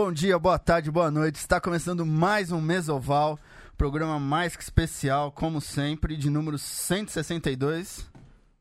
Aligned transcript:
Bom 0.00 0.12
dia, 0.12 0.38
boa 0.38 0.60
tarde, 0.60 0.92
boa 0.92 1.10
noite. 1.10 1.40
Está 1.40 1.60
começando 1.60 2.06
mais 2.06 2.52
um 2.52 2.60
Mesoval, 2.60 3.36
programa 3.76 4.20
mais 4.20 4.54
que 4.54 4.62
especial, 4.62 5.32
como 5.32 5.60
sempre, 5.60 6.16
de 6.16 6.30
número 6.30 6.56
162. 6.56 8.08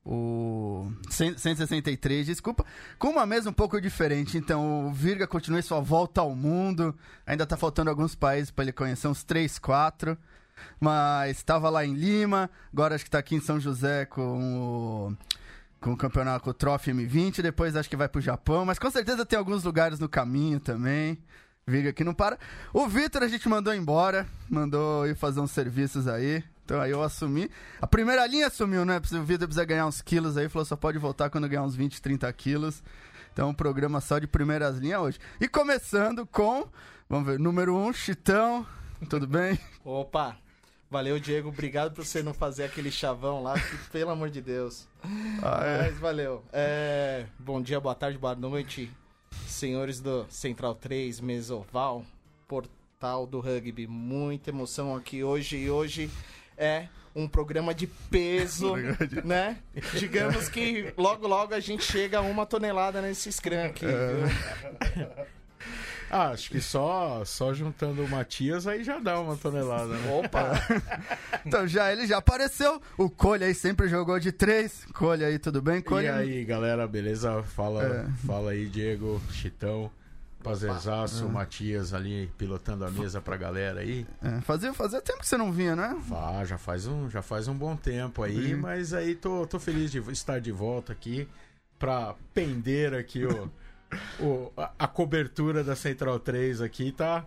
O 0.04 0.92
163, 1.12 2.26
desculpa, 2.26 2.66
com 2.98 3.10
uma 3.10 3.24
mesa 3.28 3.52
um 3.52 3.54
pouco 3.54 3.80
diferente. 3.80 4.36
Então, 4.36 4.88
o 4.88 4.92
Virga 4.92 5.28
continua 5.28 5.62
sua 5.62 5.80
volta 5.80 6.22
ao 6.22 6.36
mundo. 6.36 6.98
Ainda 7.24 7.44
está 7.44 7.56
faltando 7.56 7.92
alguns 7.92 8.16
países 8.16 8.50
para 8.50 8.64
ele 8.64 8.74
conhecer, 8.74 9.08
uns 9.08 9.24
3, 9.24 9.60
4. 9.60 10.18
Mas 10.80 11.38
estava 11.38 11.70
lá 11.70 11.86
em 11.86 11.94
Lima, 11.94 12.50
agora 12.74 12.96
acho 12.96 13.04
que 13.04 13.10
está 13.10 13.20
aqui 13.20 13.36
em 13.36 13.42
São 13.42 13.60
José 13.60 14.06
com 14.06 15.12
o 15.12 15.16
com 15.88 15.94
o 15.94 15.98
campeonato 15.98 16.44
com 16.44 16.50
o 16.50 16.54
Trophy 16.54 16.92
M20, 16.92 17.42
depois 17.42 17.76
acho 17.76 17.90
que 17.90 17.96
vai 17.96 18.10
pro 18.10 18.20
Japão, 18.20 18.66
mas 18.66 18.78
com 18.78 18.92
certeza 18.92 19.26
tem 19.26 19.40
alguns 19.40 19.64
lugares 19.64 20.00
no 20.00 20.10
caminho 20.10 20.60
também. 20.60 21.18
Viga 21.66 21.94
que 21.94 22.04
não 22.04 22.14
para. 22.14 22.38
O 22.74 22.88
Vitor 22.88 23.24
a 23.24 23.28
gente 23.28 23.48
mandou 23.48 23.74
embora, 23.74 24.28
mandou 24.50 25.08
ir 25.08 25.16
fazer 25.16 25.40
uns 25.40 25.52
serviços 25.52 26.06
aí. 26.08 26.44
Então 26.66 26.82
aí 26.82 26.92
eu 26.92 27.02
assumi. 27.02 27.50
A 27.82 27.88
primeira 27.88 28.26
linha 28.28 28.48
assumiu, 28.48 28.84
né? 28.84 28.98
O 28.98 29.24
Vitor 29.24 29.48
precisa 29.48 29.64
ganhar 29.64 29.86
uns 29.86 30.02
quilos 30.02 30.38
aí, 30.38 30.50
falou 30.50 30.66
só 30.66 30.76
pode 30.76 30.98
voltar 30.98 31.30
quando 31.30 31.48
ganhar 31.48 31.64
uns 31.64 31.76
20, 31.76 32.02
30 32.02 32.32
quilos. 32.34 32.84
Então 33.32 33.50
um 33.50 33.54
programa 33.54 34.02
só 34.02 34.20
de 34.20 34.28
primeiras 34.28 34.78
linhas 34.78 35.00
hoje. 35.00 35.20
E 35.40 35.48
começando 35.48 36.26
com, 36.26 36.68
vamos 37.08 37.28
ver, 37.28 37.40
número 37.40 37.76
1, 37.76 37.88
um, 37.88 37.94
Chitão. 37.94 38.66
Tudo 39.10 39.28
bem? 39.28 39.58
Opa, 39.86 40.36
Valeu, 40.90 41.20
Diego. 41.20 41.50
Obrigado 41.50 41.94
por 41.94 42.06
você 42.06 42.24
não 42.24 42.34
fazer 42.34 42.64
aquele 42.64 42.90
chavão 42.90 43.44
lá, 43.44 43.60
que, 43.60 43.78
pelo 43.92 44.12
amor 44.12 44.30
de 44.30 44.42
Deus. 44.42 44.88
Ah, 45.44 45.66
é? 45.66 45.82
Mas 45.84 46.00
valeu. 46.00 46.44
É, 46.54 47.26
bom 47.38 47.62
dia, 47.62 47.78
boa 47.78 47.94
tarde, 47.94 48.18
boa 48.18 48.36
noite, 48.36 48.90
senhores 49.48 50.00
do 50.00 50.26
Central 50.30 50.76
3, 50.76 51.20
Mesoval, 51.20 52.06
portal 52.48 53.28
do 53.28 53.42
rugby. 53.42 53.86
Muita 53.86 54.50
emoção 54.50 54.96
aqui 54.96 55.26
hoje 55.26 55.58
e 55.58 55.70
hoje 55.70 56.10
é 56.58 56.88
um 57.14 57.28
programa 57.28 57.74
de 57.74 57.86
peso, 57.86 58.74
né? 59.26 59.58
Digamos 60.00 60.48
que 60.48 60.94
logo, 60.96 61.28
logo 61.28 61.54
a 61.54 61.60
gente 61.60 61.84
chega 61.84 62.20
a 62.20 62.22
uma 62.22 62.46
tonelada 62.46 63.02
nesse 63.02 63.30
scrum 63.30 63.66
aqui. 63.66 63.86
É. 63.86 65.28
Ah, 66.10 66.30
acho 66.30 66.50
que 66.50 66.62
só, 66.62 67.24
só 67.26 67.54
juntando 67.54 68.04
o 68.04 68.10
Matias 68.10 68.66
aí 68.66 68.84
já 68.84 69.00
dá 69.00 69.20
uma 69.20 69.36
tonelada, 69.36 69.88
né? 69.88 70.12
Opa! 70.14 70.52
então 71.46 71.68
já 71.68 71.92
ele 71.92 72.08
já 72.08 72.18
apareceu. 72.18 72.82
O 72.98 73.10
Colha 73.10 73.48
aí 73.48 73.54
sempre 73.54 73.88
jogou 73.88 74.20
de 74.20 74.32
três. 74.32 74.86
Colha 74.94 75.28
aí, 75.28 75.38
tudo 75.38 75.62
bem? 75.62 75.82
Colha? 75.82 76.06
E 76.06 76.10
aí, 76.10 76.46
galera, 76.46 76.88
beleza? 76.88 77.44
Fala, 77.44 77.84
é. 77.84 78.26
fala 78.26 78.52
aí, 78.52 78.68
Diego, 78.68 79.22
Chitão. 79.32 79.92
Prazerzaço, 80.42 81.26
é. 81.26 81.28
Matias 81.28 81.94
ali 81.94 82.32
pilotando 82.38 82.86
a 82.86 82.92
mesa 82.92 83.20
pra 83.20 83.36
galera 83.36 83.82
aí. 83.82 84.06
É, 84.24 84.40
fazia, 84.42 84.74
fazia 84.74 85.02
tempo 85.02 85.20
que 85.20 85.28
você 85.28 85.36
não 85.36 85.52
vinha, 85.52 85.76
né? 85.76 85.98
Fá, 86.08 86.46
já 86.46 86.58
faz 86.58 86.88
um, 86.88 87.10
já 87.10 87.22
faz 87.22 87.48
um 87.48 87.56
bom 87.56 87.76
tempo 87.76 88.24
aí, 88.24 88.54
uhum. 88.54 88.62
mas 88.62 88.94
aí 88.94 89.16
tô, 89.16 89.46
tô 89.46 89.60
feliz 89.60 89.92
de 89.92 90.00
estar 90.12 90.40
de 90.40 90.52
volta 90.52 90.94
aqui 90.94 91.28
pra 91.78 92.16
pender 92.34 92.94
aqui 92.94 93.26
o 93.26 93.52
o, 94.20 94.52
a, 94.58 94.72
a, 94.80 94.88
cobertura 94.88 95.64
da 95.64 95.76
Central 95.76 96.20
3 96.20 96.62
aqui 96.62 96.92
tá, 96.92 97.26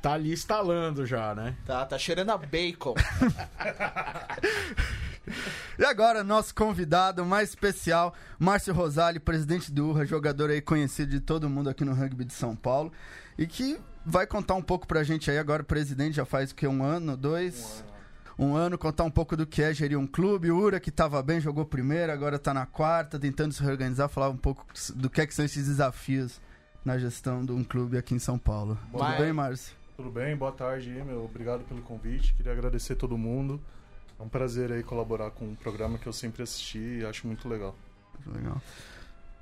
tá 0.00 0.12
ali 0.12 0.32
instalando 0.32 1.06
já, 1.06 1.34
né? 1.34 1.56
Tá, 1.66 1.84
tá 1.84 1.98
cheirando 1.98 2.30
a 2.30 2.38
bacon. 2.38 2.94
e 5.78 5.84
agora, 5.84 6.22
nosso 6.22 6.54
convidado 6.54 7.24
mais 7.24 7.50
especial, 7.50 8.14
Márcio 8.38 8.74
Rosali, 8.74 9.18
presidente 9.18 9.72
do 9.72 9.88
URRA, 9.88 10.06
jogador 10.06 10.50
aí 10.50 10.60
conhecido 10.60 11.10
de 11.10 11.20
todo 11.20 11.50
mundo 11.50 11.68
aqui 11.68 11.84
no 11.84 11.94
rugby 11.94 12.24
de 12.24 12.34
São 12.34 12.54
Paulo. 12.54 12.92
E 13.36 13.46
que 13.46 13.78
vai 14.04 14.26
contar 14.26 14.54
um 14.54 14.62
pouco 14.62 14.86
pra 14.86 15.02
gente 15.02 15.30
aí 15.30 15.38
agora, 15.38 15.64
presidente 15.64 16.16
já 16.16 16.24
faz 16.24 16.50
o 16.50 16.54
que, 16.54 16.66
um 16.66 16.84
ano, 16.84 17.16
dois? 17.16 17.82
Um 17.84 17.88
ano 17.88 17.93
um 18.38 18.56
ano, 18.56 18.76
contar 18.76 19.04
um 19.04 19.10
pouco 19.10 19.36
do 19.36 19.46
que 19.46 19.62
é 19.62 19.72
gerir 19.72 19.98
um 19.98 20.06
clube. 20.06 20.50
O 20.50 20.58
Ura, 20.58 20.80
que 20.80 20.90
estava 20.90 21.22
bem, 21.22 21.40
jogou 21.40 21.64
primeiro, 21.64 22.12
agora 22.12 22.36
está 22.36 22.52
na 22.52 22.66
quarta, 22.66 23.18
tentando 23.18 23.52
se 23.52 23.62
reorganizar, 23.62 24.08
falar 24.08 24.28
um 24.28 24.36
pouco 24.36 24.66
do 24.94 25.08
que, 25.08 25.20
é 25.20 25.26
que 25.26 25.34
são 25.34 25.44
esses 25.44 25.66
desafios 25.66 26.40
na 26.84 26.98
gestão 26.98 27.44
de 27.44 27.52
um 27.52 27.64
clube 27.64 27.96
aqui 27.96 28.14
em 28.14 28.18
São 28.18 28.38
Paulo. 28.38 28.78
Tudo 28.90 29.16
bem, 29.16 29.32
Márcio? 29.32 29.74
Tudo 29.96 30.10
bem, 30.10 30.36
boa 30.36 30.52
tarde, 30.52 30.90
meu. 30.90 31.24
Obrigado 31.24 31.62
pelo 31.64 31.80
convite. 31.82 32.34
Queria 32.34 32.52
agradecer 32.52 32.96
todo 32.96 33.16
mundo. 33.16 33.60
É 34.18 34.22
um 34.22 34.28
prazer 34.28 34.72
aí 34.72 34.82
colaborar 34.82 35.30
com 35.30 35.44
um 35.44 35.54
programa 35.54 35.98
que 35.98 36.06
eu 36.06 36.12
sempre 36.12 36.42
assisti 36.42 36.98
e 37.00 37.06
acho 37.06 37.26
muito 37.26 37.48
legal. 37.48 37.74
Legal. 38.26 38.60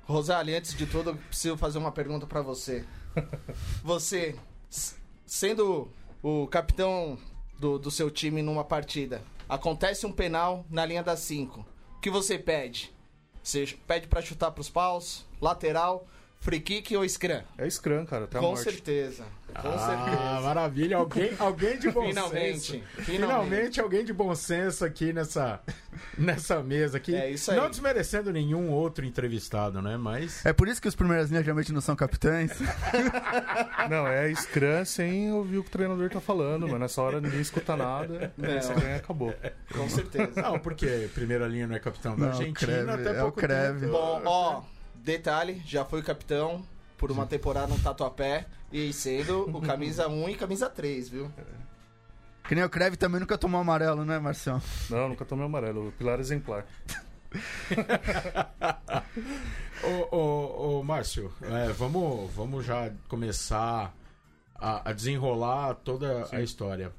Rosali, 0.03 0.53
antes 0.55 0.75
de 0.75 0.85
tudo, 0.85 1.11
eu 1.11 1.15
preciso 1.15 1.57
fazer 1.57 1.79
uma 1.79 1.91
pergunta 1.91 2.27
para 2.27 2.41
você. 2.41 2.85
você, 3.83 4.35
sendo 5.25 5.89
o 6.21 6.47
capitão 6.47 7.17
do, 7.63 7.79
do 7.79 7.89
seu 7.89 8.11
time 8.11 8.41
numa 8.41 8.65
partida. 8.65 9.23
Acontece 9.47 10.05
um 10.05 10.11
penal 10.11 10.65
na 10.69 10.85
linha 10.85 11.01
das 11.01 11.19
5. 11.19 11.65
O 11.95 11.99
que 12.01 12.09
você 12.09 12.37
pede? 12.37 12.93
Você 13.41 13.65
pede 13.87 14.05
para 14.07 14.21
chutar 14.21 14.51
pros 14.51 14.69
paus, 14.69 15.25
lateral, 15.39 16.05
free 16.43 16.59
kick 16.59 16.95
ou 16.95 17.07
scrum? 17.07 17.41
É 17.57 17.69
scrum, 17.69 18.05
cara, 18.05 18.25
até 18.25 18.37
Com 18.37 18.47
morte. 18.47 18.63
certeza. 18.63 19.23
Com 19.53 19.69
ah, 19.69 19.77
certeza. 19.77 20.41
maravilha. 20.41 20.97
Alguém, 20.97 21.31
alguém 21.37 21.77
de 21.77 21.89
bom 21.89 22.07
finalmente, 22.07 22.59
senso. 22.59 22.83
Finalmente. 22.95 23.05
Finalmente 23.05 23.81
alguém 23.81 24.03
de 24.03 24.11
bom 24.11 24.33
senso 24.33 24.83
aqui 24.83 25.13
nessa, 25.13 25.61
nessa 26.17 26.61
mesa 26.61 26.97
aqui. 26.97 27.15
É 27.15 27.29
isso 27.29 27.51
aí. 27.51 27.57
Não 27.57 27.69
desmerecendo 27.69 28.31
nenhum 28.31 28.71
outro 28.71 29.05
entrevistado, 29.05 29.81
né? 29.81 29.95
Mas. 29.95 30.45
É 30.45 30.51
por 30.51 30.67
isso 30.67 30.81
que 30.81 30.87
os 30.87 30.95
primeiros 30.95 31.29
linhas 31.29 31.45
geralmente 31.45 31.71
não 31.71 31.81
são 31.81 31.95
capitães. 31.95 32.51
não, 33.89 34.07
é 34.07 34.33
Scrum 34.33 34.83
sem 34.85 35.31
ouvir 35.31 35.59
o 35.59 35.63
que 35.63 35.69
o 35.69 35.71
treinador 35.71 36.09
tá 36.09 36.19
falando, 36.19 36.67
mas 36.67 36.79
nessa 36.79 37.01
hora 37.01 37.21
ninguém 37.21 37.41
escuta 37.41 37.77
nada. 37.77 38.33
Não. 38.35 38.49
Essa 38.49 38.73
ganha 38.73 38.97
acabou. 38.97 39.33
Com 39.71 39.87
certeza. 39.87 40.41
Não, 40.41 40.59
porque 40.59 41.09
primeira 41.13 41.47
linha 41.47 41.67
não 41.67 41.75
é 41.75 41.79
capitão 41.79 42.15
da 42.15 42.25
não, 42.25 42.27
Argentina, 42.29 42.53
Creve, 42.55 42.91
até 42.91 43.09
é 43.11 43.21
pouco 43.21 43.39
o 43.39 43.41
Creve. 43.41 43.87
Bom, 43.87 44.21
ó, 44.25 44.63
detalhe, 45.03 45.61
já 45.65 45.83
foi 45.83 46.01
capitão 46.01 46.65
por 46.97 47.11
uma 47.11 47.25
temporada 47.25 47.67
no 47.67 47.79
Tatuapé 47.79 48.45
e 48.71 48.93
sendo 48.93 49.49
o 49.55 49.61
camisa 49.61 50.07
1 50.07 50.29
e 50.29 50.35
camisa 50.35 50.69
3, 50.69 51.09
viu? 51.09 51.31
Que 52.47 52.55
nem 52.55 52.63
o 52.63 52.69
Creve 52.69 52.95
também 52.95 53.19
nunca 53.19 53.37
tomou 53.37 53.59
amarelo, 53.59 54.05
né, 54.05 54.17
Marcião? 54.19 54.61
Não, 54.89 55.09
nunca 55.09 55.25
tomei 55.25 55.45
amarelo. 55.45 55.89
O 55.89 55.91
pilar 55.91 56.19
exemplar. 56.19 56.65
ô, 59.83 60.15
ô, 60.15 60.79
ô, 60.79 60.83
Márcio, 60.83 61.31
é, 61.41 61.71
vamos, 61.73 62.31
vamos 62.33 62.65
já 62.65 62.91
começar 63.07 63.93
a, 64.55 64.89
a 64.89 64.93
desenrolar 64.93 65.75
toda 65.75 66.25
Sim. 66.25 66.35
a 66.37 66.41
história. 66.41 66.91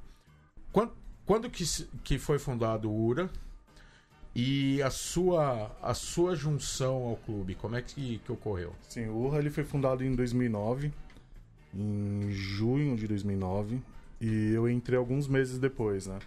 Quando, 0.72 0.92
quando 1.24 1.50
que, 1.50 1.64
que 2.02 2.18
foi 2.18 2.38
fundado 2.38 2.90
o 2.90 3.06
URA? 3.06 3.30
E 4.34 4.82
a 4.82 4.90
sua, 4.90 5.70
a 5.80 5.94
sua 5.94 6.34
junção 6.34 7.04
ao 7.04 7.16
clube, 7.16 7.54
como 7.54 7.76
é 7.76 7.82
que, 7.82 8.18
que 8.18 8.32
ocorreu? 8.32 8.74
Sim, 8.88 9.06
o 9.06 9.16
Urra 9.16 9.38
ele 9.38 9.48
foi 9.48 9.62
fundado 9.62 10.02
em 10.02 10.12
2009, 10.12 10.92
em 11.72 12.32
junho 12.32 12.96
de 12.96 13.06
2009, 13.06 13.80
e 14.20 14.52
eu 14.52 14.68
entrei 14.68 14.98
alguns 14.98 15.28
meses 15.28 15.58
depois, 15.58 16.08
né? 16.08 16.18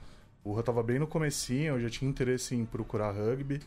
O 0.42 0.52
Urra 0.52 0.62
estava 0.62 0.82
bem 0.82 1.00
no 1.00 1.08
comecinho, 1.08 1.76
eu 1.76 1.82
já 1.82 1.90
tinha 1.90 2.10
interesse 2.10 2.56
em 2.56 2.64
procurar 2.66 3.12
rugby, 3.12 3.60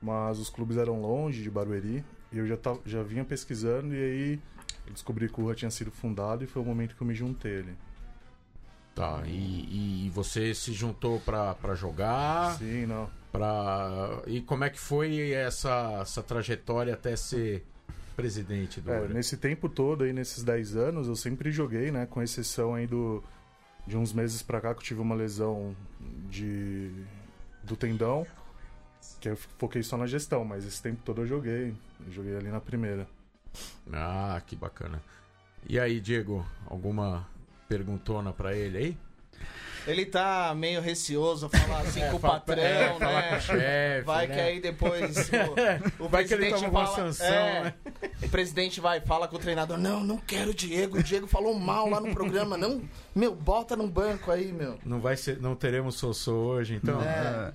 mas 0.00 0.38
os 0.38 0.50
clubes 0.50 0.76
eram 0.76 1.00
longe 1.00 1.42
de 1.42 1.50
Barueri, 1.50 2.04
e 2.30 2.36
eu 2.38 2.46
já, 2.46 2.58
tava, 2.58 2.80
já 2.84 3.02
vinha 3.02 3.24
pesquisando, 3.24 3.94
e 3.94 3.98
aí 3.98 4.40
eu 4.86 4.92
descobri 4.92 5.26
que 5.26 5.40
o 5.40 5.44
Urra 5.44 5.54
tinha 5.54 5.70
sido 5.70 5.90
fundado, 5.90 6.44
e 6.44 6.46
foi 6.46 6.60
o 6.60 6.64
momento 6.66 6.94
que 6.94 7.00
eu 7.00 7.06
me 7.06 7.14
juntei 7.14 7.60
ali. 7.60 7.74
Tá, 8.94 9.22
e, 9.26 10.06
e 10.06 10.10
você 10.10 10.54
se 10.54 10.72
juntou 10.74 11.18
para 11.18 11.74
jogar? 11.74 12.58
Sim, 12.58 12.84
não. 12.84 13.23
Pra... 13.34 14.22
E 14.28 14.40
como 14.40 14.62
é 14.62 14.70
que 14.70 14.78
foi 14.78 15.32
essa, 15.32 15.98
essa 16.02 16.22
trajetória 16.22 16.94
até 16.94 17.16
ser 17.16 17.66
presidente 18.14 18.80
do 18.80 18.92
é, 18.92 19.08
Nesse 19.08 19.36
tempo 19.36 19.68
todo 19.68 20.04
aí, 20.04 20.12
nesses 20.12 20.44
10 20.44 20.76
anos, 20.76 21.08
eu 21.08 21.16
sempre 21.16 21.50
joguei, 21.50 21.90
né? 21.90 22.06
Com 22.06 22.22
exceção 22.22 22.76
aí 22.76 22.86
do, 22.86 23.24
de 23.84 23.96
uns 23.96 24.12
meses 24.12 24.40
pra 24.40 24.60
cá 24.60 24.72
que 24.72 24.78
eu 24.78 24.84
tive 24.84 25.00
uma 25.00 25.16
lesão 25.16 25.74
de, 26.30 26.92
do 27.64 27.74
tendão, 27.74 28.24
que 29.20 29.30
eu 29.30 29.36
foquei 29.58 29.82
só 29.82 29.96
na 29.96 30.06
gestão, 30.06 30.44
mas 30.44 30.64
esse 30.64 30.80
tempo 30.80 31.02
todo 31.04 31.22
eu 31.22 31.26
joguei. 31.26 31.74
Eu 32.06 32.12
joguei 32.12 32.36
ali 32.36 32.50
na 32.50 32.60
primeira. 32.60 33.04
Ah, 33.92 34.40
que 34.46 34.54
bacana. 34.54 35.02
E 35.68 35.80
aí, 35.80 36.00
Diego, 36.00 36.46
alguma 36.66 37.26
perguntona 37.68 38.32
para 38.32 38.54
ele 38.54 38.78
aí? 38.78 38.98
Ele 39.86 40.06
tá 40.06 40.54
meio 40.56 40.80
receoso 40.80 41.48
falar 41.48 41.80
assim 41.80 42.00
com 42.10 42.16
o 42.16 42.20
patrão, 42.20 42.62
é, 42.62 42.88
né? 42.88 42.96
falar 42.98 43.22
com 43.28 43.34
o 43.36 43.40
chefe, 43.40 44.06
Vai 44.06 44.26
né? 44.26 44.34
que 44.34 44.40
aí 44.40 44.60
depois 44.60 45.16
o, 45.98 46.04
o 46.04 46.08
Vai 46.08 46.24
que 46.24 46.32
ele 46.34 46.46
presidente 46.46 46.66
toma 46.66 46.80
uma 46.80 46.86
fala- 46.86 47.12
sanção, 47.12 47.26
é, 47.26 47.62
né? 47.64 47.74
O 48.22 48.28
presidente 48.28 48.80
vai, 48.80 49.00
fala 49.00 49.28
com 49.28 49.36
o 49.36 49.38
treinador, 49.38 49.76
não, 49.76 50.02
não 50.02 50.16
quero 50.16 50.50
o 50.50 50.54
Diego, 50.54 50.98
o 50.98 51.02
Diego 51.02 51.26
falou 51.26 51.52
mal 51.54 51.88
lá 51.90 52.00
no 52.00 52.12
programa, 52.14 52.56
não, 52.56 52.80
meu, 53.14 53.34
bota 53.34 53.76
no 53.76 53.86
banco 53.86 54.30
aí, 54.30 54.50
meu. 54.52 54.78
Não 54.84 55.00
vai 55.00 55.16
ser, 55.16 55.40
não 55.40 55.54
teremos 55.54 55.96
Sossô 55.96 56.32
hoje, 56.34 56.74
então. 56.82 57.00
É. 57.02 57.52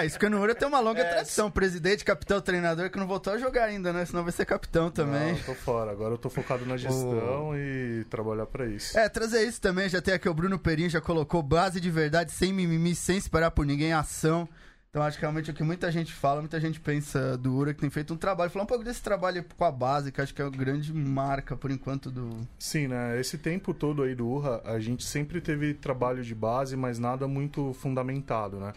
É, 0.00 0.04
isso 0.06 0.18
que 0.18 0.28
no 0.28 0.40
Ura 0.40 0.54
tem 0.54 0.66
uma 0.66 0.80
longa 0.80 1.00
É. 1.02 1.04
tradição. 1.04 1.50
Presidente, 1.50 2.04
capitão, 2.04 2.40
treinador 2.40 2.90
que 2.90 2.98
não 2.98 3.06
voltou 3.06 3.32
a 3.32 3.38
jogar 3.38 3.64
ainda, 3.64 3.92
né? 3.92 4.04
Senão 4.04 4.22
vai 4.24 4.32
ser 4.32 4.44
capitão 4.44 4.90
também. 4.90 5.32
Não, 5.32 5.38
eu 5.38 5.44
tô 5.44 5.54
fora. 5.54 5.90
Agora 5.90 6.14
eu 6.14 6.18
tô 6.18 6.28
focado 6.28 6.66
na 6.66 6.76
gestão 6.76 7.52
e 7.56 8.04
trabalhar 8.10 8.46
pra 8.46 8.66
isso. 8.66 8.98
É, 8.98 9.08
trazer 9.08 9.42
isso 9.46 9.60
também, 9.60 9.88
já 9.88 10.02
tem 10.02 10.14
aqui 10.14 10.28
o 10.28 10.34
Bruno 10.34 10.58
Perim, 10.58 10.88
já 10.88 11.00
colocou 11.00 11.42
base 11.60 11.78
de 11.78 11.90
verdade, 11.90 12.32
sem 12.32 12.54
mimimi, 12.54 12.94
sem 12.94 13.18
esperar 13.18 13.50
por 13.50 13.66
ninguém, 13.66 13.92
ação. 13.92 14.48
Então 14.88 15.02
acho 15.02 15.18
que 15.18 15.20
realmente 15.20 15.50
é 15.50 15.52
o 15.52 15.56
que 15.56 15.62
muita 15.62 15.92
gente 15.92 16.10
fala, 16.10 16.40
muita 16.40 16.58
gente 16.58 16.80
pensa 16.80 17.36
do 17.36 17.54
Ura, 17.54 17.74
que 17.74 17.80
tem 17.82 17.90
feito 17.90 18.14
um 18.14 18.16
trabalho. 18.16 18.50
Falar 18.50 18.62
um 18.64 18.66
pouco 18.66 18.82
desse 18.82 19.02
trabalho 19.02 19.44
com 19.58 19.64
a 19.64 19.70
base, 19.70 20.10
que 20.10 20.22
acho 20.22 20.34
que 20.34 20.40
é 20.40 20.44
a 20.46 20.48
grande 20.48 20.90
marca, 20.92 21.54
por 21.54 21.70
enquanto, 21.70 22.10
do... 22.10 22.30
Sim, 22.58 22.88
né? 22.88 23.20
Esse 23.20 23.36
tempo 23.36 23.74
todo 23.74 24.02
aí 24.02 24.14
do 24.14 24.26
Urra, 24.26 24.62
a 24.64 24.80
gente 24.80 25.04
sempre 25.04 25.38
teve 25.38 25.74
trabalho 25.74 26.24
de 26.24 26.34
base, 26.34 26.76
mas 26.78 26.98
nada 26.98 27.28
muito 27.28 27.74
fundamentado, 27.74 28.58
né? 28.58 28.72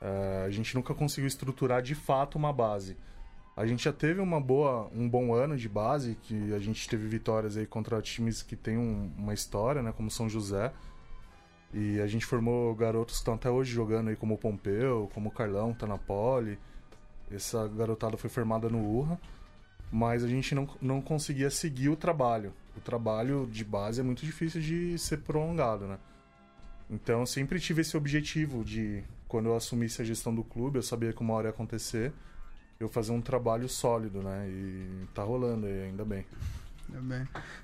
É, 0.00 0.44
a 0.46 0.50
gente 0.50 0.74
nunca 0.74 0.94
conseguiu 0.94 1.28
estruturar 1.28 1.82
de 1.82 1.94
fato 1.94 2.38
uma 2.38 2.54
base. 2.54 2.96
A 3.54 3.66
gente 3.66 3.84
já 3.84 3.92
teve 3.92 4.18
uma 4.18 4.40
boa, 4.40 4.88
um 4.94 5.06
bom 5.06 5.34
ano 5.34 5.58
de 5.58 5.68
base, 5.68 6.16
que 6.22 6.54
a 6.54 6.58
gente 6.58 6.88
teve 6.88 7.06
vitórias 7.06 7.56
aí 7.58 7.66
contra 7.66 8.00
times 8.00 8.42
que 8.42 8.56
tem 8.56 8.78
um- 8.78 9.12
uma 9.18 9.34
história, 9.34 9.82
né? 9.82 9.92
Como 9.92 10.10
São 10.10 10.26
José. 10.26 10.72
E 11.72 12.00
a 12.00 12.06
gente 12.06 12.24
formou 12.24 12.74
garotos 12.74 13.16
que 13.16 13.20
estão 13.20 13.34
até 13.34 13.50
hoje 13.50 13.72
jogando 13.72 14.08
aí, 14.08 14.16
como 14.16 14.34
o 14.34 14.38
Pompeu, 14.38 15.10
como 15.12 15.28
o 15.28 15.32
Carlão, 15.32 15.74
tá 15.74 15.86
na 15.86 15.98
Poli. 15.98 16.58
Essa 17.30 17.68
garotada 17.68 18.16
foi 18.16 18.30
formada 18.30 18.68
no 18.68 18.82
Urra. 18.82 19.18
Mas 19.90 20.22
a 20.24 20.28
gente 20.28 20.54
não, 20.54 20.68
não 20.80 21.00
conseguia 21.00 21.50
seguir 21.50 21.88
o 21.88 21.96
trabalho. 21.96 22.52
O 22.76 22.80
trabalho 22.80 23.48
de 23.50 23.64
base 23.64 24.00
é 24.00 24.04
muito 24.04 24.24
difícil 24.24 24.60
de 24.60 24.98
ser 24.98 25.18
prolongado, 25.18 25.86
né? 25.86 25.98
Então 26.90 27.20
eu 27.20 27.26
sempre 27.26 27.60
tive 27.60 27.82
esse 27.82 27.96
objetivo 27.96 28.64
de, 28.64 29.02
quando 29.26 29.46
eu 29.46 29.56
assumisse 29.56 30.00
a 30.00 30.04
gestão 30.04 30.34
do 30.34 30.42
clube, 30.42 30.78
eu 30.78 30.82
sabia 30.82 31.12
que 31.12 31.20
uma 31.20 31.34
hora 31.34 31.48
ia 31.48 31.50
acontecer, 31.50 32.12
eu 32.80 32.88
fazer 32.88 33.12
um 33.12 33.20
trabalho 33.20 33.68
sólido, 33.68 34.22
né? 34.22 34.48
E 34.48 35.06
tá 35.14 35.22
rolando 35.22 35.66
aí, 35.66 35.82
ainda 35.84 36.04
bem. 36.04 36.24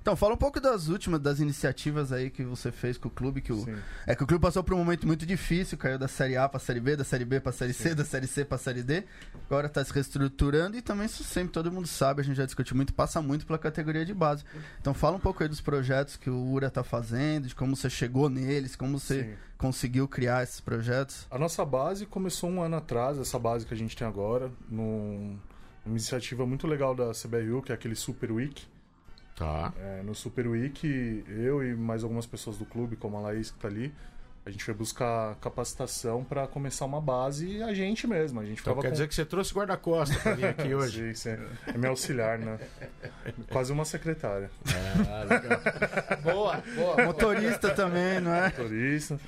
Então, 0.00 0.14
fala 0.16 0.34
um 0.34 0.36
pouco 0.36 0.60
das 0.60 0.88
últimas, 0.88 1.20
das 1.20 1.40
iniciativas 1.40 2.12
aí 2.12 2.30
que 2.30 2.44
você 2.44 2.70
fez 2.70 2.98
com 2.98 3.08
o 3.08 3.10
clube, 3.10 3.40
que 3.40 3.52
o... 3.52 3.64
Sim. 3.64 3.76
É 4.06 4.14
que 4.14 4.22
o 4.22 4.26
clube 4.26 4.42
passou 4.42 4.62
por 4.62 4.74
um 4.74 4.78
momento 4.78 5.06
muito 5.06 5.24
difícil, 5.24 5.76
caiu 5.78 5.98
da 5.98 6.08
Série 6.08 6.36
A 6.36 6.48
pra 6.48 6.60
Série 6.60 6.80
B, 6.80 6.96
da 6.96 7.04
Série 7.04 7.24
B 7.24 7.40
pra 7.40 7.52
Série 7.52 7.72
C, 7.72 7.94
da 7.94 8.04
Série 8.04 8.26
C 8.26 8.44
pra 8.44 8.58
Série 8.58 8.82
D. 8.82 9.04
Agora 9.46 9.68
tá 9.68 9.84
se 9.84 9.92
reestruturando 9.92 10.76
e 10.76 10.82
também 10.82 11.06
isso 11.06 11.24
sempre 11.24 11.52
todo 11.52 11.70
mundo 11.72 11.86
sabe, 11.88 12.20
a 12.20 12.24
gente 12.24 12.36
já 12.36 12.44
discutiu 12.44 12.76
muito, 12.76 12.92
passa 12.94 13.20
muito 13.22 13.46
pela 13.46 13.58
categoria 13.58 14.04
de 14.04 14.14
base. 14.14 14.44
Então 14.80 14.92
fala 14.94 15.16
um 15.16 15.20
pouco 15.20 15.42
aí 15.42 15.48
dos 15.48 15.60
projetos 15.60 16.16
que 16.16 16.28
o 16.30 16.52
URA 16.52 16.70
tá 16.70 16.84
fazendo, 16.84 17.48
de 17.48 17.54
como 17.54 17.74
você 17.76 17.88
chegou 17.90 18.28
neles, 18.28 18.76
como 18.76 18.98
você 18.98 19.22
Sim. 19.24 19.34
conseguiu 19.58 20.06
criar 20.06 20.42
esses 20.42 20.60
projetos. 20.60 21.26
A 21.30 21.38
nossa 21.38 21.64
base 21.64 22.06
começou 22.06 22.50
um 22.50 22.60
ano 22.62 22.76
atrás, 22.76 23.18
essa 23.18 23.38
base 23.38 23.64
que 23.66 23.74
a 23.74 23.76
gente 23.76 23.96
tem 23.96 24.06
agora, 24.06 24.50
num- 24.68 25.38
numa 25.84 25.96
iniciativa 25.96 26.46
muito 26.46 26.66
legal 26.66 26.94
da 26.94 27.12
CBRU, 27.12 27.62
que 27.62 27.72
é 27.72 27.74
aquele 27.74 27.94
Super 27.94 28.32
Week. 28.32 28.66
Tá. 29.34 29.72
É, 29.78 30.02
no 30.02 30.14
Super 30.14 30.46
Week, 30.46 31.24
eu 31.28 31.62
e 31.62 31.74
mais 31.74 32.04
algumas 32.04 32.26
pessoas 32.26 32.56
do 32.56 32.64
clube, 32.64 32.96
como 32.96 33.16
a 33.16 33.20
Laís 33.20 33.50
que 33.50 33.58
tá 33.58 33.66
ali, 33.68 33.92
a 34.46 34.50
gente 34.50 34.62
foi 34.62 34.74
buscar 34.74 35.34
capacitação 35.36 36.22
para 36.22 36.46
começar 36.46 36.84
uma 36.84 37.00
base 37.00 37.46
e 37.48 37.62
a 37.62 37.72
gente 37.72 38.06
mesmo. 38.06 38.40
A 38.40 38.44
gente 38.44 38.60
Então 38.60 38.74
quer 38.76 38.88
com... 38.88 38.92
dizer 38.92 39.08
que 39.08 39.14
você 39.14 39.24
trouxe 39.24 39.54
guarda-costas 39.54 40.18
pra 40.22 40.34
vir 40.34 40.44
aqui 40.46 40.72
hoje. 40.74 41.14
Sim, 41.14 41.36
sim. 41.36 41.42
É 41.66 41.78
meu 41.78 41.90
auxiliar, 41.90 42.38
né? 42.38 42.58
Quase 43.50 43.72
uma 43.72 43.84
secretária. 43.86 44.50
Ah, 45.08 45.24
legal. 45.24 45.60
Boa, 46.22 46.62
boa. 46.76 46.94
boa. 46.96 47.06
Motorista 47.06 47.70
também, 47.70 48.20
não 48.20 48.34
é? 48.34 48.44
Motorista. 48.50 49.18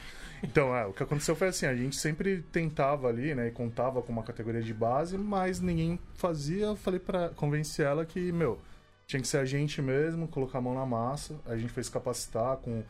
Então, 0.43 0.77
é, 0.77 0.85
o 0.85 0.93
que 0.93 1.03
aconteceu 1.03 1.35
foi 1.35 1.49
assim, 1.49 1.65
a 1.65 1.75
gente 1.75 1.97
sempre 1.97 2.43
tentava 2.53 3.09
ali, 3.09 3.35
né, 3.35 3.49
e 3.49 3.51
contava 3.51 4.03
com 4.03 4.13
uma 4.13 4.23
categoria 4.23 4.63
de 4.63 4.75
base, 4.75 5.17
mas 5.17 5.61
ninguém 5.61 5.99
fazia. 6.15 6.67
Eu 6.67 6.77
falei 6.77 7.01
para 7.01 7.31
convencer 7.31 7.87
ela 7.87 8.05
que, 8.05 8.31
meu, 8.33 8.61
tinha 9.07 9.23
que 9.23 9.29
ser 9.29 9.39
a 9.39 9.45
gente 9.45 9.81
mesmo, 9.81 10.27
colocar 10.27 10.59
a 10.59 10.61
mão 10.61 10.75
na 10.75 10.85
massa. 10.85 11.39
A 11.47 11.57
gente 11.57 11.73
fez 11.73 11.89
capacitar 11.89 12.57
com 12.57 12.83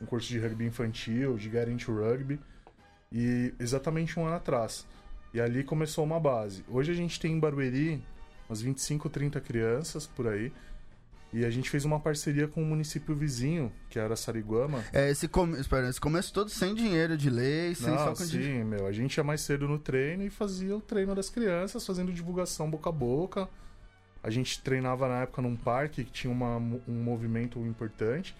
um 0.00 0.06
curso 0.06 0.28
de 0.28 0.38
rugby 0.38 0.66
infantil, 0.66 1.36
de 1.36 1.48
into 1.70 1.92
Rugby, 1.92 2.38
e 3.10 3.52
exatamente 3.58 4.18
um 4.18 4.26
ano 4.26 4.36
atrás. 4.36 4.86
E 5.32 5.40
ali 5.40 5.64
começou 5.64 6.04
uma 6.04 6.20
base. 6.20 6.64
Hoje 6.68 6.92
a 6.92 6.94
gente 6.94 7.18
tem 7.18 7.32
em 7.32 7.40
Barueri 7.40 8.04
umas 8.48 8.60
25, 8.60 9.08
30 9.08 9.40
crianças 9.40 10.06
por 10.06 10.28
aí. 10.28 10.52
E 11.32 11.44
a 11.44 11.50
gente 11.50 11.68
fez 11.68 11.84
uma 11.84 11.98
parceria 11.98 12.46
com 12.46 12.62
o 12.62 12.64
município 12.64 13.12
vizinho, 13.12 13.72
que 13.90 13.98
era 13.98 14.14
Sariguama, 14.14 14.84
É, 14.92 15.10
esse, 15.10 15.26
come... 15.26 15.58
Espera, 15.58 15.88
esse 15.88 16.00
começo 16.00 16.32
todo 16.32 16.48
sem 16.48 16.72
dinheiro 16.76 17.16
de 17.16 17.28
lei, 17.28 17.74
sem 17.74 17.90
Não, 17.90 18.14
só 18.14 18.14
sim, 18.14 18.62
meu. 18.62 18.86
A 18.86 18.92
gente 18.92 19.16
ia 19.16 19.24
mais 19.24 19.40
cedo 19.40 19.66
no 19.66 19.76
treino 19.76 20.22
e 20.22 20.30
fazia 20.30 20.76
o 20.76 20.80
treino 20.80 21.12
das 21.12 21.28
crianças, 21.28 21.84
fazendo 21.84 22.12
divulgação 22.12 22.70
boca 22.70 22.88
a 22.88 22.92
boca. 22.92 23.48
A 24.24 24.30
gente 24.30 24.60
treinava 24.60 25.06
na 25.08 25.20
época 25.22 25.40
num 25.42 25.54
parque 25.54 26.02
que 26.02 26.10
tinha 26.10 26.32
uma- 26.32 26.56
um 26.56 26.82
movimento 27.04 27.58
importante. 27.60 28.34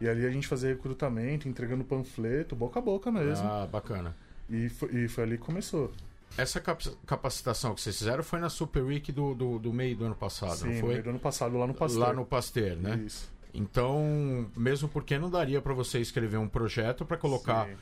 E 0.00 0.08
ali 0.08 0.26
a 0.26 0.30
gente 0.30 0.46
fazia 0.46 0.68
recrutamento, 0.70 1.48
entregando 1.48 1.82
panfleto, 1.84 2.54
boca 2.54 2.78
a 2.78 2.82
boca 2.82 3.10
mesmo. 3.10 3.48
Ah, 3.48 3.66
bacana. 3.66 4.14
E, 4.50 4.68
foi, 4.68 4.94
e 4.94 5.08
foi 5.08 5.24
ali 5.24 5.38
que 5.38 5.44
começou. 5.44 5.92
Essa 6.36 6.60
cap- 6.60 6.84
capacitação 7.06 7.74
que 7.74 7.80
vocês 7.80 7.96
fizeram 7.98 8.22
foi 8.22 8.40
na 8.40 8.48
Super 8.50 8.82
Week 8.82 9.10
do, 9.12 9.34
do, 9.34 9.58
do 9.58 9.72
meio 9.72 9.96
do 9.96 10.04
ano 10.04 10.14
passado, 10.14 10.56
Sim, 10.56 10.66
não 10.66 10.72
no 10.74 10.80
foi? 10.80 10.88
meio 10.90 11.02
do 11.02 11.10
ano 11.10 11.18
passado, 11.18 11.56
lá 11.58 11.66
no 11.66 11.74
Pasteur. 11.74 12.00
Lá 12.08 12.12
no 12.12 12.24
Pasteur, 12.26 12.76
né? 12.76 13.02
Isso. 13.06 13.30
Então, 13.54 14.48
mesmo 14.56 14.88
porque 14.88 15.18
não 15.18 15.30
daria 15.30 15.60
para 15.60 15.74
você 15.74 15.98
escrever 16.00 16.38
um 16.38 16.48
projeto 16.48 17.04
para 17.04 17.16
colocar 17.16 17.66
Sim, 17.66 17.74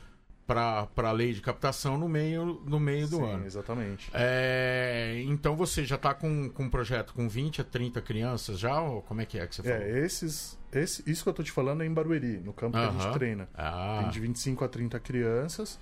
para 0.53 1.09
a 1.09 1.11
lei 1.11 1.33
de 1.33 1.41
captação 1.41 1.97
no 1.97 2.07
meio, 2.09 2.61
no 2.65 2.79
meio 2.79 3.07
do 3.07 3.17
sim, 3.17 3.23
ano. 3.31 3.45
exatamente. 3.45 4.09
É, 4.13 5.21
então 5.25 5.55
você 5.55 5.83
já 5.85 5.95
está 5.95 6.13
com, 6.13 6.49
com 6.49 6.63
um 6.63 6.69
projeto 6.69 7.13
com 7.13 7.27
20 7.29 7.61
a 7.61 7.63
30 7.63 8.01
crianças 8.01 8.59
já? 8.59 8.81
Ou 8.81 9.01
como 9.01 9.21
é 9.21 9.25
que 9.25 9.37
é 9.39 9.47
que 9.47 9.55
você 9.55 9.63
falou? 9.63 9.77
É, 9.77 9.99
esses, 9.99 10.57
esse, 10.71 11.03
isso 11.09 11.23
que 11.23 11.29
eu 11.29 11.33
tô 11.33 11.43
te 11.43 11.51
falando 11.51 11.83
é 11.83 11.85
em 11.85 11.93
Barueri, 11.93 12.37
no 12.39 12.53
campo 12.53 12.77
que 12.77 12.83
a 12.83 12.91
gente 12.91 13.13
treina. 13.13 13.47
Ah, 13.53 13.99
Tem 14.01 14.09
de 14.11 14.19
25 14.19 14.63
a 14.63 14.67
30 14.67 14.99
crianças. 14.99 15.79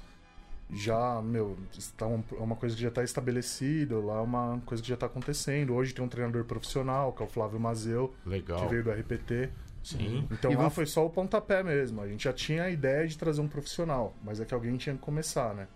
Já, 0.71 1.19
meu, 1.23 1.57
está 1.75 2.05
um- 2.05 2.23
é 2.31 2.43
uma 2.43 2.55
coisa 2.55 2.75
que 2.75 2.81
já 2.83 2.89
está 2.89 3.03
estabelecida, 3.03 3.97
lá 3.97 4.17
é 4.17 4.21
uma 4.21 4.61
coisa 4.67 4.83
que 4.83 4.87
já 4.89 4.93
está 4.93 5.07
acontecendo. 5.07 5.73
Hoje 5.73 5.93
tem 5.95 6.05
um 6.05 6.07
treinador 6.07 6.43
profissional, 6.45 7.11
que 7.11 7.23
é 7.23 7.25
o 7.25 7.29
Flávio 7.29 7.59
Mazeu, 7.59 8.13
que 8.23 8.29
legal. 8.29 8.69
veio 8.69 8.83
do 8.83 8.91
RPT. 8.91 9.49
Sim. 9.83 10.27
Então 10.31 10.51
E 10.51 10.55
lá 10.55 10.63
vão- 10.63 10.69
foi 10.71 10.85
só 10.85 11.05
o 11.05 11.09
pontapé 11.09 11.63
mesmo. 11.63 12.01
A 12.01 12.07
gente 12.07 12.23
já 12.25 12.33
tinha 12.33 12.63
a 12.63 12.69
ideia 12.69 13.07
de 13.07 13.17
trazer 13.17 13.41
um 13.41 13.47
profissional, 13.47 14.13
mas 14.23 14.39
é 14.39 14.45
que 14.45 14.53
alguém 14.53 14.75
tinha 14.77 14.95
que 14.95 15.01
começar, 15.01 15.53
né? 15.55 15.67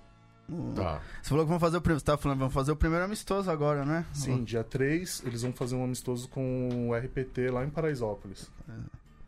Tá. 0.75 1.01
Você 1.21 1.29
falou 1.29 1.45
que 1.45 1.49
vão 1.49 1.59
fazer 1.59 1.77
o 1.77 1.81
primeiro. 1.81 1.99
Você 2.01 2.05
tava 2.05 2.17
falando, 2.21 2.39
vão 2.39 2.49
fazer 2.49 2.71
o 2.73 2.75
primeiro 2.75 3.05
amistoso 3.05 3.49
agora, 3.49 3.85
né? 3.85 4.05
Sim, 4.13 4.43
dia 4.43 4.63
3 4.63 5.23
eles 5.25 5.41
vão 5.41 5.53
fazer 5.53 5.75
um 5.75 5.83
amistoso 5.85 6.27
com 6.27 6.89
o 6.89 6.93
RPT 6.95 7.49
lá 7.49 7.63
em 7.63 7.69
Paraisópolis, 7.69 8.51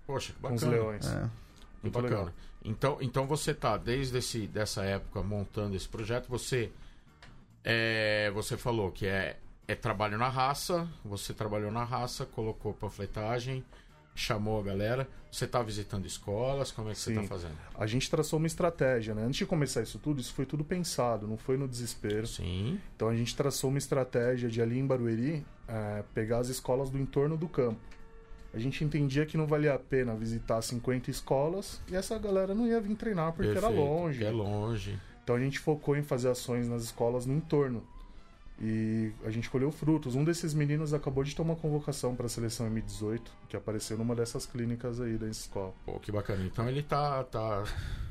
Poxa, 0.05 0.34
que 0.34 0.39
com 0.39 0.53
os 0.53 0.62
bacana. 0.63 0.72
Leões. 0.82 1.05
É. 1.08 1.20
Muito 1.20 1.32
Muito 1.84 1.94
bacana. 2.01 2.17
legal. 2.20 2.34
Então, 2.65 2.98
então 3.00 3.25
você 3.27 3.53
tá 3.53 3.77
desde 3.77 4.17
esse, 4.17 4.46
dessa 4.48 4.84
época 4.84 5.22
montando 5.24 5.75
esse 5.75 5.88
projeto, 5.88 6.27
você 6.27 6.70
é, 7.63 8.29
você 8.32 8.58
falou 8.58 8.91
que 8.91 9.08
é, 9.08 9.38
é 9.67 9.74
trabalho 9.75 10.17
na 10.17 10.29
raça, 10.29 10.88
você 11.03 11.34
trabalhou 11.34 11.72
na 11.72 11.84
raça, 11.84 12.25
colocou 12.25 12.74
panfletagem, 12.74 13.63
chamou 14.15 14.60
a 14.60 14.63
galera, 14.63 15.07
você 15.29 15.45
tá 15.45 15.62
visitando 15.62 16.05
escolas, 16.05 16.72
como 16.72 16.89
é 16.89 16.93
que 16.93 17.00
você 17.00 17.13
Sim. 17.13 17.22
tá 17.22 17.27
fazendo? 17.27 17.55
A 17.77 17.86
gente 17.86 18.10
traçou 18.10 18.39
uma 18.39 18.48
estratégia, 18.48 19.13
né? 19.13 19.24
Antes 19.24 19.38
de 19.39 19.45
começar 19.45 19.81
isso 19.84 20.00
tudo, 20.00 20.22
isso 20.22 20.34
foi 20.34 20.45
tudo 20.45 20.63
pensado, 20.63 21.27
não 21.27 21.38
foi 21.38 21.57
no 21.57 21.67
desespero. 21.67 22.25
Sim, 22.25 22.79
Então 22.95 23.10
a 23.10 23.15
gente 23.15 23.36
traçou 23.36 23.69
uma 23.69 23.77
estratégia 23.77 24.50
de 24.50 24.62
ali 24.62 24.79
em 24.79 24.88
Barueri 24.88 25.45
é, 25.67 26.03
pegar 26.13 26.39
as 26.39 26.48
escolas 26.48 26.89
do 26.89 26.98
entorno 26.98 27.36
do 27.36 27.50
campo. 27.50 27.79
A 28.53 28.57
gente 28.57 28.81
entendia 28.86 29.25
que 29.25 29.36
não 29.36 29.45
valia 29.45 29.74
a 29.74 29.79
pena 29.79 30.15
visitar 30.15 30.62
50 30.62 31.12
escolas 31.12 31.81
e 31.91 31.95
essa 31.95 32.17
galera 32.17 32.55
não 32.55 32.65
ia 32.65 32.79
vir 32.79 32.95
treinar 32.95 33.34
porque 33.34 33.51
era 33.51 33.60
perfeito, 33.60 33.81
longe. 33.81 34.19
porque 34.19 34.29
É 34.29 34.31
longe. 34.31 35.00
Então 35.22 35.36
a 35.36 35.39
gente 35.39 35.60
focou 35.60 35.98
em 35.98 36.03
fazer 36.03 36.29
ações 36.29 36.65
nas 36.69 36.84
escolas 36.84 37.25
no 37.25 37.34
entorno. 37.34 37.86
E 38.62 39.12
a 39.26 39.30
gente 39.30 39.50
colheu 39.50 39.72
frutos. 39.72 40.16
Um 40.16 40.24
desses 40.24 40.54
meninos 40.54 40.94
acabou 40.94 41.24
de 41.24 41.36
tomar 41.36 41.56
convocação 41.56 42.16
para 42.16 42.26
a 42.26 42.30
seleção 42.30 42.70
M18, 42.70 43.22
que 43.50 43.58
apareceu 43.58 43.98
numa 43.98 44.16
dessas 44.16 44.46
clínicas 44.46 45.02
aí 45.02 45.18
da 45.18 45.28
escola. 45.28 45.74
Pô, 45.86 46.00
que 46.00 46.12
bacana. 46.12 46.44
Então 46.46 46.68
ele 46.68 46.82
tá, 46.82 47.24
tá 47.26 47.64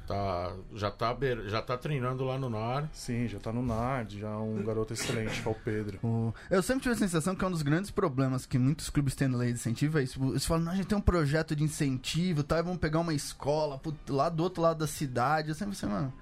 Tá, 0.06 0.54
já, 0.74 0.90
tá, 0.90 1.16
já 1.46 1.62
tá 1.62 1.78
treinando 1.78 2.24
lá 2.24 2.36
no 2.36 2.50
NAR. 2.50 2.88
Sim, 2.92 3.26
já 3.26 3.38
tá 3.38 3.50
no 3.50 3.62
NAR, 3.62 4.06
já 4.08 4.28
é 4.28 4.36
um 4.36 4.62
garoto 4.62 4.92
excelente, 4.92 5.40
que 5.40 5.48
é 5.48 5.50
o 5.50 5.54
Pedro. 5.54 6.34
Eu 6.50 6.62
sempre 6.62 6.82
tive 6.82 6.94
a 6.94 6.98
sensação 6.98 7.34
que 7.34 7.42
é 7.42 7.48
um 7.48 7.50
dos 7.50 7.62
grandes 7.62 7.90
problemas 7.90 8.44
que 8.44 8.58
muitos 8.58 8.90
clubes 8.90 9.14
têm 9.14 9.28
no 9.28 9.38
lei 9.38 9.48
de 9.48 9.58
incentivo 9.58 9.98
é 9.98 10.02
isso. 10.02 10.22
Eles 10.22 10.44
falam, 10.44 10.64
não, 10.64 10.72
a 10.72 10.76
gente 10.76 10.88
tem 10.88 10.98
um 10.98 11.00
projeto 11.00 11.56
de 11.56 11.64
incentivo, 11.64 12.42
tá? 12.42 12.58
E 12.58 12.62
vamos 12.62 12.78
pegar 12.78 13.00
uma 13.00 13.14
escola 13.14 13.80
lá 14.08 14.28
do 14.28 14.42
outro 14.42 14.62
lado 14.62 14.78
da 14.78 14.86
cidade. 14.86 15.48
Eu 15.48 15.54
sempre 15.54 15.74
pensei, 15.74 15.88
mano 15.88 16.12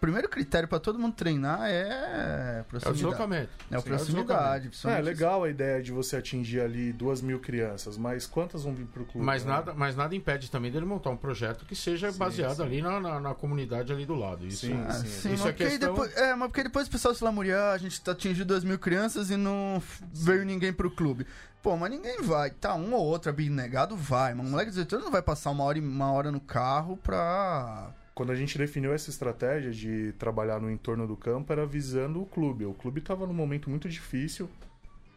primeiro 0.00 0.28
critério 0.28 0.66
para 0.66 0.80
todo 0.80 0.98
mundo 0.98 1.14
treinar 1.14 1.60
é 1.64 2.64
proximidade. 2.68 2.86
É 2.86 2.90
o 2.90 2.94
deslocamento. 2.94 3.50
É 3.70 3.76
a 3.76 3.82
proximidade. 3.82 4.70
É, 4.84 4.90
é 4.92 5.02
legal 5.02 5.44
a 5.44 5.50
ideia 5.50 5.82
de 5.82 5.92
você 5.92 6.16
atingir 6.16 6.60
ali 6.60 6.92
duas 6.92 7.20
mil 7.20 7.38
crianças, 7.38 7.98
mas 7.98 8.26
quantas 8.26 8.64
vão 8.64 8.74
vir 8.74 8.86
pro 8.86 9.04
clube? 9.04 9.24
Mas, 9.24 9.44
né? 9.44 9.52
nada, 9.52 9.74
mas 9.74 9.94
nada 9.94 10.14
impede 10.16 10.50
também 10.50 10.72
dele 10.72 10.86
montar 10.86 11.10
um 11.10 11.16
projeto 11.16 11.64
que 11.66 11.76
seja 11.76 12.10
sim, 12.10 12.18
baseado 12.18 12.56
sim. 12.56 12.62
ali 12.62 12.82
na, 12.82 12.98
na, 12.98 13.20
na, 13.20 13.34
comunidade 13.34 13.92
ali 13.92 14.06
do 14.06 14.14
lado. 14.14 14.46
Isso, 14.46 14.66
sim, 14.66 14.84
ah, 14.88 14.92
sim. 14.92 15.34
Isso 15.34 15.46
é 15.46 15.52
questão... 15.52 15.90
Depois, 15.90 16.16
é, 16.16 16.34
mas 16.34 16.48
porque 16.48 16.62
depois 16.62 16.86
o 16.88 16.90
pessoal 16.90 17.14
se 17.14 17.22
lamuriar, 17.22 17.74
a 17.74 17.78
gente 17.78 18.00
tá 18.00 18.12
atingindo 18.12 18.46
duas 18.46 18.64
mil 18.64 18.78
crianças 18.78 19.30
e 19.30 19.36
não 19.36 19.82
veio 20.12 20.44
ninguém 20.44 20.72
pro 20.72 20.90
clube. 20.90 21.26
Pô, 21.62 21.76
mas 21.76 21.90
ninguém 21.90 22.22
vai. 22.22 22.50
Tá, 22.50 22.74
um 22.74 22.94
ou 22.94 23.04
outro 23.04 23.28
abnegado 23.28 23.94
vai. 23.94 24.32
Mas 24.32 24.46
um 24.46 24.50
moleque 24.50 24.70
de 24.70 24.76
18 24.76 24.94
anos 24.94 25.04
não 25.04 25.12
vai 25.12 25.20
passar 25.20 25.50
uma 25.50 25.64
hora, 25.64 25.78
uma 25.78 26.10
hora 26.10 26.32
no 26.32 26.40
carro 26.40 26.96
pra 26.96 27.92
quando 28.14 28.30
a 28.30 28.34
gente 28.34 28.58
definiu 28.58 28.92
essa 28.92 29.10
estratégia 29.10 29.70
de 29.70 30.12
trabalhar 30.18 30.60
no 30.60 30.70
entorno 30.70 31.06
do 31.06 31.16
campo, 31.16 31.52
era 31.52 31.64
visando 31.64 32.20
o 32.20 32.26
clube. 32.26 32.64
O 32.64 32.74
clube 32.74 33.00
estava 33.00 33.26
num 33.26 33.34
momento 33.34 33.70
muito 33.70 33.88
difícil 33.88 34.48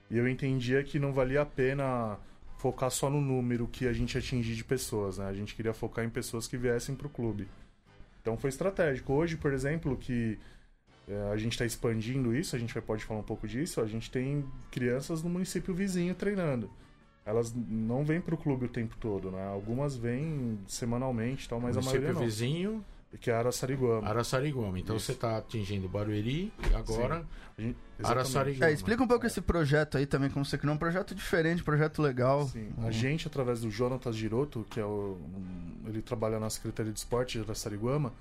e 0.10 0.18
eu 0.18 0.28
entendia 0.28 0.84
que 0.84 1.00
não 1.00 1.12
valia 1.12 1.42
a 1.42 1.46
pena 1.46 2.18
focar 2.58 2.90
só 2.90 3.10
no 3.10 3.20
número 3.20 3.68
que 3.68 3.88
a 3.88 3.94
gente 3.94 4.18
atingir 4.18 4.56
de 4.56 4.64
pessoas, 4.64 5.18
né? 5.18 5.26
A 5.26 5.34
gente 5.34 5.54
queria 5.56 5.74
focar 5.74 6.06
em 6.06 6.10
pessoas 6.10 6.48
que 6.48 6.56
viessem 6.56 6.96
para 6.96 7.08
o 7.08 7.10
clube. 7.10 7.48
Então 8.22 8.38
foi 8.38 8.50
estratégico. 8.50 9.12
Hoje, 9.12 9.36
por 9.36 9.52
exemplo, 9.52 9.98
que 9.98 10.40
é, 11.08 11.32
a 11.32 11.36
gente 11.36 11.54
está 11.54 11.66
expandindo 11.66 12.34
isso, 12.34 12.56
a 12.56 12.60
gente 12.60 12.80
pode 12.82 13.04
falar 13.04 13.20
um 13.20 13.24
pouco 13.24 13.48
disso, 13.48 13.82
a 13.82 13.86
gente 13.86 14.10
tem 14.10 14.46
crianças 14.72 15.22
no 15.22 15.30
município 15.30 15.74
vizinho 15.74 16.16
treinando. 16.16 16.70
Elas 17.26 17.54
não 17.56 18.04
vêm 18.04 18.20
para 18.20 18.36
o 18.36 18.38
clube 18.38 18.66
o 18.66 18.70
tempo 18.70 18.96
todo, 19.00 19.32
né? 19.32 19.48
Algumas 19.48 19.96
vêm 19.96 20.60
semanalmente, 20.68 21.48
tal, 21.48 21.60
mas 21.60 21.78
a 21.78 21.82
maioria 21.82 22.12
não. 22.12 22.22
vizinho 22.22 22.84
que 23.20 23.30
é 23.30 23.34
Araçariguama. 23.34 24.08
Araçariguama. 24.08 24.80
Então 24.80 24.96
Isso. 24.96 25.08
você 25.08 25.12
está 25.12 25.38
atingindo 25.38 25.88
Barueri 25.88 26.52
e 26.70 26.76
agora 26.76 27.26
Sim, 27.56 27.76
Araçariguama. 28.04 28.72
É, 28.72 28.74
explica 28.74 29.04
um 29.04 29.08
pouco 29.08 29.26
esse 29.26 29.42
projeto 29.42 29.98
aí 29.98 30.06
também, 30.06 30.30
como 30.30 30.44
você 30.44 30.58
criou 30.58 30.76
um 30.76 30.78
projeto 30.78 31.14
diferente, 31.14 31.64
projeto 31.64 32.02
legal. 32.02 32.48
Sim. 32.48 32.70
Uhum. 32.78 32.88
A 32.88 32.92
gente, 32.92 33.28
através 33.28 33.62
do 33.62 33.70
Jonatas 33.70 34.16
Giroto, 34.16 34.66
que 34.70 34.80
é 34.80 34.86
o, 34.86 35.18
ele 35.86 36.02
trabalha 36.02 36.40
na 36.40 36.50
Secretaria 36.50 36.92
de 36.92 37.00
Esporte 37.00 37.38
de 37.38 37.44
Araçariguama, 37.44 38.12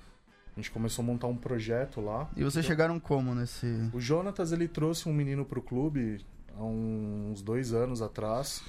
a 0.55 0.61
gente 0.61 0.71
começou 0.71 1.03
a 1.03 1.07
montar 1.07 1.27
um 1.27 1.37
projeto 1.37 2.01
lá. 2.01 2.31
E 2.37 2.41
vocês 2.45 2.57
então, 2.57 2.63
chegaram 2.63 3.01
como 3.01 3.35
nesse... 3.35 3.67
O 3.93 4.01
Jonatas, 4.01 4.53
ele 4.53 4.69
trouxe 4.69 5.09
um 5.09 5.13
menino 5.13 5.47
para 5.47 5.59
o 5.59 5.63
clube 5.63 6.21
há 6.55 6.63
uns 6.63 7.41
dois 7.41 7.73
anos 7.73 8.03
atrás, 8.03 8.63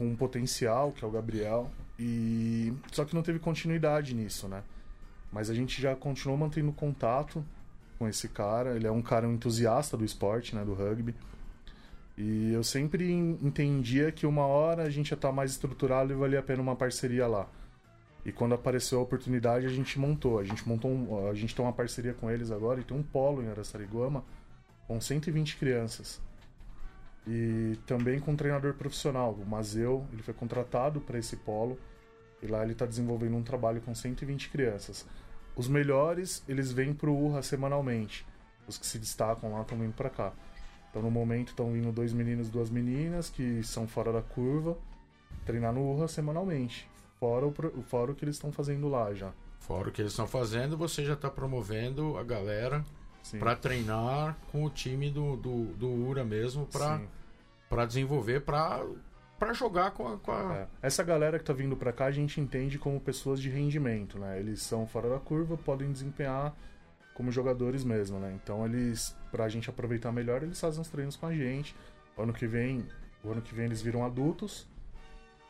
com 0.00 0.06
um 0.06 0.16
potencial, 0.16 0.92
que 0.92 1.04
é 1.04 1.06
o 1.06 1.10
Gabriel, 1.10 1.70
e 1.98 2.72
só 2.90 3.04
que 3.04 3.14
não 3.14 3.22
teve 3.22 3.38
continuidade 3.38 4.14
nisso, 4.14 4.48
né? 4.48 4.62
Mas 5.30 5.50
a 5.50 5.54
gente 5.54 5.80
já 5.80 5.94
continuou 5.94 6.38
mantendo 6.38 6.72
contato 6.72 7.44
com 7.98 8.08
esse 8.08 8.26
cara. 8.26 8.74
Ele 8.74 8.86
é 8.86 8.90
um 8.90 9.02
cara 9.02 9.28
um 9.28 9.34
entusiasta 9.34 9.98
do 9.98 10.04
esporte, 10.06 10.56
né, 10.56 10.64
do 10.64 10.72
rugby. 10.72 11.14
E 12.16 12.50
eu 12.54 12.64
sempre 12.64 13.12
entendia 13.12 14.10
que 14.10 14.24
uma 14.24 14.46
hora 14.46 14.84
a 14.84 14.90
gente 14.90 15.10
ia 15.10 15.16
estar 15.16 15.32
mais 15.32 15.50
estruturado 15.50 16.14
e 16.14 16.16
valia 16.16 16.40
a 16.40 16.42
pena 16.42 16.62
uma 16.62 16.74
parceria 16.74 17.26
lá. 17.26 17.46
E 18.24 18.32
quando 18.32 18.54
apareceu 18.54 19.00
a 19.00 19.02
oportunidade, 19.02 19.66
a 19.66 19.70
gente 19.70 19.98
montou. 19.98 20.38
A 20.38 20.44
gente 20.44 20.66
montou 20.66 20.90
um, 20.90 21.28
a 21.28 21.34
gente 21.34 21.54
tem 21.54 21.62
uma 21.62 21.74
parceria 21.74 22.14
com 22.14 22.30
eles 22.30 22.50
agora 22.50 22.80
e 22.80 22.84
tem 22.84 22.96
um 22.96 23.02
polo 23.02 23.42
em 23.42 23.48
Araçariguama 23.48 24.24
com 24.88 24.98
120 24.98 25.58
crianças. 25.58 26.22
E 27.26 27.78
também 27.86 28.18
com 28.18 28.32
um 28.32 28.36
treinador 28.36 28.74
profissional, 28.74 29.32
o 29.32 29.46
Mazeu, 29.46 30.06
ele 30.12 30.22
foi 30.22 30.34
contratado 30.34 31.00
para 31.00 31.18
esse 31.18 31.36
polo 31.36 31.78
e 32.42 32.46
lá 32.46 32.62
ele 32.62 32.72
está 32.72 32.86
desenvolvendo 32.86 33.36
um 33.36 33.42
trabalho 33.42 33.80
com 33.80 33.94
120 33.94 34.48
crianças. 34.48 35.06
Os 35.54 35.68
melhores, 35.68 36.42
eles 36.48 36.72
vêm 36.72 36.94
pro 36.94 37.14
URRA 37.14 37.42
semanalmente. 37.42 38.26
Os 38.66 38.78
que 38.78 38.86
se 38.86 38.98
destacam 38.98 39.52
lá 39.52 39.62
estão 39.62 39.78
vindo 39.78 39.92
para 39.92 40.08
cá. 40.08 40.32
Então 40.88 41.02
no 41.02 41.10
momento 41.10 41.48
estão 41.48 41.72
vindo 41.72 41.92
dois 41.92 42.12
meninos 42.12 42.48
e 42.48 42.50
duas 42.50 42.70
meninas 42.70 43.28
que 43.28 43.62
são 43.62 43.86
fora 43.86 44.12
da 44.12 44.22
curva, 44.22 44.76
treinar 45.44 45.72
no 45.72 45.82
URRA 45.82 46.08
semanalmente. 46.08 46.88
Fora 47.18 47.46
o, 47.46 47.82
fora 47.82 48.12
o 48.12 48.14
que 48.14 48.24
eles 48.24 48.36
estão 48.36 48.50
fazendo 48.50 48.88
lá 48.88 49.12
já. 49.12 49.32
Fora 49.58 49.90
o 49.90 49.92
que 49.92 50.00
eles 50.00 50.12
estão 50.12 50.26
fazendo, 50.26 50.76
você 50.76 51.04
já 51.04 51.12
está 51.12 51.28
promovendo 51.28 52.16
a 52.16 52.24
galera 52.24 52.84
para 53.38 53.54
treinar 53.56 54.36
com 54.50 54.64
o 54.64 54.70
time 54.70 55.10
do, 55.10 55.36
do, 55.36 55.64
do 55.74 55.88
URA 55.88 56.24
mesmo 56.24 56.66
para 56.66 57.86
desenvolver, 57.86 58.40
para 58.40 58.84
para 59.40 59.54
jogar 59.54 59.92
com 59.92 60.06
a. 60.06 60.18
Com 60.18 60.32
a... 60.32 60.54
É. 60.54 60.66
Essa 60.82 61.02
galera 61.02 61.38
que 61.38 61.44
tá 61.44 61.54
vindo 61.54 61.74
para 61.74 61.92
cá 61.92 62.04
a 62.04 62.10
gente 62.10 62.38
entende 62.38 62.78
como 62.78 63.00
pessoas 63.00 63.40
de 63.40 63.48
rendimento, 63.48 64.18
né? 64.18 64.38
Eles 64.38 64.60
são 64.60 64.86
fora 64.86 65.08
da 65.08 65.18
curva, 65.18 65.56
podem 65.56 65.90
desempenhar 65.90 66.54
como 67.14 67.32
jogadores 67.32 67.82
mesmo, 67.82 68.18
né? 68.18 68.38
Então 68.42 68.66
eles, 68.66 69.16
pra 69.30 69.48
gente 69.48 69.70
aproveitar 69.70 70.12
melhor, 70.12 70.42
eles 70.42 70.60
fazem 70.60 70.82
os 70.82 70.88
treinos 70.88 71.16
com 71.16 71.26
a 71.26 71.34
gente. 71.34 71.74
O 72.16 72.22
ano 72.22 72.34
que 72.34 72.46
vem, 72.46 72.86
o 73.24 73.30
ano 73.30 73.40
que 73.40 73.54
vem 73.54 73.64
eles 73.64 73.80
viram 73.80 74.04
adultos 74.04 74.68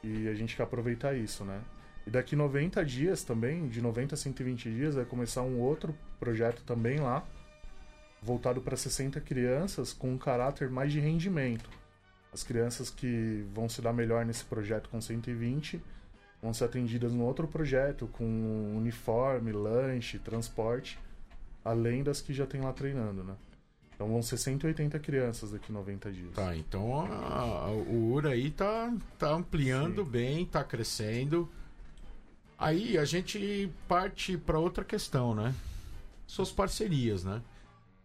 e 0.04 0.28
a 0.28 0.34
gente 0.34 0.56
quer 0.56 0.62
aproveitar 0.62 1.14
isso, 1.14 1.44
né? 1.44 1.60
E 2.06 2.10
daqui 2.10 2.36
90 2.36 2.84
dias 2.84 3.24
também, 3.24 3.68
de 3.68 3.82
90 3.82 4.14
a 4.14 4.18
120 4.18 4.70
dias, 4.70 4.94
vai 4.94 5.04
começar 5.04 5.42
um 5.42 5.58
outro 5.58 5.94
projeto 6.18 6.62
também 6.62 7.00
lá, 7.00 7.26
voltado 8.22 8.60
para 8.60 8.76
60 8.76 9.20
crianças 9.20 9.92
com 9.92 10.12
um 10.12 10.18
caráter 10.18 10.68
mais 10.70 10.92
de 10.92 11.00
rendimento. 11.00 11.68
As 12.32 12.42
crianças 12.42 12.90
que 12.90 13.44
vão 13.52 13.68
se 13.68 13.82
dar 13.82 13.92
melhor 13.92 14.24
nesse 14.24 14.44
projeto 14.44 14.88
com 14.88 15.00
120 15.00 15.82
vão 16.40 16.54
ser 16.54 16.64
atendidas 16.64 17.12
no 17.12 17.24
outro 17.24 17.46
projeto 17.48 18.06
com 18.08 18.76
uniforme, 18.76 19.52
lanche, 19.52 20.18
transporte, 20.18 20.98
além 21.64 22.02
das 22.02 22.20
que 22.20 22.32
já 22.32 22.46
tem 22.46 22.60
lá 22.60 22.72
treinando, 22.72 23.24
né? 23.24 23.34
Então 23.94 24.08
vão 24.08 24.22
ser 24.22 24.38
180 24.38 24.98
crianças 25.00 25.50
daqui 25.50 25.70
90 25.70 26.10
dias. 26.10 26.32
Tá, 26.34 26.56
então 26.56 26.98
a, 27.00 27.66
a, 27.66 27.70
o 27.70 28.12
URA 28.12 28.30
aí 28.30 28.50
tá, 28.50 28.94
tá 29.18 29.30
ampliando 29.30 30.04
Sim. 30.04 30.10
bem, 30.10 30.46
tá 30.46 30.64
crescendo. 30.64 31.50
Aí 32.56 32.96
a 32.96 33.04
gente 33.04 33.70
parte 33.86 34.38
para 34.38 34.58
outra 34.58 34.84
questão, 34.84 35.34
né? 35.34 35.54
Suas 36.26 36.50
parcerias, 36.50 37.24
né? 37.24 37.42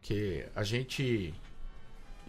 Que 0.06 0.46
a 0.56 0.62
gente 0.62 1.34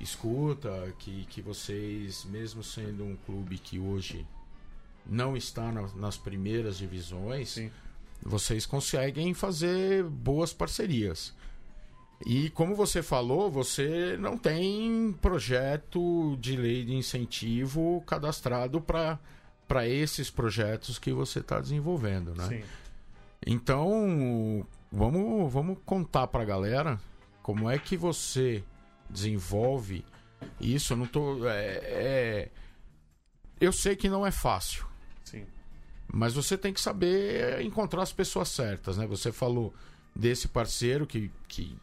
escuta 0.01 0.95
que, 0.99 1.27
que 1.27 1.43
vocês, 1.43 2.25
mesmo 2.25 2.65
sendo 2.65 3.05
um 3.05 3.17
clube 3.27 3.59
que 3.59 3.79
hoje 3.79 4.27
não 5.05 5.37
está 5.37 5.71
na, 5.71 5.83
nas 5.95 6.17
primeiras 6.17 6.79
divisões, 6.79 7.51
Sim. 7.51 7.71
vocês 8.23 8.65
conseguem 8.65 9.35
fazer 9.35 10.03
boas 10.05 10.55
parcerias. 10.55 11.35
E 12.25 12.49
como 12.49 12.75
você 12.75 13.03
falou, 13.03 13.51
você 13.51 14.17
não 14.19 14.39
tem 14.39 15.15
projeto 15.21 16.35
de 16.41 16.57
lei 16.57 16.83
de 16.83 16.95
incentivo 16.95 18.03
cadastrado 18.07 18.81
para 18.81 19.87
esses 19.87 20.31
projetos 20.31 20.99
que 20.99 21.13
você 21.13 21.41
está 21.41 21.61
desenvolvendo, 21.61 22.35
né? 22.35 22.49
Sim. 22.49 22.63
Então, 23.47 24.67
vamos, 24.91 25.53
vamos 25.53 25.77
contar 25.85 26.27
para 26.29 26.41
a 26.41 26.47
galera 26.47 26.99
como 27.47 27.71
é 27.71 27.79
que 27.79 27.97
você 27.97 28.65
desenvolve 29.09 30.05
isso. 30.61 30.95
Eu 30.95 30.97
não 30.97 31.07
tô. 31.07 31.47
É, 31.47 31.77
é... 31.85 32.49
Eu 33.61 33.73
sei 33.73 33.95
que 33.95 34.09
não 34.09 34.27
é 34.27 34.33
fácil. 34.33 34.85
Sim. 35.23 35.47
Mas 36.13 36.35
você 36.35 36.59
tem 36.59 36.73
que 36.73 36.81
saber 36.81 37.61
encontrar 37.61 38.03
as 38.03 38.13
pessoas 38.13 38.49
certas, 38.49 38.97
né? 38.97 39.07
Você 39.07 39.31
falou 39.31 39.73
desse 40.13 40.49
parceiro 40.49 41.07
que, 41.07 41.31
que 41.47 41.79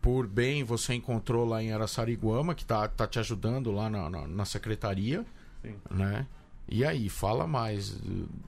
por 0.00 0.26
bem 0.26 0.64
você 0.64 0.94
encontrou 0.94 1.44
lá 1.44 1.62
em 1.62 1.70
Araçariguama, 1.70 2.54
que 2.54 2.64
tá, 2.64 2.88
tá 2.88 3.06
te 3.06 3.18
ajudando 3.18 3.70
lá 3.70 3.90
na, 3.90 4.08
na, 4.08 4.26
na 4.26 4.44
secretaria, 4.46 5.26
Sim. 5.60 5.76
né? 5.90 6.26
E 6.66 6.86
aí, 6.86 7.10
fala 7.10 7.46
mais 7.46 8.00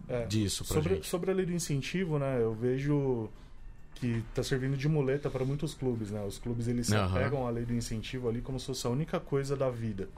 é, 0.09 0.25
disso 0.25 0.64
pra 0.64 0.76
sobre, 0.76 0.95
gente. 0.95 1.07
Sobre 1.07 1.31
a 1.31 1.35
lei 1.35 1.45
do 1.45 1.53
incentivo, 1.53 2.19
né? 2.19 2.41
Eu 2.41 2.55
vejo 2.55 3.31
que 4.04 4.23
está 4.28 4.42
servindo 4.42 4.76
de 4.76 4.87
muleta 4.87 5.30
para 5.30 5.46
muitos 5.46 5.73
clubes, 5.73 6.11
né? 6.11 6.23
Os 6.23 6.38
clubes 6.38 6.68
eles 6.68 6.90
uhum. 6.90 7.14
pegam 7.14 7.46
a 7.46 7.50
lei 7.50 7.64
do 7.64 7.73
incentivo 7.73 8.28
ali 8.28 8.42
como 8.42 8.61
se 8.61 8.66
fosse 8.66 8.87
a 8.87 8.90
única 8.90 9.18
coisa 9.18 9.56
da 9.56 9.70
vida. 9.70 10.11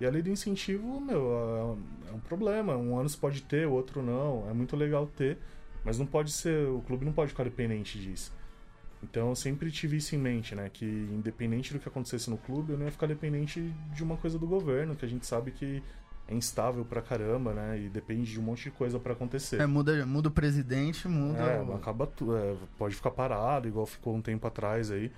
E 0.00 0.06
a 0.06 0.10
lei 0.10 0.20
do 0.20 0.30
incentivo, 0.30 1.00
meu, 1.00 1.78
é, 2.08 2.10
é 2.10 2.12
um 2.12 2.18
problema. 2.18 2.76
Um 2.76 2.98
ano 2.98 3.08
você 3.08 3.16
pode 3.16 3.42
ter, 3.42 3.68
o 3.68 3.72
outro 3.72 4.02
não. 4.02 4.50
É 4.50 4.52
muito 4.52 4.74
legal 4.74 5.06
ter, 5.06 5.38
mas 5.84 5.96
não 5.96 6.06
pode 6.06 6.32
ser. 6.32 6.68
O 6.70 6.80
clube 6.80 7.04
não 7.04 7.12
pode 7.12 7.30
ficar 7.30 7.44
dependente 7.44 8.00
disso. 8.00 8.32
Então 9.00 9.28
eu 9.28 9.36
sempre 9.36 9.70
tive 9.70 9.98
isso 9.98 10.16
em 10.16 10.18
mente, 10.18 10.56
né? 10.56 10.68
Que 10.68 10.84
independente 10.84 11.72
do 11.72 11.78
que 11.78 11.88
acontecesse 11.88 12.28
no 12.28 12.36
clube, 12.36 12.72
eu 12.72 12.78
não 12.78 12.86
ia 12.86 12.92
ficar 12.92 13.06
dependente 13.06 13.60
de 13.94 14.02
uma 14.02 14.16
coisa 14.16 14.40
do 14.40 14.46
governo, 14.46 14.96
que 14.96 15.04
a 15.04 15.08
gente 15.08 15.24
sabe 15.24 15.52
que 15.52 15.80
é 16.30 16.34
instável 16.34 16.84
pra 16.84 17.02
caramba, 17.02 17.52
né? 17.52 17.78
E 17.80 17.88
depende 17.88 18.30
de 18.30 18.38
um 18.38 18.42
monte 18.42 18.64
de 18.64 18.70
coisa 18.70 18.98
para 19.00 19.12
acontecer. 19.12 19.60
É, 19.60 19.66
muda, 19.66 20.06
muda 20.06 20.28
o 20.28 20.30
presidente, 20.30 21.08
muda. 21.08 21.40
É, 21.40 21.60
o... 21.60 21.74
acaba 21.74 22.06
tu, 22.06 22.34
é, 22.36 22.54
pode 22.78 22.94
ficar 22.94 23.10
parado, 23.10 23.66
igual 23.66 23.84
ficou 23.84 24.14
um 24.14 24.22
tempo 24.22 24.46
atrás 24.46 24.90
aí. 24.92 25.10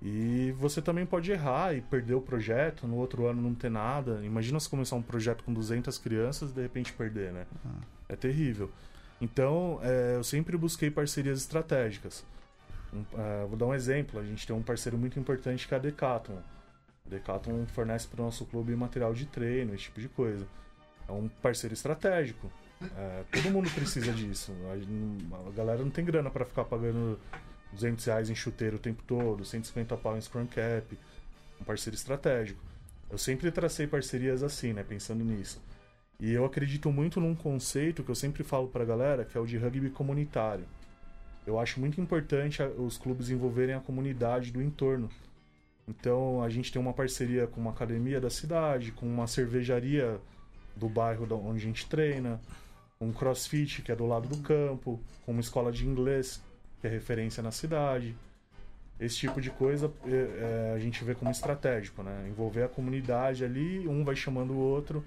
E 0.00 0.52
você 0.58 0.82
também 0.82 1.06
pode 1.06 1.30
errar 1.30 1.76
e 1.76 1.80
perder 1.82 2.14
o 2.14 2.20
projeto, 2.20 2.88
no 2.88 2.96
outro 2.96 3.26
ano 3.26 3.40
não 3.40 3.54
ter 3.54 3.70
nada. 3.70 4.20
Imagina 4.24 4.58
se 4.58 4.68
começar 4.68 4.96
um 4.96 5.02
projeto 5.02 5.44
com 5.44 5.52
200 5.52 5.96
crianças 5.98 6.50
e 6.50 6.54
de 6.54 6.62
repente 6.62 6.92
perder, 6.92 7.30
né? 7.32 7.46
Ah. 7.64 7.70
É 8.08 8.16
terrível. 8.16 8.70
Então, 9.20 9.78
é, 9.82 10.16
eu 10.16 10.24
sempre 10.24 10.56
busquei 10.56 10.90
parcerias 10.90 11.38
estratégicas. 11.38 12.24
Um, 12.92 13.04
é, 13.16 13.46
vou 13.46 13.56
dar 13.56 13.66
um 13.66 13.74
exemplo. 13.74 14.18
A 14.18 14.24
gente 14.24 14.44
tem 14.44 14.56
um 14.56 14.62
parceiro 14.62 14.98
muito 14.98 15.20
importante 15.20 15.68
que 15.68 15.74
é 15.74 15.76
a 15.76 15.80
Decathlon. 15.80 16.38
A 17.06 17.10
Decathlon 17.10 17.66
fornece 17.66 18.06
para 18.06 18.20
o 18.20 18.24
nosso 18.24 18.44
clube 18.46 18.74
material 18.76 19.12
de 19.12 19.26
treino, 19.26 19.74
esse 19.74 19.84
tipo 19.84 20.00
de 20.00 20.08
coisa. 20.08 20.46
É 21.08 21.12
um 21.12 21.28
parceiro 21.28 21.74
estratégico. 21.74 22.50
É, 22.96 23.24
todo 23.30 23.50
mundo 23.50 23.70
precisa 23.70 24.12
disso. 24.12 24.52
A, 24.68 25.48
a 25.48 25.50
galera 25.52 25.82
não 25.82 25.90
tem 25.90 26.04
grana 26.04 26.30
para 26.30 26.44
ficar 26.44 26.64
pagando 26.64 27.18
200 27.72 28.04
reais 28.04 28.30
em 28.30 28.34
chuteiro 28.34 28.76
o 28.76 28.78
tempo 28.78 29.02
todo, 29.06 29.44
150 29.44 29.96
pau 29.96 30.16
em 30.16 30.20
scrum 30.20 30.46
cap. 30.46 30.98
Um 31.60 31.64
parceiro 31.64 31.94
estratégico. 31.94 32.60
Eu 33.10 33.18
sempre 33.18 33.50
tracei 33.50 33.86
parcerias 33.86 34.42
assim, 34.42 34.72
né? 34.72 34.82
Pensando 34.82 35.22
nisso. 35.22 35.60
E 36.18 36.32
eu 36.32 36.44
acredito 36.44 36.90
muito 36.90 37.20
num 37.20 37.34
conceito 37.34 38.02
que 38.02 38.10
eu 38.10 38.14
sempre 38.14 38.42
falo 38.42 38.68
pra 38.68 38.84
galera, 38.84 39.24
que 39.24 39.36
é 39.36 39.40
o 39.40 39.46
de 39.46 39.58
rugby 39.58 39.90
comunitário. 39.90 40.64
Eu 41.46 41.58
acho 41.58 41.80
muito 41.80 42.00
importante 42.00 42.62
os 42.62 42.96
clubes 42.96 43.28
envolverem 43.28 43.74
a 43.74 43.80
comunidade 43.80 44.52
do 44.52 44.62
entorno. 44.62 45.10
Então 45.86 46.42
a 46.42 46.48
gente 46.48 46.72
tem 46.72 46.80
uma 46.80 46.92
parceria 46.92 47.46
com 47.46 47.60
uma 47.60 47.70
academia 47.70 48.20
da 48.20 48.30
cidade, 48.30 48.92
com 48.92 49.06
uma 49.06 49.26
cervejaria 49.26 50.20
do 50.76 50.88
bairro 50.88 51.26
onde 51.44 51.58
a 51.58 51.66
gente 51.66 51.86
treina, 51.86 52.40
um 53.00 53.12
crossfit 53.12 53.82
que 53.82 53.90
é 53.90 53.96
do 53.96 54.06
lado 54.06 54.28
do 54.28 54.38
campo, 54.38 55.00
com 55.24 55.32
uma 55.32 55.40
escola 55.40 55.72
de 55.72 55.86
inglês 55.86 56.42
que 56.80 56.86
é 56.86 56.90
referência 56.90 57.42
na 57.42 57.50
cidade. 57.50 58.14
Esse 59.00 59.16
tipo 59.16 59.40
de 59.40 59.50
coisa 59.50 59.92
é, 60.06 60.72
a 60.74 60.78
gente 60.78 61.02
vê 61.02 61.14
como 61.14 61.30
estratégico, 61.30 62.02
né? 62.02 62.26
Envolver 62.28 62.62
a 62.62 62.68
comunidade 62.68 63.44
ali, 63.44 63.86
um 63.88 64.04
vai 64.04 64.14
chamando 64.14 64.52
o 64.52 64.58
outro 64.58 65.04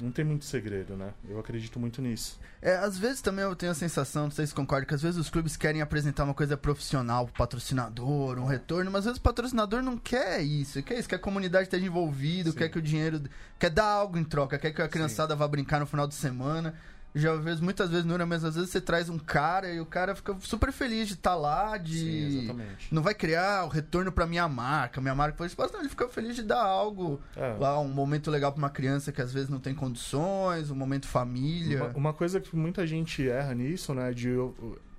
não 0.00 0.12
tem 0.12 0.24
muito 0.24 0.44
segredo, 0.44 0.96
né? 0.96 1.12
Eu 1.28 1.40
acredito 1.40 1.78
muito 1.80 2.00
nisso. 2.00 2.38
É, 2.62 2.76
às 2.76 2.96
vezes 2.96 3.20
também 3.20 3.44
eu 3.44 3.56
tenho 3.56 3.72
a 3.72 3.74
sensação, 3.74 4.24
não 4.24 4.30
sei 4.30 4.46
se 4.46 4.54
concordam, 4.54 4.86
que 4.86 4.94
às 4.94 5.02
vezes 5.02 5.18
os 5.18 5.28
clubes 5.28 5.56
querem 5.56 5.82
apresentar 5.82 6.24
uma 6.24 6.34
coisa 6.34 6.56
profissional 6.56 7.26
pro 7.26 7.34
patrocinador, 7.34 8.38
um 8.38 8.46
retorno, 8.46 8.90
mas 8.90 9.00
às 9.00 9.04
vezes 9.06 9.18
o 9.18 9.22
patrocinador 9.22 9.82
não 9.82 9.98
quer 9.98 10.40
isso, 10.40 10.82
quer 10.82 10.98
isso, 10.98 11.08
quer 11.08 11.16
a 11.16 11.20
comunidade 11.20 11.64
esteja 11.64 11.84
envolvida, 11.84 12.52
quer 12.52 12.68
que 12.68 12.78
o 12.78 12.82
dinheiro. 12.82 13.22
quer 13.58 13.70
dar 13.70 13.86
algo 13.86 14.16
em 14.16 14.24
troca, 14.24 14.58
quer 14.58 14.70
que 14.70 14.80
a 14.80 14.88
criançada 14.88 15.34
Sim. 15.34 15.38
vá 15.38 15.48
brincar 15.48 15.80
no 15.80 15.86
final 15.86 16.06
de 16.06 16.14
semana 16.14 16.74
já 17.14 17.34
vejo 17.36 17.62
muitas 17.62 17.90
vezes, 17.90 18.04
Nura, 18.04 18.26
mas 18.26 18.44
às 18.44 18.54
vezes 18.54 18.70
você 18.70 18.80
traz 18.80 19.08
um 19.08 19.18
cara 19.18 19.72
e 19.72 19.80
o 19.80 19.86
cara 19.86 20.14
fica 20.14 20.36
super 20.40 20.70
feliz 20.72 21.08
de 21.08 21.14
estar 21.14 21.30
tá 21.30 21.36
lá, 21.36 21.76
de. 21.76 21.98
Sim, 21.98 22.38
exatamente. 22.38 22.94
Não 22.94 23.02
vai 23.02 23.14
criar 23.14 23.64
o 23.64 23.68
retorno 23.68 24.12
pra 24.12 24.26
minha 24.26 24.46
marca, 24.48 25.00
minha 25.00 25.14
marca 25.14 25.36
foi 25.36 25.46
espaço, 25.46 25.72
não, 25.72 25.80
ele 25.80 25.88
fica 25.88 26.08
feliz 26.08 26.36
de 26.36 26.42
dar 26.42 26.62
algo 26.62 27.20
é. 27.36 27.56
lá, 27.58 27.78
um 27.80 27.88
momento 27.88 28.30
legal 28.30 28.52
pra 28.52 28.58
uma 28.58 28.70
criança 28.70 29.10
que 29.10 29.22
às 29.22 29.32
vezes 29.32 29.48
não 29.48 29.58
tem 29.58 29.74
condições, 29.74 30.70
um 30.70 30.74
momento 30.76 31.06
família. 31.08 31.84
Uma, 31.84 31.96
uma 31.96 32.12
coisa 32.12 32.40
que 32.40 32.54
muita 32.54 32.86
gente 32.86 33.28
erra 33.28 33.54
nisso, 33.54 33.94
né, 33.94 34.12
de 34.12 34.28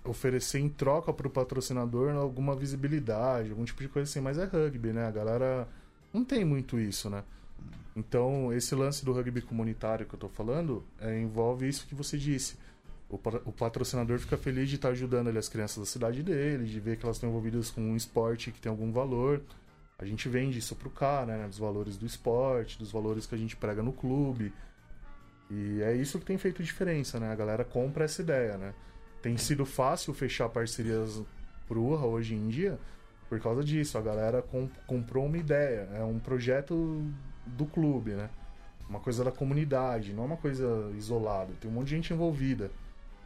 oferecer 0.04 0.60
em 0.60 0.70
troca 0.70 1.14
pro 1.14 1.30
patrocinador 1.30 2.16
alguma 2.16 2.56
visibilidade, 2.56 3.52
algum 3.52 3.64
tipo 3.64 3.82
de 3.82 3.90
coisa 3.90 4.10
assim, 4.10 4.22
mas 4.22 4.38
é 4.38 4.46
rugby, 4.46 4.92
né? 4.92 5.08
A 5.08 5.12
galera 5.12 5.68
não 6.14 6.24
tem 6.24 6.44
muito 6.44 6.80
isso, 6.80 7.10
né? 7.10 7.24
Então, 8.00 8.54
esse 8.54 8.74
lance 8.74 9.04
do 9.04 9.12
rugby 9.12 9.42
comunitário 9.42 10.06
que 10.06 10.14
eu 10.14 10.18
estou 10.18 10.30
falando 10.30 10.86
é, 11.02 11.20
envolve 11.20 11.68
isso 11.68 11.86
que 11.86 11.94
você 11.94 12.18
disse. 12.18 12.58
O, 13.10 13.16
o, 13.16 13.52
patrocinador 13.52 14.20
fica 14.20 14.38
feliz 14.38 14.70
de 14.70 14.76
estar 14.76 14.90
ajudando 14.90 15.28
ali, 15.28 15.38
as 15.38 15.50
crianças 15.50 15.80
da 15.80 15.86
cidade 15.86 16.24
dele, 16.24 16.66
de 16.66 16.80
ver 16.80 16.96
que 16.96 17.06
elas 17.06 17.18
estão 17.18 17.30
envolvidas 17.30 17.70
com 17.70 17.82
um 17.82 17.96
esporte 17.98 18.52
que 18.52 18.62
tem 18.62 18.70
algum 18.70 18.92
valor. 18.92 19.42
A 19.98 20.06
gente 20.06 20.30
vende 20.30 20.60
isso 20.60 20.76
pro 20.76 20.90
cara, 20.90 21.38
né? 21.38 21.48
Dos 21.48 21.58
valores 21.58 21.98
do 21.98 22.06
esporte, 22.06 22.80
dos 22.80 22.92
valores 22.92 23.26
que 23.26 23.36
a 23.36 23.38
gente 23.38 23.58
prega 23.58 23.84
no 23.84 23.92
clube. 23.92 24.54
E 25.50 25.82
é 25.82 25.94
isso 25.94 26.20
que 26.20 26.26
tem 26.26 26.38
feito 26.38 26.64
diferença, 26.64 27.20
né? 27.20 27.32
A 27.32 27.36
galera 27.36 27.66
compra 27.66 28.06
essa 28.06 28.22
ideia, 28.22 28.58
né? 28.58 28.74
Tem 29.22 29.36
sido 29.36 29.66
fácil 29.66 30.14
fechar 30.14 30.48
parcerias 30.48 31.22
pro 31.68 31.84
URRA 31.84 32.06
hoje 32.06 32.36
em 32.36 32.48
dia 32.48 32.80
por 33.28 33.42
causa 33.42 33.62
disso. 33.62 33.98
A 33.98 34.02
galera 34.02 34.42
comp 34.42 34.72
comprou 34.88 35.26
uma 35.26 35.38
ideia, 35.38 35.90
é 35.96 36.04
um 36.04 36.18
projeto 36.18 37.04
do 37.56 37.66
clube, 37.66 38.12
né? 38.12 38.30
Uma 38.90 39.00
coisa 39.00 39.24
da 39.24 39.32
comunidade, 39.32 40.14
não 40.14 40.24
é 40.24 40.26
uma 40.26 40.38
coisa 40.38 40.92
isolada. 40.96 41.54
Tem 41.60 41.70
um 41.70 41.74
monte 41.74 41.90
de 41.90 41.96
gente 41.96 42.14
envolvida. 42.14 42.72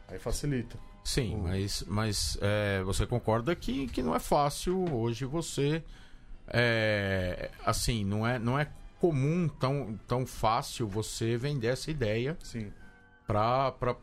Aí 0.08 0.18
facilita. 0.18 0.78
Sim, 1.02 1.36
mas, 1.42 1.84
mas 1.86 2.38
é, 2.40 2.82
você 2.82 3.06
concorda 3.06 3.54
que, 3.54 3.86
que 3.88 4.02
não 4.02 4.14
é 4.14 4.18
fácil 4.18 4.84
hoje 4.92 5.24
você. 5.24 5.82
É, 6.48 7.50
assim, 7.64 8.04
não 8.04 8.26
é, 8.26 8.38
não 8.38 8.58
é 8.58 8.68
comum, 8.98 9.48
tão, 9.48 9.98
tão 10.06 10.26
fácil 10.26 10.88
você 10.88 11.36
vender 11.36 11.68
essa 11.68 11.90
ideia 11.90 12.38
para 13.26 13.96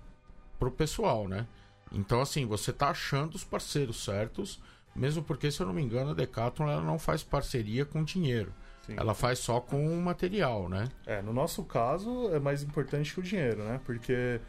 o 0.59 0.71
pessoal, 0.71 1.27
né? 1.27 1.47
Então, 1.91 2.21
assim, 2.21 2.45
você 2.45 2.71
tá 2.71 2.89
achando 2.89 3.35
os 3.35 3.43
parceiros 3.43 4.03
certos, 4.03 4.59
mesmo 4.95 5.23
porque, 5.23 5.51
se 5.51 5.59
eu 5.59 5.65
não 5.65 5.73
me 5.73 5.81
engano, 5.81 6.11
a 6.11 6.13
Decathlon 6.13 6.69
ela 6.69 6.83
não 6.83 6.99
faz 6.99 7.23
parceria 7.23 7.83
com 7.83 8.03
dinheiro. 8.03 8.53
Sim. 8.85 8.95
Ela 8.97 9.13
faz 9.13 9.39
só 9.39 9.59
com 9.59 9.87
o 9.87 10.01
material, 10.01 10.67
né? 10.67 10.87
É, 11.05 11.21
no 11.21 11.31
nosso 11.31 11.63
caso 11.63 12.29
é 12.33 12.39
mais 12.39 12.63
importante 12.63 13.13
que 13.13 13.19
o 13.19 13.23
dinheiro, 13.23 13.63
né? 13.63 13.79
Porque 13.85 14.39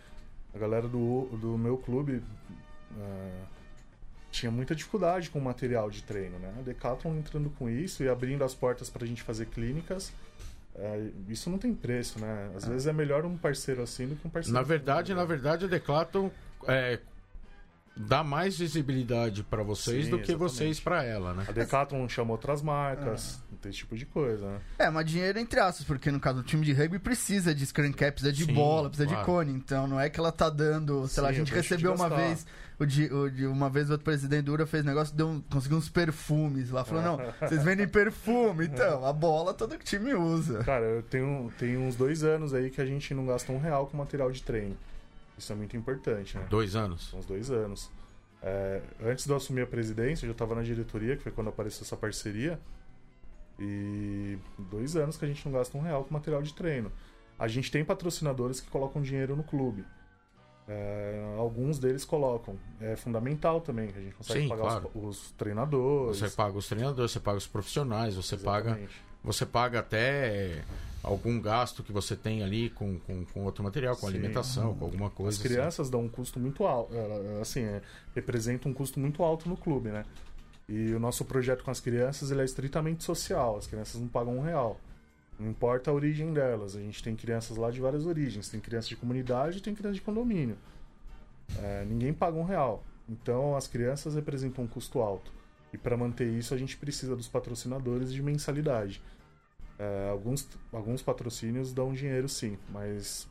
a 0.55 0.59
galera 0.59 0.89
do, 0.89 1.27
do 1.41 1.59
meu 1.59 1.77
clube 1.77 2.23
é, 2.99 3.31
tinha 4.31 4.51
muita 4.51 4.75
dificuldade 4.75 5.31
com 5.31 5.39
o 5.39 5.43
material 5.43 5.91
de 5.91 6.03
treino, 6.03 6.39
né? 6.39 6.53
A 6.59 6.63
Decathlon 6.63 7.17
entrando 7.17 7.51
com 7.51 7.69
isso 7.69 8.03
e 8.03 8.09
abrindo 8.09 8.43
as 8.43 8.55
portas 8.55 8.89
para 8.89 9.05
a 9.05 9.07
gente 9.07 9.23
fazer 9.23 9.47
clínicas. 9.47 10.13
É, 10.75 11.09
isso 11.29 11.51
não 11.51 11.59
tem 11.59 11.75
preço, 11.75 12.19
né? 12.19 12.51
Às 12.57 12.65
é. 12.65 12.71
vezes 12.71 12.87
é 12.87 12.93
melhor 12.93 13.27
um 13.27 13.37
parceiro 13.37 13.83
assim 13.83 14.09
do 14.09 14.17
que 14.17 14.27
um 14.27 14.31
parceiro. 14.31 14.59
Na 14.59 14.63
verdade, 14.63 15.15
na 15.15 15.25
verdade, 15.25 15.67
a 15.67 15.69
Decathlon 15.69 16.31
é, 16.67 16.99
dá 17.97 18.25
mais 18.25 18.59
visibilidade 18.59 19.43
para 19.43 19.63
vocês 19.63 20.07
Sim, 20.07 20.11
do 20.11 20.19
que 20.19 20.33
exatamente. 20.33 20.51
vocês 20.51 20.81
para 20.81 21.05
ela, 21.05 21.35
né? 21.35 21.45
A 21.47 21.53
Decathlon 21.53 22.09
chama 22.09 22.33
outras 22.33 22.63
marcas, 22.63 23.41
é. 23.65 23.69
esse 23.69 23.79
tipo 23.79 23.97
de 23.97 24.07
coisa, 24.07 24.47
né? 24.47 24.61
É, 24.79 24.91
mas 24.91 25.07
dinheiro 25.07 25.39
entre 25.39 25.61
aspas, 25.61 25.87
porque 25.87 26.11
no 26.11 26.19
caso 26.19 26.39
do 26.39 26.43
time 26.43 26.65
de 26.65 26.73
rugby 26.73 26.99
precisa 26.99 27.55
de 27.55 27.67
screen 27.67 27.93
cap, 27.93 28.13
precisa 28.13 28.33
de 28.33 28.45
Sim, 28.45 28.55
bola, 28.55 28.89
precisa 28.89 29.09
claro. 29.09 29.21
de 29.21 29.27
cone, 29.27 29.53
então 29.53 29.87
não 29.87 30.01
é 30.01 30.09
que 30.09 30.19
ela 30.19 30.33
tá 30.33 30.49
dando, 30.49 31.07
sei 31.07 31.17
Sim, 31.17 31.21
lá, 31.21 31.29
a 31.29 31.33
gente 31.33 31.53
recebeu 31.53 31.95
uma 31.95 32.09
vez 32.09 32.47
o 32.83 32.87
de, 32.87 33.13
o 33.13 33.31
de, 33.31 33.47
uma 33.47 33.71
vez 33.71 33.89
o 33.89 33.93
outro 33.93 34.05
presidente 34.05 34.45
do 34.45 34.53
URA 34.53 34.67
fez 34.67 34.85
negócio, 34.85 35.15
deu 35.15 35.29
um, 35.29 35.41
conseguiu 35.41 35.79
uns 35.79 35.89
perfumes 35.89 36.71
lá. 36.71 36.85
Falou, 36.85 37.03
não, 37.03 37.17
vocês 37.41 37.63
vendem 37.63 37.87
perfume, 37.87 38.67
então, 38.67 39.05
a 39.07 39.13
bola 39.13 39.55
todo 39.55 39.77
time 39.79 40.15
usa. 40.15 40.65
Cara, 40.65 40.85
eu 40.85 41.03
tenho, 41.03 41.53
tenho 41.59 41.81
uns 41.81 41.95
dois 41.95 42.25
anos 42.25 42.53
aí 42.53 42.71
que 42.71 42.81
a 42.81 42.87
gente 42.87 43.15
não 43.15 43.27
gasta 43.27 43.53
um 43.53 43.59
real 43.59 43.87
com 43.87 43.97
material 43.97 44.31
de 44.31 44.43
treino. 44.43 44.77
Isso 45.37 45.53
é 45.53 45.57
muito 45.57 45.77
importante, 45.77 46.37
né? 46.37 46.47
Dois 46.49 46.77
anos? 46.77 47.13
Uns 47.15 47.27
dois 47.27 47.51
anos. 47.51 47.91
É, 48.43 48.83
antes 49.01 49.25
de 49.25 49.31
eu 49.31 49.37
assumir 49.37 49.63
a 49.63 49.67
presidência, 49.67 50.25
eu 50.25 50.29
já 50.29 50.33
estava 50.33 50.55
na 50.55 50.63
diretoria, 50.63 51.17
que 51.17 51.23
foi 51.23 51.33
quando 51.33 51.49
apareceu 51.49 51.85
essa 51.85 51.97
parceria. 51.97 52.59
E 53.59 54.39
dois 54.59 54.97
anos 54.97 55.17
que 55.17 55.25
a 55.25 55.29
gente 55.29 55.45
não 55.47 55.53
gasta 55.53 55.77
um 55.77 55.81
real 55.81 56.05
com 56.05 56.13
material 56.13 56.43
de 56.43 56.53
treino. 56.53 56.91
A 57.39 57.49
gente 57.49 57.71
tem 57.71 57.85
patrocinadores 57.85 58.61
que 58.61 58.69
colocam 58.69 59.01
dinheiro 59.01 59.37
no 59.37 59.45
clube. 59.45 59.85
É, 60.67 61.35
alguns 61.39 61.79
deles 61.79 62.05
colocam. 62.05 62.57
É 62.81 62.97
fundamental 62.97 63.61
também, 63.61 63.89
que 63.89 63.99
a 63.99 64.03
gente 64.03 64.15
consegue 64.15 64.43
Sim, 64.43 64.49
pagar 64.49 64.63
claro. 64.63 64.91
os, 64.95 65.23
os, 65.23 65.33
treinadores. 65.33 66.19
Você 66.19 66.31
paga 66.31 66.57
os 66.57 66.69
treinadores, 66.69 67.11
você 67.11 67.21
paga 67.21 67.39
os 67.39 67.47
profissionais, 67.47 68.15
você 68.15 68.35
Exatamente. 68.35 68.81
paga. 68.81 69.12
Você 69.25 69.47
paga 69.47 69.79
até 69.79 70.63
algum 71.03 71.41
gasto 71.41 71.83
que 71.83 71.93
você 71.93 72.15
tem 72.15 72.43
ali 72.43 72.71
com, 72.71 72.99
com, 73.01 73.25
com 73.25 73.45
outro 73.45 73.63
material, 73.65 73.97
com 73.97 74.07
Sim. 74.07 74.15
alimentação, 74.15 74.75
com 74.75 74.85
alguma 74.85 75.11
coisa. 75.11 75.37
As 75.37 75.43
crianças 75.43 75.81
assim. 75.81 75.91
dão 75.91 76.03
um 76.03 76.09
custo 76.09 76.39
muito 76.39 76.65
alto, 76.65 76.93
assim, 77.41 77.63
é, 77.63 77.83
representa 78.15 78.69
um 78.69 78.75
custo 78.75 79.01
muito 79.01 79.23
alto 79.23 79.49
no 79.49 79.57
clube, 79.57 79.91
né? 79.91 80.05
E 80.69 80.93
o 80.95 81.01
nosso 81.01 81.25
projeto 81.25 81.65
com 81.65 81.71
as 81.71 81.81
crianças 81.81 82.31
ele 82.31 82.41
é 82.41 82.45
estritamente 82.45 83.03
social, 83.03 83.57
as 83.57 83.67
crianças 83.67 84.01
não 84.01 84.09
pagam 84.09 84.39
um 84.39 84.43
real. 84.43 84.81
Não 85.39 85.51
importa 85.51 85.91
a 85.91 85.95
origem 85.95 86.33
delas, 86.33 86.77
a 86.77 86.81
gente 86.81 87.03
tem 87.03 87.17
crianças 87.17 87.57
lá 87.57 87.71
de 87.71 87.81
várias 87.81 88.07
origens, 88.07 88.49
tem 88.49 88.61
crianças 88.61 88.89
de 88.89 88.97
comunidade 88.97 89.59
e 89.59 89.61
tem 89.61 89.75
crianças 89.75 89.97
de 89.97 90.03
condomínio. 90.03 90.57
É, 91.59 91.85
ninguém 91.85 92.13
paga 92.13 92.39
um 92.39 92.45
real. 92.45 92.85
Então 93.09 93.57
as 93.57 93.67
crianças 93.67 94.15
representam 94.15 94.65
um 94.65 94.69
custo 94.69 95.01
alto. 95.01 95.33
E 95.73 95.79
para 95.79 95.97
manter 95.97 96.29
isso 96.29 96.53
a 96.55 96.57
gente 96.59 96.77
precisa 96.77 97.17
dos 97.17 97.29
patrocinadores 97.29 98.13
de 98.13 98.23
mensalidade. 98.23 99.03
É, 99.79 100.09
alguns, 100.11 100.47
alguns 100.73 101.03
patrocínios 101.03 101.73
dão 101.73 101.93
dinheiro 101.93 102.29
sim, 102.29 102.59
mas 102.69 103.27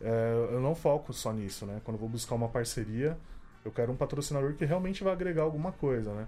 é, 0.00 0.32
eu 0.52 0.60
não 0.60 0.74
foco 0.74 1.12
só 1.12 1.32
nisso, 1.32 1.64
né? 1.66 1.80
Quando 1.84 1.96
eu 1.96 2.00
vou 2.00 2.08
buscar 2.08 2.34
uma 2.34 2.48
parceria, 2.48 3.16
eu 3.64 3.70
quero 3.70 3.92
um 3.92 3.96
patrocinador 3.96 4.54
que 4.54 4.64
realmente 4.64 5.04
vai 5.04 5.12
agregar 5.12 5.42
alguma 5.42 5.72
coisa, 5.72 6.12
né? 6.12 6.26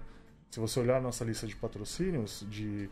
Se 0.49 0.59
você 0.59 0.79
olhar 0.79 0.97
a 0.97 1.01
nossa 1.01 1.25
lista 1.25 1.45
de 1.45 1.55
patrocínios, 1.55 2.45
de 2.49 2.89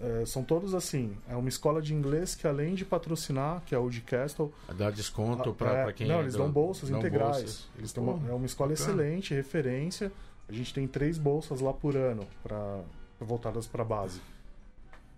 É, 0.00 0.26
são 0.26 0.42
todos 0.44 0.74
assim. 0.74 1.16
É 1.28 1.36
uma 1.36 1.48
escola 1.48 1.80
de 1.80 1.94
inglês 1.94 2.34
que, 2.34 2.46
além 2.46 2.74
de 2.74 2.84
patrocinar, 2.84 3.62
que 3.64 3.74
é 3.74 3.78
o 3.78 3.88
de 3.88 4.00
Castle. 4.02 4.52
Dá 4.76 4.90
desconto 4.90 5.54
para 5.54 5.88
é, 5.88 5.92
quem 5.92 6.06
Não, 6.08 6.16
é 6.16 6.22
eles 6.22 6.34
dão 6.34 6.50
bolsas 6.50 6.90
dão 6.90 6.98
integrais. 6.98 7.38
bolsas. 7.38 7.68
Eles 7.78 7.92
Pô, 7.92 8.00
é 8.28 8.32
uma 8.34 8.44
escola 8.44 8.70
bacana. 8.70 8.90
excelente, 8.90 9.32
referência. 9.34 10.12
A 10.48 10.52
gente 10.52 10.72
tem 10.72 10.86
três 10.86 11.18
bolsas 11.18 11.60
lá 11.60 11.72
por 11.72 11.96
ano 11.96 12.26
pra, 12.42 12.80
voltadas 13.20 13.66
para 13.66 13.84
base. 13.84 14.20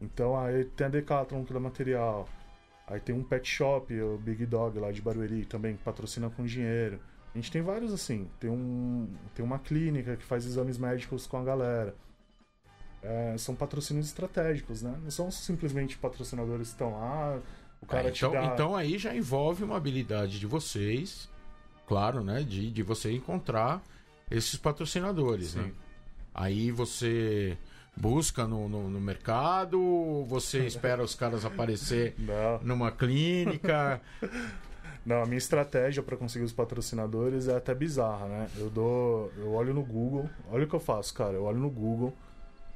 Então 0.00 0.36
aí 0.36 0.64
tem 0.64 0.86
a 0.86 0.90
Decathlon 0.90 1.44
que 1.44 1.52
dá 1.52 1.60
material. 1.60 2.28
Aí 2.86 2.98
tem 2.98 3.14
um 3.14 3.22
pet 3.22 3.48
shop, 3.48 3.94
o 4.00 4.18
Big 4.18 4.44
Dog 4.46 4.78
lá 4.78 4.90
de 4.90 5.00
Barueri, 5.00 5.44
também 5.44 5.76
que 5.76 5.82
patrocina 5.82 6.28
com 6.28 6.44
dinheiro. 6.44 6.98
A 7.32 7.38
gente 7.38 7.52
tem 7.52 7.62
vários 7.62 7.92
assim. 7.92 8.28
Tem, 8.40 8.50
um, 8.50 9.08
tem 9.34 9.44
uma 9.44 9.58
clínica 9.58 10.16
que 10.16 10.24
faz 10.24 10.44
exames 10.44 10.76
médicos 10.76 11.26
com 11.26 11.36
a 11.36 11.44
galera. 11.44 11.94
É, 13.02 13.36
são 13.38 13.54
patrocínios 13.54 14.06
estratégicos, 14.06 14.82
né? 14.82 14.98
Não 15.02 15.10
são 15.10 15.30
simplesmente 15.30 15.96
patrocinadores 15.96 16.68
que 16.68 16.74
estão 16.74 16.92
lá. 16.92 17.38
O 17.80 17.86
cara 17.86 18.08
É, 18.08 18.10
te 18.10 18.18
então, 18.18 18.32
dá... 18.32 18.44
então 18.46 18.74
aí 18.74 18.98
já 18.98 19.14
envolve 19.14 19.62
uma 19.62 19.76
habilidade 19.76 20.40
de 20.40 20.46
vocês, 20.46 21.30
claro, 21.86 22.24
né? 22.24 22.42
De, 22.42 22.70
de 22.70 22.82
você 22.82 23.12
encontrar 23.12 23.80
esses 24.30 24.56
patrocinadores, 24.56 25.54
né? 25.54 25.70
Aí 26.34 26.70
você 26.70 27.56
busca 27.96 28.46
no, 28.46 28.68
no, 28.68 28.88
no 28.88 29.00
mercado, 29.00 30.24
você 30.26 30.64
espera 30.66 31.02
os 31.02 31.14
caras 31.14 31.44
aparecer 31.44 32.14
Não. 32.18 32.60
numa 32.62 32.90
clínica. 32.90 34.00
Não, 35.04 35.22
a 35.22 35.26
minha 35.26 35.38
estratégia 35.38 36.02
para 36.02 36.16
conseguir 36.16 36.44
os 36.44 36.52
patrocinadores 36.52 37.48
é 37.48 37.56
até 37.56 37.74
bizarra, 37.74 38.26
né? 38.28 38.50
Eu 38.56 38.68
dou, 38.68 39.32
eu 39.38 39.52
olho 39.52 39.72
no 39.72 39.82
Google, 39.82 40.28
olha 40.50 40.64
o 40.64 40.68
que 40.68 40.74
eu 40.74 40.80
faço, 40.80 41.14
cara. 41.14 41.32
Eu 41.32 41.44
olho 41.44 41.58
no 41.58 41.70
Google, 41.70 42.14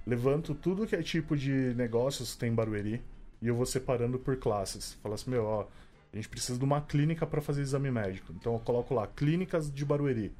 levanto 0.07 0.55
tudo 0.55 0.87
que 0.87 0.97
é 0.97 1.03
tipo 1.03 1.37
de 1.37 1.75
negócios 1.75 2.33
que 2.33 2.39
tem 2.39 2.51
em 2.51 2.55
Barueri 2.55 3.03
e 3.43 3.49
eu 3.49 3.55
vou 3.55 3.67
separando 3.67 4.19
por 4.19 4.37
classes. 4.39 4.95
Falo 5.03 5.15
assim, 5.15 5.31
meu, 5.31 5.45
ó, 5.45 5.67
a 6.13 6.17
gente 6.17 6.29
precisa 6.29 6.59
de 6.59 6.65
uma 6.65 6.81
clínica 6.81 7.27
para 7.27 7.43
fazer 7.43 7.61
exame 7.61 7.91
médico. 7.91 8.33
Então 8.33 8.55
eu 8.55 8.59
coloco 8.59 8.95
lá 8.95 9.07
clínicas 9.07 9.71
de 9.71 9.85
Barueri. 9.85 10.33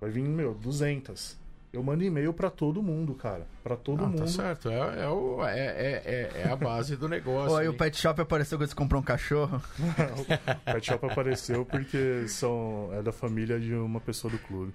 Vai 0.00 0.10
vir, 0.10 0.22
meu, 0.22 0.54
200. 0.54 1.36
Eu 1.72 1.82
mando 1.82 2.02
e-mail 2.02 2.32
para 2.32 2.48
todo 2.48 2.82
mundo, 2.82 3.14
cara, 3.14 3.46
para 3.62 3.76
todo 3.76 4.02
Ah, 4.04 4.06
mundo. 4.08 4.20
tá 4.20 4.26
certo, 4.26 4.70
é, 4.70 5.02
é, 5.02 5.08
o- 5.08 5.44
é, 5.44 5.58
é, 5.58 6.02
é- 6.34 6.42
é 6.46 6.48
a 6.50 6.56
base 6.56 6.96
do 6.96 7.06
negócio. 7.10 7.56
Aí 7.56 7.68
o 7.68 7.74
pet 7.74 7.94
shop 7.96 8.18
apareceu 8.22 8.56
quando 8.56 8.68
você 8.70 8.74
comprou 8.74 9.00
um 9.02 9.04
cachorro. 9.04 9.60
o 10.18 10.72
Pet 10.72 10.86
Shop 10.86 11.04
apareceu 11.06 11.66
porque 11.66 12.26
são 12.28 12.88
é 12.92 13.02
da 13.02 13.12
família 13.12 13.60
de 13.60 13.74
uma 13.74 14.00
pessoa 14.00 14.30
do 14.30 14.38
clube. 14.38 14.72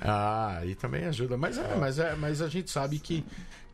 Ah, 0.00 0.58
aí 0.58 0.74
também 0.74 1.04
ajuda. 1.06 1.38
Mas, 1.38 1.56
é, 1.56 1.74
mas, 1.76 1.98
é, 1.98 2.14
mas 2.16 2.42
a 2.42 2.48
gente 2.48 2.70
sabe 2.70 2.98
que, 2.98 3.24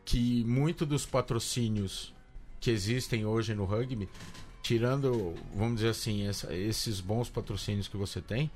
que 0.05 0.43
muito 0.45 0.85
dos 0.85 1.05
patrocínios 1.05 2.13
que 2.61 2.71
existem 2.71 3.25
hoje 3.25 3.53
no 3.53 3.65
rugby, 3.65 4.07
tirando, 4.61 5.33
vamos 5.53 5.75
dizer 5.75 5.89
assim, 5.89 6.25
essa- 6.27 6.53
esses 6.55 7.01
bons 7.01 7.29
patrocínios 7.29 7.89
que 7.89 7.97
você 7.97 8.21
tem, 8.21 8.49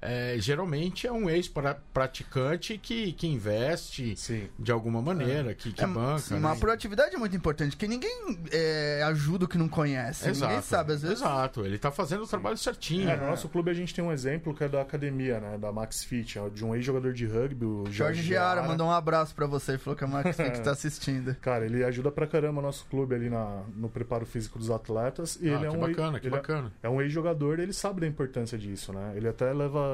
é, 0.00 0.36
geralmente 0.38 1.06
é 1.06 1.12
um 1.12 1.28
ex-praticante 1.30 2.78
que, 2.78 3.12
que 3.12 3.26
investe 3.26 4.14
Sim. 4.16 4.48
de 4.58 4.70
alguma 4.70 5.00
maneira, 5.00 5.54
que, 5.54 5.72
que 5.72 5.82
É, 5.82 5.86
banca. 5.86 6.18
sim, 6.18 6.34
né? 6.34 6.40
uma 6.40 6.56
proatividade 6.56 7.14
é 7.14 7.18
muito 7.18 7.36
importante, 7.36 7.70
porque 7.76 7.88
ninguém 7.88 8.38
é, 8.52 9.02
ajuda 9.06 9.44
o 9.44 9.48
que 9.48 9.58
não 9.58 9.68
conhece. 9.68 10.30
Ninguém 10.30 10.60
sabe, 10.62 10.92
às 10.92 11.02
vezes. 11.02 11.18
Exato, 11.20 11.64
ele 11.64 11.78
tá 11.78 11.90
fazendo 11.90 12.24
o 12.24 12.26
trabalho 12.26 12.56
certinho. 12.56 13.08
É, 13.08 13.16
no 13.16 13.26
nosso 13.26 13.48
clube 13.48 13.70
a 13.70 13.74
gente 13.74 13.94
tem 13.94 14.04
um 14.04 14.12
exemplo 14.12 14.54
que 14.54 14.64
é 14.64 14.68
da 14.68 14.80
academia, 14.82 15.40
né? 15.40 15.58
Da 15.58 15.72
Max 15.72 16.04
Fit, 16.04 16.38
é 16.38 16.48
de 16.50 16.64
um 16.64 16.74
ex-jogador 16.74 17.12
de 17.12 17.26
rugby, 17.26 17.64
o 17.64 17.84
Jorge, 17.86 17.96
Jorge 17.96 18.22
Giara 18.22 18.62
mandou 18.62 18.86
um 18.86 18.92
abraço 18.92 19.34
pra 19.34 19.46
você 19.46 19.74
e 19.74 19.78
falou 19.78 19.96
que 19.96 20.04
a 20.04 20.06
Max 20.06 20.34
Fit 20.36 20.60
tá 20.60 20.70
assistindo. 20.72 21.34
Cara, 21.40 21.64
ele 21.64 21.82
ajuda 21.84 22.10
pra 22.10 22.26
caramba 22.26 22.60
o 22.60 22.62
nosso 22.62 22.84
clube 22.86 23.14
ali 23.14 23.30
na, 23.30 23.62
no 23.74 23.88
preparo 23.88 24.26
físico 24.26 24.58
dos 24.58 24.70
atletas. 24.70 25.38
E 25.40 25.48
Ah, 25.48 25.54
ele 25.56 25.66
é 25.66 25.70
que 25.70 25.76
um 25.76 25.80
bacana, 25.80 26.12
ex- 26.12 26.20
que 26.20 26.26
ele 26.28 26.34
é- 26.34 26.38
bacana. 26.38 26.72
É, 26.82 26.88
um 26.88 27.00
ex-jogador, 27.00 27.58
ele 27.58 27.72
sabe 27.72 28.00
da 28.00 28.06
importância 28.06 28.56
disso, 28.58 28.92
né? 28.92 29.12
Ele 29.16 29.28
até 29.28 29.52
leva 29.52 29.85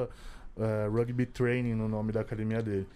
é, 0.57 0.87
rugby 0.87 1.25
training 1.25 1.75
no 1.75 1.87
nome 1.87 2.11
da 2.11 2.21
academia 2.21 2.61
dele, 2.61 2.87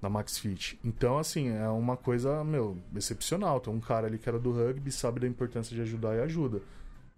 na 0.00 0.08
Max 0.08 0.38
Fit. 0.38 0.78
Então, 0.84 1.18
assim, 1.18 1.48
é 1.48 1.68
uma 1.68 1.96
coisa, 1.96 2.42
meu, 2.44 2.76
excepcional. 2.94 3.60
Tem 3.60 3.72
um 3.72 3.80
cara 3.80 4.06
ali 4.06 4.18
que 4.18 4.28
era 4.28 4.38
do 4.38 4.52
rugby, 4.52 4.90
sabe 4.90 5.20
da 5.20 5.26
importância 5.26 5.74
de 5.74 5.82
ajudar 5.82 6.16
e 6.16 6.20
ajuda. 6.20 6.60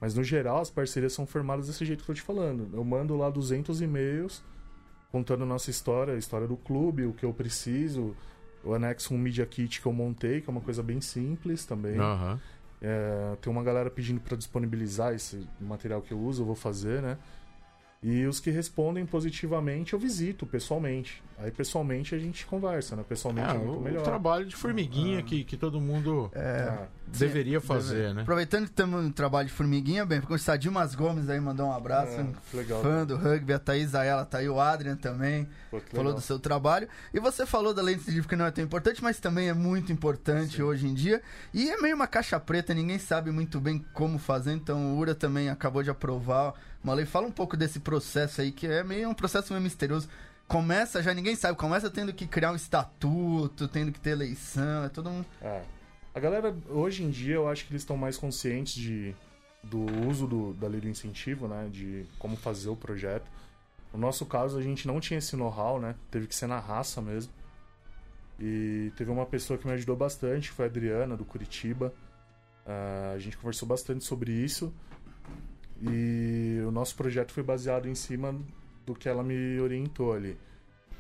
Mas 0.01 0.15
no 0.15 0.23
geral, 0.23 0.61
as 0.61 0.71
parcerias 0.71 1.13
são 1.13 1.27
formadas 1.27 1.67
desse 1.67 1.85
jeito 1.85 2.05
que 2.05 2.11
eu 2.11 2.15
tô 2.15 2.21
te 2.21 2.23
falando. 2.23 2.69
Eu 2.73 2.85
mando 2.85 3.17
lá 3.17 3.31
200 3.31 3.81
e-mails 3.81 4.43
contando 5.11 5.45
a 5.45 5.47
nossa 5.47 5.71
história, 5.71 6.15
a 6.15 6.19
história 6.19 6.47
do 6.47 6.57
clube, 6.57 7.05
o 7.07 7.13
que 7.13 7.25
eu 7.25 7.33
preciso. 7.33 8.15
Eu 8.63 8.75
anexo 8.75 9.15
um 9.15 9.19
Media 9.19 9.47
Kit 9.47 9.81
que 9.81 9.87
eu 9.87 9.93
montei, 9.93 10.41
que 10.41 10.51
é 10.51 10.53
uma 10.53 10.61
coisa 10.61 10.83
bem 10.83 11.01
simples 11.01 11.65
também. 11.65 11.99
Aham. 11.99 12.39
É, 12.83 13.37
tem 13.41 13.51
uma 13.51 13.63
galera 13.63 13.91
pedindo 13.91 14.21
para 14.21 14.37
disponibilizar 14.37 15.15
esse 15.15 15.49
material 15.59 16.03
que 16.03 16.13
eu 16.13 16.19
uso, 16.19 16.43
eu 16.43 16.47
vou 16.47 16.55
fazer, 16.55 17.01
né? 17.01 17.17
E 18.09 18.25
os 18.25 18.39
que 18.39 18.51
respondem 18.51 19.05
positivamente 19.05 19.93
eu 19.93 19.99
visito 19.99 20.47
pessoalmente. 20.47 21.21
Aí 21.39 21.51
pessoalmente 21.51 22.15
a 22.15 22.19
gente 22.19 22.47
conversa, 22.47 22.95
né? 22.95 23.05
Pessoalmente 23.07 23.51
é, 23.51 23.55
É, 23.57 23.59
muito 23.59 23.79
o, 23.79 23.83
melhor. 23.83 24.01
o 24.01 24.05
trabalho 24.05 24.47
de 24.47 24.55
formiguinha 24.55 25.21
que, 25.25 25.43
que 25.43 25.57
todo 25.57 25.81
mundo 25.81 26.31
É, 26.33 26.87
deveria 27.09 27.61
fazer, 27.61 28.15
né? 28.15 28.23
Aproveitando 28.23 28.67
que 28.67 28.71
temos 28.71 29.05
um 29.05 29.11
trabalho 29.11 29.49
de 29.49 29.53
formiguinha, 29.53 30.07
bem, 30.07 30.21
porque 30.21 30.33
o 30.35 30.39
Sadio 30.39 30.71
Mas 30.71 30.95
Gomes 30.95 31.29
aí 31.29 31.41
mandou 31.41 31.67
um 31.67 31.73
abraço. 31.73 32.13
É, 32.13 32.23
um 32.23 32.33
legal. 32.55 32.81
Fã 32.81 33.05
do 33.05 33.17
rugby, 33.17 33.53
a 33.53 33.59
Thaís 33.59 33.93
Ayala 33.93 34.25
tá 34.25 34.39
aí, 34.39 34.49
o 34.49 34.61
Adrian 34.61 34.95
também. 34.97 35.49
pô, 35.69 35.81
falou 35.81 36.05
legal. 36.07 36.15
do 36.15 36.21
seu 36.21 36.39
trabalho. 36.39 36.89
E 37.13 37.19
você 37.19 37.45
falou 37.45 37.75
da 37.75 37.83
lei 37.83 37.97
incisiva 37.97 38.29
que 38.29 38.37
não 38.37 38.47
é 38.47 38.53
tão 38.53 38.63
importante, 38.63 39.03
mas 39.03 39.19
também 39.19 39.49
é 39.49 39.55
muito 39.55 39.91
importante 39.93 40.63
hoje 40.63 40.87
em 40.87 40.95
dia. 40.95 41.21
E 41.53 41.69
é 41.69 41.77
meio 41.83 41.97
uma 41.97 42.07
caixa 42.07 42.39
preta, 42.39 42.73
ninguém 42.73 43.01
sabe 43.01 43.33
muito 43.33 43.61
bem 43.61 43.85
como 43.93 44.17
fazer, 44.17 44.53
então 44.53 44.95
o 44.95 44.99
URA 44.99 45.15
também 45.15 45.51
acabou 45.51 45.83
de 45.83 45.91
aprovar 45.91 46.55
uma 46.87 46.95
lei. 46.95 47.05
Fala 47.05 47.27
um 47.27 47.33
pouco 47.33 47.57
desse 47.57 47.81
processo 47.81 48.41
aí, 48.41 48.53
que 48.53 48.67
é 48.67 48.83
meio 48.85 49.09
um 49.09 49.15
processo 49.15 49.53
meio 49.53 49.63
misterioso. 49.63 50.09
Começa, 50.47 51.03
já 51.03 51.13
ninguém 51.13 51.35
sabe, 51.35 51.59
começa 51.59 51.91
tendo 51.91 52.13
que 52.13 52.27
criar 52.27 52.53
um 52.53 52.57
estatuto, 52.57 53.67
tendo 53.67 53.91
que 53.91 53.99
ter 53.99 54.11
eleição, 54.11 54.85
é 54.85 54.89
todo 54.89 55.11
um... 55.11 55.25
É. 55.43 55.63
A 56.15 56.21
galera, 56.21 56.57
hoje 56.71 57.03
em 57.03 57.11
dia, 57.11 57.35
eu 57.35 57.49
acho 57.49 57.67
que 57.67 57.73
eles 57.73 57.83
estão 57.83 57.97
mais 57.97 58.17
conscientes 58.17 58.75
de, 58.75 59.15
do 59.63 59.85
uso 60.09 60.27
do, 60.27 60.55
da 60.55 60.67
lei 60.67 60.81
do 60.81 60.89
incentivo, 60.89 61.47
né? 61.47 61.69
De 61.71 62.07
como 62.19 62.37
fazer 62.37 62.71
o 62.71 62.77
projeto. 62.77 63.31
No 63.93 63.99
nosso 63.99 64.25
caso, 64.25 64.57
a 64.57 64.63
gente 64.63 64.87
não 64.87 64.99
tinha 64.99 65.19
esse 65.19 65.37
know-how, 65.37 65.79
né? 65.79 65.95
Teve 66.11 66.27
que 66.27 66.35
ser 66.35 66.47
na 66.47 66.59
raça 66.59 67.03
mesmo. 67.03 67.33
E 68.41 68.93
teve 68.97 69.11
uma 69.11 69.27
pessoa 69.27 69.59
que 69.59 69.67
me 69.67 69.75
ajudou 69.75 69.97
bastante, 69.97 70.51
foi 70.51 70.67
a 70.67 70.69
Adriana, 70.69 71.17
do 71.17 71.25
Curitiba. 71.25 71.93
Ah, 72.65 73.13
a 73.15 73.19
gente 73.19 73.37
conversou 73.37 73.69
bastante 73.69 74.03
sobre 74.03 74.33
isso. 74.33 74.73
E 75.83 76.61
o 76.67 76.71
nosso 76.71 76.97
projeto 76.97 77.33
foi 77.33 77.43
baseado 77.43 77.89
em 77.89 77.95
cima 77.95 78.35
do 78.85 78.95
que 78.95 79.09
ela 79.09 79.23
me 79.23 79.61
orientou 79.61 80.13
ali. 80.13 80.37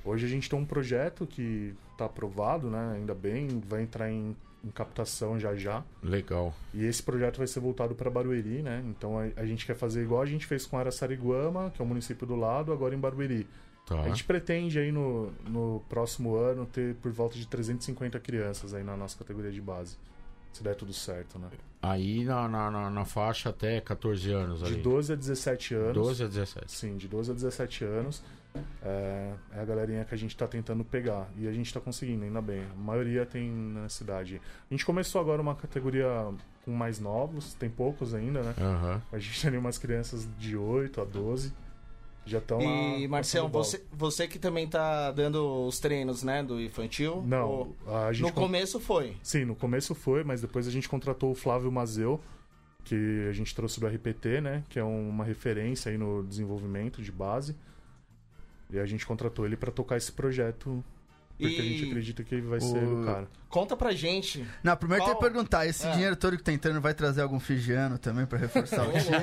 Hoje 0.04 0.26
a 0.26 0.28
gente 0.28 0.48
tem 0.48 0.58
um 0.58 0.64
projeto 0.64 1.26
que 1.26 1.74
está 1.92 2.04
aprovado, 2.04 2.70
né? 2.70 2.94
Ainda 2.96 3.14
bem, 3.14 3.60
vai 3.66 3.82
entrar 3.82 4.10
em, 4.10 4.36
em 4.62 4.70
captação 4.70 5.38
já 5.38 5.54
já. 5.54 5.82
Legal. 6.02 6.54
E 6.72 6.84
esse 6.84 7.02
projeto 7.02 7.38
vai 7.38 7.46
ser 7.46 7.60
voltado 7.60 7.94
para 7.94 8.10
Barueri, 8.10 8.62
né? 8.62 8.84
Então 8.86 9.18
a, 9.18 9.40
a 9.40 9.46
gente 9.46 9.66
quer 9.66 9.74
fazer 9.74 10.02
igual 10.02 10.22
a 10.22 10.26
gente 10.26 10.46
fez 10.46 10.66
com 10.66 10.78
Araçariguama, 10.78 11.70
que 11.70 11.80
é 11.80 11.84
o 11.84 11.88
município 11.88 12.26
do 12.26 12.36
lado, 12.36 12.72
agora 12.72 12.94
em 12.94 12.98
Barueri. 12.98 13.46
Tá. 13.86 14.00
A 14.00 14.08
gente 14.08 14.24
pretende 14.24 14.78
aí 14.78 14.90
no, 14.90 15.32
no 15.48 15.82
próximo 15.88 16.34
ano 16.36 16.66
ter 16.66 16.96
por 16.96 17.12
volta 17.12 17.36
de 17.36 17.46
350 17.46 18.18
crianças 18.18 18.74
aí 18.74 18.82
na 18.82 18.96
nossa 18.96 19.16
categoria 19.16 19.52
de 19.52 19.60
base. 19.60 19.96
Se 20.52 20.62
der 20.62 20.74
tudo 20.74 20.92
certo, 20.92 21.38
né? 21.38 21.48
Aí 21.82 22.24
na, 22.24 22.48
na, 22.48 22.70
na, 22.70 22.90
na 22.90 23.04
faixa 23.04 23.50
até 23.50 23.80
14 23.80 24.32
anos 24.32 24.60
De 24.60 24.66
ali. 24.66 24.82
12 24.82 25.12
a 25.12 25.16
17 25.16 25.74
anos. 25.74 25.94
12 25.94 26.24
a 26.24 26.26
17. 26.26 26.72
Sim, 26.72 26.96
de 26.96 27.06
12 27.08 27.30
a 27.30 27.34
17 27.34 27.84
anos. 27.84 28.22
É, 28.82 29.32
é 29.52 29.60
a 29.60 29.64
galerinha 29.64 30.04
que 30.04 30.14
a 30.14 30.18
gente 30.18 30.36
tá 30.36 30.46
tentando 30.46 30.84
pegar. 30.84 31.28
E 31.36 31.46
a 31.46 31.52
gente 31.52 31.72
tá 31.72 31.80
conseguindo, 31.80 32.24
ainda 32.24 32.40
bem. 32.40 32.64
A 32.72 32.74
maioria 32.74 33.26
tem 33.26 33.50
na 33.50 33.88
cidade. 33.88 34.40
A 34.70 34.74
gente 34.74 34.84
começou 34.84 35.20
agora 35.20 35.40
uma 35.40 35.54
categoria 35.54 36.08
com 36.64 36.72
mais 36.72 36.98
novos, 36.98 37.54
tem 37.54 37.70
poucos 37.70 38.14
ainda, 38.14 38.42
né? 38.42 38.54
Aham. 38.58 39.02
A 39.12 39.18
gente 39.18 39.40
tem 39.40 39.58
umas 39.58 39.78
crianças 39.78 40.28
de 40.38 40.56
8 40.56 41.00
a 41.00 41.04
12. 41.04 41.52
Já 42.26 42.38
estão. 42.38 42.60
E, 42.60 43.06
Marcelo, 43.06 43.48
você, 43.48 43.82
você 43.92 44.26
que 44.26 44.38
também 44.38 44.66
tá 44.66 45.12
dando 45.12 45.64
os 45.66 45.78
treinos, 45.78 46.24
né, 46.24 46.42
do 46.42 46.60
infantil? 46.60 47.22
Não, 47.24 47.48
Ou- 47.48 47.76
a 47.86 48.12
gente. 48.12 48.26
No 48.26 48.32
con- 48.32 48.40
começo 48.42 48.80
foi. 48.80 49.16
Sim, 49.22 49.44
no 49.44 49.54
começo 49.54 49.94
foi, 49.94 50.24
mas 50.24 50.40
depois 50.40 50.66
a 50.66 50.70
gente 50.72 50.88
contratou 50.88 51.30
o 51.30 51.34
Flávio 51.36 51.70
Mazeu, 51.70 52.20
que 52.84 53.26
a 53.30 53.32
gente 53.32 53.54
trouxe 53.54 53.78
do 53.78 53.86
RPT, 53.86 54.40
né? 54.40 54.64
Que 54.68 54.78
é 54.80 54.82
uma 54.84 55.24
referência 55.24 55.90
aí 55.90 55.96
no 55.96 56.24
desenvolvimento 56.24 57.00
de 57.00 57.12
base. 57.12 57.54
E 58.70 58.78
a 58.80 58.84
gente 58.86 59.06
contratou 59.06 59.46
ele 59.46 59.56
para 59.56 59.70
tocar 59.70 59.96
esse 59.96 60.10
projeto. 60.10 60.82
Porque 61.38 61.54
E- 61.56 61.60
a 61.60 61.62
gente 61.62 61.84
acredita 61.90 62.24
que 62.24 62.34
ele 62.34 62.46
vai 62.46 62.60
ser 62.60 62.82
o 62.84 63.04
cara. 63.04 63.28
Conta 63.48 63.76
pra 63.76 63.92
gente. 63.92 64.44
Não, 64.62 64.76
primeiro 64.76 65.04
tem 65.04 65.14
Qual- 65.14 65.22
que 65.22 65.30
perguntar, 65.30 65.66
esse 65.66 65.86
É. 65.86 65.90
dinheiro 65.92 66.16
todo 66.16 66.36
que 66.36 66.42
tá 66.42 66.52
entrando 66.52 66.80
vai 66.80 66.92
trazer 66.94 67.22
algum 67.22 67.38
figiano 67.38 67.98
também 67.98 68.24
pra 68.26 68.38
reforçar 68.38 68.82
o 68.88 68.92
time? 68.98 69.16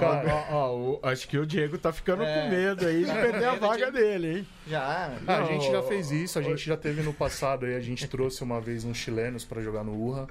Ó, 0.00 0.54
ó, 0.54 0.76
o- 0.76 1.00
acho 1.02 1.28
que 1.28 1.38
o 1.38 1.46
Diego 1.46 1.78
tá 1.78 1.92
ficando 1.92 2.22
É. 2.22 2.42
com 2.42 2.48
medo 2.50 2.86
aí 2.86 3.04
de 3.04 3.10
perder 3.12 3.44
a 3.44 3.54
vaga 3.54 3.90
dele, 3.90 4.38
hein? 4.38 4.46
Já. 4.66 5.12
Ah, 5.26 5.38
a 5.38 5.44
gente 5.44 5.70
já 5.70 5.82
fez 5.82 6.10
isso, 6.10 6.38
a 6.38 6.42
gente 6.42 6.64
já 6.64 6.76
teve 6.76 7.02
no 7.02 7.12
passado 7.12 7.66
aí, 7.66 7.74
a 7.74 7.80
gente 7.80 8.06
trouxe 8.08 8.42
uma 8.42 8.60
vez 8.60 8.84
uns 8.84 8.96
chilenos 8.96 9.44
para 9.44 9.60
jogar 9.60 9.84
no 9.84 9.92
Urra. 9.94 10.26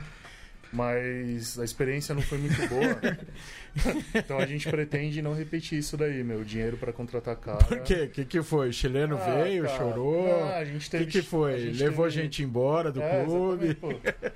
Mas 0.74 1.60
a 1.60 1.66
experiência 1.66 2.16
não 2.16 2.22
foi 2.22 2.38
muito 2.38 2.56
boa. 2.70 3.18
então 4.16 4.38
a 4.38 4.46
gente 4.46 4.70
pretende 4.70 5.22
não 5.22 5.34
repetir 5.34 5.80
isso 5.80 5.98
daí, 5.98 6.24
meu. 6.24 6.44
Dinheiro 6.46 6.78
pra 6.78 6.94
contratar 6.94 7.36
cara. 7.36 7.58
Por 7.66 7.80
quê? 7.82 8.04
O 8.04 8.10
que, 8.10 8.24
que 8.26 8.42
foi? 8.42 8.70
O 8.70 8.74
chileno 8.74 9.18
Ah, 9.22 9.44
veio, 9.44 9.64
cara. 9.66 9.78
chorou? 9.78 10.26
O 10.30 10.90
que, 10.90 11.06
que 11.08 11.22
foi? 11.22 11.54
a 11.56 11.58
gente 11.60 11.84
Levou 11.84 12.06
teve- 12.06 12.22
gente 12.24 12.42
embora 12.44 12.92
do 12.92 13.02
É, 13.02 13.24
clube? 13.26 13.78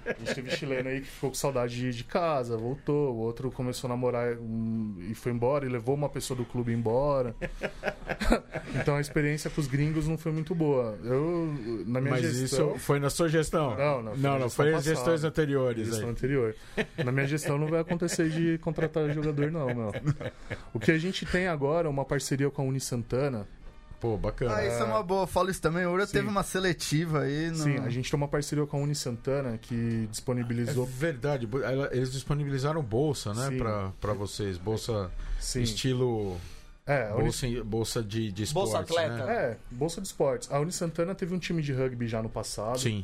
A 0.05 0.13
gente 0.19 0.35
teve 0.35 0.51
chileno 0.51 0.89
aí 0.89 1.01
que 1.01 1.07
ficou 1.07 1.29
com 1.29 1.35
saudade 1.35 1.75
de, 1.75 1.91
de 1.91 2.03
casa, 2.03 2.57
voltou. 2.57 3.13
O 3.13 3.17
outro 3.19 3.49
começou 3.51 3.87
a 3.87 3.93
namorar 3.93 4.33
hum, 4.37 4.97
e 5.09 5.15
foi 5.15 5.31
embora 5.31 5.65
e 5.65 5.69
levou 5.69 5.95
uma 5.95 6.09
pessoa 6.09 6.37
do 6.37 6.43
clube 6.45 6.73
embora. 6.73 7.33
Então 8.79 8.95
a 8.95 9.01
experiência 9.01 9.49
com 9.49 9.59
os 9.61 9.67
gringos 9.67 10.07
não 10.07 10.17
foi 10.17 10.31
muito 10.31 10.53
boa. 10.53 10.97
Eu, 11.03 11.53
na 11.85 11.99
minha 11.99 12.11
Mas 12.13 12.21
gestão. 12.23 12.71
isso 12.75 12.79
foi 12.79 12.99
na 12.99 13.09
sua 13.09 13.27
gestão? 13.29 13.75
Não, 13.75 14.01
não, 14.03 14.11
foi 14.13 14.21
na 14.21 14.29
Não, 14.29 14.39
não, 14.39 14.39
gestão 14.45 14.49
foi 14.49 14.67
as 14.69 14.73
passada. 14.75 14.95
gestões 14.95 15.23
anteriores. 15.23 15.87
Gestão 15.87 16.05
aí. 16.05 16.11
anterior. 16.11 16.55
Na 17.03 17.11
minha 17.11 17.27
gestão 17.27 17.57
não 17.57 17.67
vai 17.67 17.79
acontecer 17.81 18.29
de 18.29 18.57
contratar 18.59 19.11
jogador, 19.13 19.51
não, 19.51 19.67
meu. 19.67 19.91
O 20.73 20.79
que 20.79 20.91
a 20.91 20.97
gente 20.97 21.25
tem 21.25 21.47
agora 21.47 21.87
é 21.87 21.89
uma 21.89 22.05
parceria 22.05 22.49
com 22.49 22.61
a 22.61 22.65
Uni 22.65 22.79
Santana. 22.79 23.47
Pô, 23.99 24.17
bacana. 24.17 24.55
Ah, 24.57 24.67
isso 24.67 24.77
é 24.77 24.83
uma 24.83 25.01
boa. 25.01 25.23
Eu 25.23 25.27
falo 25.27 25.49
isso 25.49 25.61
também. 25.61 25.85
O 25.85 25.91
Ura 25.91 26.05
Sim. 26.05 26.13
teve 26.13 26.27
uma 26.27 26.43
seletiva 26.43 27.21
aí. 27.21 27.47
No... 27.49 27.55
Sim, 27.55 27.77
a 27.79 27.89
gente 27.89 28.11
tem 28.11 28.17
uma 28.17 28.27
parceria 28.27 28.65
com 28.67 28.77
a 28.77 28.79
Uni 28.81 28.93
Santana 28.93 29.57
que 29.57 30.03
É 30.03 30.07
disponibilizou. 30.11 30.85
verdade, 30.85 31.47
bo- 31.47 31.61
ela- 31.63 31.89
eles 31.91 32.11
disponibilizaram 32.11 32.83
bolsa, 32.83 33.33
né, 33.33 33.49
pra 33.99 34.13
vocês. 34.13 34.57
Bolsa 34.57 35.09
Sim. 35.39 35.61
estilo. 35.61 36.37
É, 36.87 37.09
a 37.09 37.15
Uni 37.15 37.23
Bolsa, 37.23 37.63
bolsa 37.63 38.03
de, 38.03 38.31
de 38.31 38.43
esportes, 38.43 38.73
Bolsa 38.73 38.83
atleta. 38.83 39.25
né? 39.25 39.33
É, 39.33 39.57
Bolsa 39.71 39.99
de 40.01 40.07
Esportes. 40.07 40.51
A 40.51 40.59
Uni 40.59 40.71
Santana 40.71 41.15
teve 41.15 41.33
um 41.33 41.39
time 41.39 41.61
de 41.61 41.73
rugby 41.73 42.07
já 42.07 42.21
no 42.21 42.29
passado. 42.29 42.79
Sim. 42.79 43.03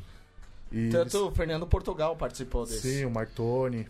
E 0.71 0.89
Tanto 0.89 1.27
o 1.27 1.31
Fernando 1.31 1.65
Portugal 1.65 2.15
participou 2.15 2.63
eles, 2.63 2.75
desse. 2.81 2.99
sim, 2.99 3.05
o 3.05 3.11
Martoni. 3.11 3.87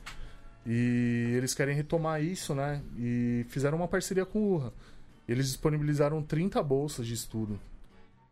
E 0.65 1.33
eles 1.35 1.53
querem 1.53 1.75
retomar 1.75 2.23
isso, 2.23 2.55
né? 2.55 2.81
E 2.97 3.45
fizeram 3.49 3.77
uma 3.77 3.87
parceria 3.87 4.25
com 4.25 4.39
o 4.39 4.53
URRA. 4.55 4.73
Eles 5.27 5.47
disponibilizaram 5.47 6.21
30 6.23 6.61
bolsas 6.63 7.05
de 7.05 7.13
estudo. 7.13 7.59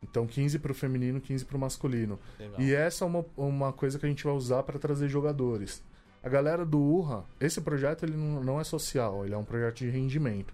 Então, 0.02 0.26
15 0.26 0.60
para 0.60 0.72
o 0.72 0.76
feminino, 0.76 1.20
15 1.20 1.44
para 1.46 1.58
o 1.58 1.60
masculino. 1.60 2.18
Legal. 2.40 2.62
E 2.62 2.74
essa 2.74 3.04
é 3.04 3.08
uma, 3.08 3.26
uma 3.36 3.74
coisa 3.74 4.00
que 4.00 4.06
a 4.06 4.10
gente 4.10 4.24
vai 4.24 4.34
usar 4.34 4.64
para 4.64 4.80
trazer 4.80 5.10
jogadores. 5.10 5.84
A 6.24 6.30
galera 6.30 6.66
do 6.66 6.80
URRA, 6.80 7.26
esse 7.40 7.60
projeto 7.62 8.04
ele 8.04 8.16
não 8.16 8.60
é 8.60 8.64
social, 8.64 9.26
ele 9.26 9.34
é 9.34 9.38
um 9.38 9.44
projeto 9.44 9.78
de 9.78 9.90
rendimento. 9.90 10.54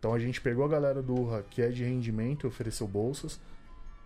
Então 0.00 0.14
a 0.14 0.18
gente 0.18 0.40
pegou 0.40 0.64
a 0.64 0.68
galera 0.68 1.02
do 1.02 1.14
URRA 1.14 1.44
que 1.48 1.60
é 1.60 1.68
de 1.68 1.84
rendimento 1.84 2.46
e 2.46 2.48
ofereceu 2.48 2.88
bolsas, 2.88 3.38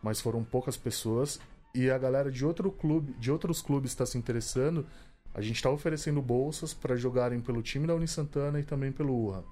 mas 0.03 0.21
foram 0.21 0.43
poucas 0.43 0.77
pessoas. 0.77 1.41
E 1.73 1.89
a 1.89 1.97
galera 1.97 2.31
de 2.31 2.45
outro 2.45 2.71
clube, 2.71 3.15
de 3.15 3.31
outros 3.31 3.63
clubes 3.63 3.93
está 3.93 4.05
se 4.05 4.19
interessando. 4.19 4.85
A 5.33 5.41
gente 5.41 5.57
está 5.57 5.71
oferecendo 5.71 6.21
bolsas 6.21 6.75
para 6.75 6.97
jogarem 6.97 7.41
pelo 7.41 7.63
time 7.63 7.87
da 7.87 7.95
Uni 7.95 8.09
Santana 8.09 8.59
e 8.59 8.65
também 8.65 8.91
pelo 8.91 9.15
URRA. 9.15 9.45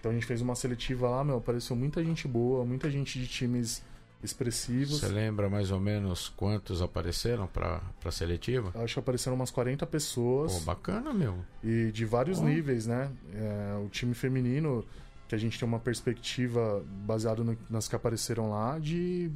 Então 0.00 0.10
a 0.10 0.14
gente 0.14 0.26
fez 0.26 0.40
uma 0.40 0.56
seletiva 0.56 1.08
lá, 1.08 1.22
meu, 1.22 1.36
apareceu 1.36 1.76
muita 1.76 2.02
gente 2.02 2.26
boa, 2.26 2.64
muita 2.64 2.90
gente 2.90 3.18
de 3.18 3.28
times 3.28 3.82
expressivos. 4.22 5.00
Você 5.00 5.08
lembra 5.08 5.48
mais 5.48 5.70
ou 5.70 5.80
menos 5.80 6.28
quantos 6.28 6.82
apareceram 6.82 7.46
pra, 7.46 7.80
pra 8.00 8.10
seletiva? 8.10 8.72
Acho 8.82 8.94
que 8.94 9.00
apareceram 9.00 9.36
umas 9.36 9.50
40 9.50 9.86
pessoas. 9.86 10.52
Pô, 10.54 10.60
bacana, 10.60 11.12
meu. 11.12 11.36
E 11.62 11.90
de 11.92 12.04
vários 12.04 12.40
níveis, 12.40 12.86
né? 12.86 13.10
É, 13.34 13.84
o 13.84 13.88
time 13.88 14.14
feminino, 14.14 14.84
que 15.30 15.34
a 15.36 15.38
gente 15.38 15.56
tem 15.60 15.66
uma 15.68 15.78
perspectiva 15.78 16.84
baseada 17.06 17.44
no- 17.44 17.56
nas 17.70 17.86
que 17.86 17.94
apareceram 17.94 18.50
lá, 18.50 18.76
de. 18.80 19.30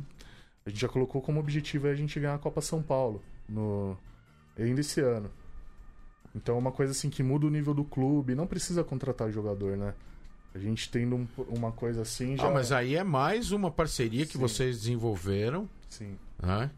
A 0.66 0.68
gente 0.70 0.80
já 0.80 0.88
colocou 0.88 1.22
como 1.22 1.38
objetivo 1.38 1.86
a 1.86 1.94
gente 1.94 2.18
ganhar 2.18 2.34
a 2.34 2.38
Copa 2.38 2.60
São 2.60 2.82
Paulo 2.82 3.22
no, 3.48 3.96
ainda 4.58 4.80
esse 4.80 5.00
ano. 5.00 5.30
Então 6.34 6.56
é 6.56 6.58
uma 6.58 6.72
coisa 6.72 6.90
assim 6.90 7.08
que 7.08 7.22
muda 7.22 7.46
o 7.46 7.50
nível 7.50 7.72
do 7.72 7.84
clube, 7.84 8.34
não 8.34 8.44
precisa 8.44 8.82
contratar 8.82 9.30
jogador, 9.30 9.76
né? 9.76 9.94
A 10.52 10.58
gente 10.58 10.90
tendo 10.90 11.14
um- 11.14 11.28
uma 11.46 11.70
coisa 11.70 12.02
assim 12.02 12.36
já. 12.36 12.48
Ah, 12.48 12.50
mas 12.50 12.72
aí 12.72 12.96
é 12.96 13.04
mais 13.04 13.52
uma 13.52 13.70
parceria 13.70 14.26
que 14.26 14.32
Sim. 14.32 14.38
vocês 14.40 14.78
desenvolveram, 14.80 15.68
Sim. 15.88 16.18
né? 16.42 16.72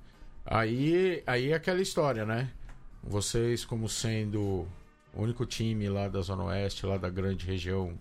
Aí, 0.45 1.23
aí 1.27 1.53
é 1.53 1.55
aquela 1.55 1.81
história, 1.81 2.27
né? 2.27 2.51
Vocês 3.03 3.65
como 3.65 3.89
sendo 3.89 4.67
o 5.17 5.23
único 5.23 5.47
time 5.47 5.89
lá 5.89 6.09
da 6.09 6.21
Zona 6.21 6.45
Oeste, 6.45 6.85
lá 6.85 6.97
da 6.99 7.09
grande 7.09 7.47
região 7.47 7.93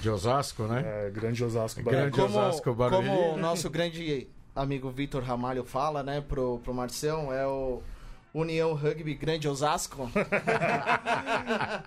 de 0.00 0.08
Osasco, 0.08 0.64
né? 0.64 0.82
É, 1.06 1.10
grande 1.10 1.44
Osasco 1.44 1.82
Grande 1.82 2.10
Barato. 2.10 2.32
como, 2.32 2.46
Osasco, 2.46 2.74
Barueri. 2.74 3.06
como 3.06 3.34
o 3.34 3.36
nosso 3.36 3.68
grande 3.68 4.26
amigo 4.56 4.90
Vitor 4.90 5.22
Ramalho 5.22 5.64
fala, 5.64 6.02
né, 6.02 6.20
pro, 6.20 6.58
pro 6.60 6.72
Marcião, 6.74 7.32
é 7.32 7.46
o 7.46 7.82
União 8.32 8.72
Rugby 8.74 9.14
Grande 9.14 9.48
Osasco. 9.48 10.10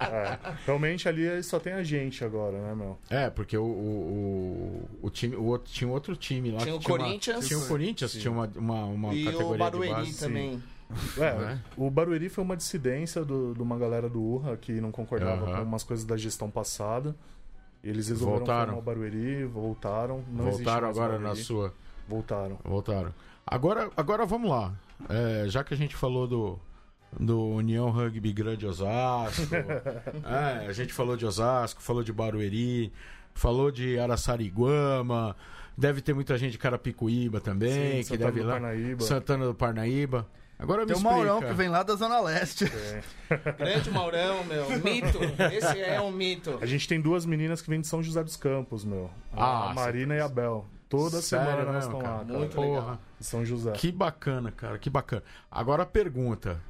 É, 0.03 0.37
realmente 0.65 1.07
ali 1.07 1.41
só 1.41 1.59
tem 1.59 1.73
a 1.73 1.83
gente 1.83 2.23
agora, 2.23 2.59
né, 2.59 2.75
meu? 2.75 2.97
É, 3.09 3.29
porque 3.29 3.57
o, 3.57 3.63
o, 3.63 4.87
o, 5.01 5.07
o 5.07 5.09
time, 5.09 5.35
o 5.35 5.43
outro, 5.45 5.71
tinha 5.71 5.87
um 5.87 5.93
outro 5.93 6.15
time 6.15 6.51
lá. 6.51 6.59
Tinha 6.59 6.75
o 6.75 6.81
Corinthians. 6.81 7.37
Uma, 7.37 7.47
tinha 7.47 7.59
o 7.59 7.67
Corinthians, 7.67 8.11
Sim. 8.11 8.19
tinha 8.19 8.31
uma, 8.31 8.51
uma, 8.55 8.85
uma 8.85 9.13
e 9.13 9.23
categoria 9.23 9.55
o 9.55 9.57
Barueri 9.57 9.89
de 9.89 10.01
base. 10.01 10.19
também. 10.19 10.61
É, 11.17 11.33
Né? 11.37 11.61
o 11.77 11.89
Barueri 11.89 12.29
foi 12.29 12.43
uma 12.43 12.55
dissidência 12.57 13.23
do- 13.23 13.53
de 13.53 13.61
uma 13.61 13.77
galera 13.77 14.09
do 14.09 14.21
URRA 14.21 14.57
que 14.57 14.79
não 14.81 14.91
concordava 14.91 15.45
Aham. 15.45 15.57
com 15.57 15.63
umas 15.63 15.83
coisas 15.83 16.05
da 16.05 16.15
gestão 16.17 16.49
passada. 16.49 17.15
Eles 17.83 18.07
resolveram 18.07 18.37
Voltaram. 18.45 18.77
o 18.77 18.81
Barueri, 18.81 19.43
voltaram. 19.45 20.23
Não 20.31 20.45
Voltaram 20.51 20.87
agora 20.89 21.13
na 21.13 21.19
Barueri. 21.29 21.43
sua. 21.43 21.73
Voltaram. 22.07 22.57
Voltaram. 22.63 23.13
Agora, 23.45 23.89
agora 23.97 24.25
vamos 24.25 24.49
lá. 24.49 24.73
É, 25.09 25.45
já 25.49 25.63
que 25.65 25.73
a 25.73 25.77
gente 25.77 25.93
falou 25.95 26.25
do, 26.27 26.59
do 27.19 27.41
União 27.45 27.89
Rugby 27.89 28.31
Grande 28.31 28.65
Osasco, 28.65 29.53
é, 30.25 30.65
a 30.67 30.71
gente 30.71 30.93
falou 30.93 31.17
de 31.17 31.25
Osasco, 31.25 31.81
falou 31.81 32.03
de 32.03 32.13
Barueri, 32.13 32.91
falou 33.33 33.69
de 33.69 33.99
Araçariguama, 33.99 35.35
deve 35.77 36.01
ter 36.01 36.13
muita 36.13 36.37
gente 36.37 36.53
de 36.53 36.57
Carapicuíba 36.57 37.41
também, 37.41 37.97
que 37.97 38.03
Santana 38.05 38.25
deve 38.31 38.39
ir 38.39 38.43
lá. 38.43 38.53
Parnaíba. 38.53 39.03
Santana 39.03 39.45
do 39.45 39.53
Parnaíba. 39.55 40.27
Agora 40.63 40.85
Tem 40.85 40.95
me 40.95 41.01
o 41.01 41.03
Maurão 41.03 41.41
que 41.41 41.53
vem 41.53 41.67
lá 41.67 41.83
da 41.83 41.93
Zona 41.93 42.21
Leste. 42.21 42.63
É. 42.63 43.01
Grande 43.59 43.91
Maurão, 43.91 44.45
meu. 44.45 44.69
Mito. 44.79 45.19
Esse 45.51 45.81
é 45.81 45.99
um 45.99 46.09
mito. 46.09 46.57
A 46.61 46.65
gente 46.65 46.87
tem 46.87 47.01
duas 47.01 47.25
meninas 47.25 47.61
que 47.61 47.69
vêm 47.69 47.81
de 47.81 47.87
São 47.87 48.01
José 48.01 48.23
dos 48.23 48.37
Campos, 48.37 48.85
meu. 48.85 49.11
Ah, 49.35 49.71
a 49.71 49.73
Marina 49.73 50.15
e 50.15 50.21
a 50.21 50.29
Bel. 50.29 50.65
Toda 50.87 51.21
Sério 51.21 51.47
semana 51.47 51.69
elas 51.69 51.83
estão 51.83 51.97
lá, 51.99 52.03
cara? 52.03 52.23
Muito 52.23 52.55
Porra. 52.55 52.67
legal. 52.69 52.99
São 53.19 53.43
José. 53.45 53.73
Que 53.73 53.91
bacana, 53.91 54.51
cara, 54.51 54.77
que 54.79 54.89
bacana. 54.89 55.23
Agora 55.51 55.83
a 55.83 55.85
pergunta. 55.85 56.61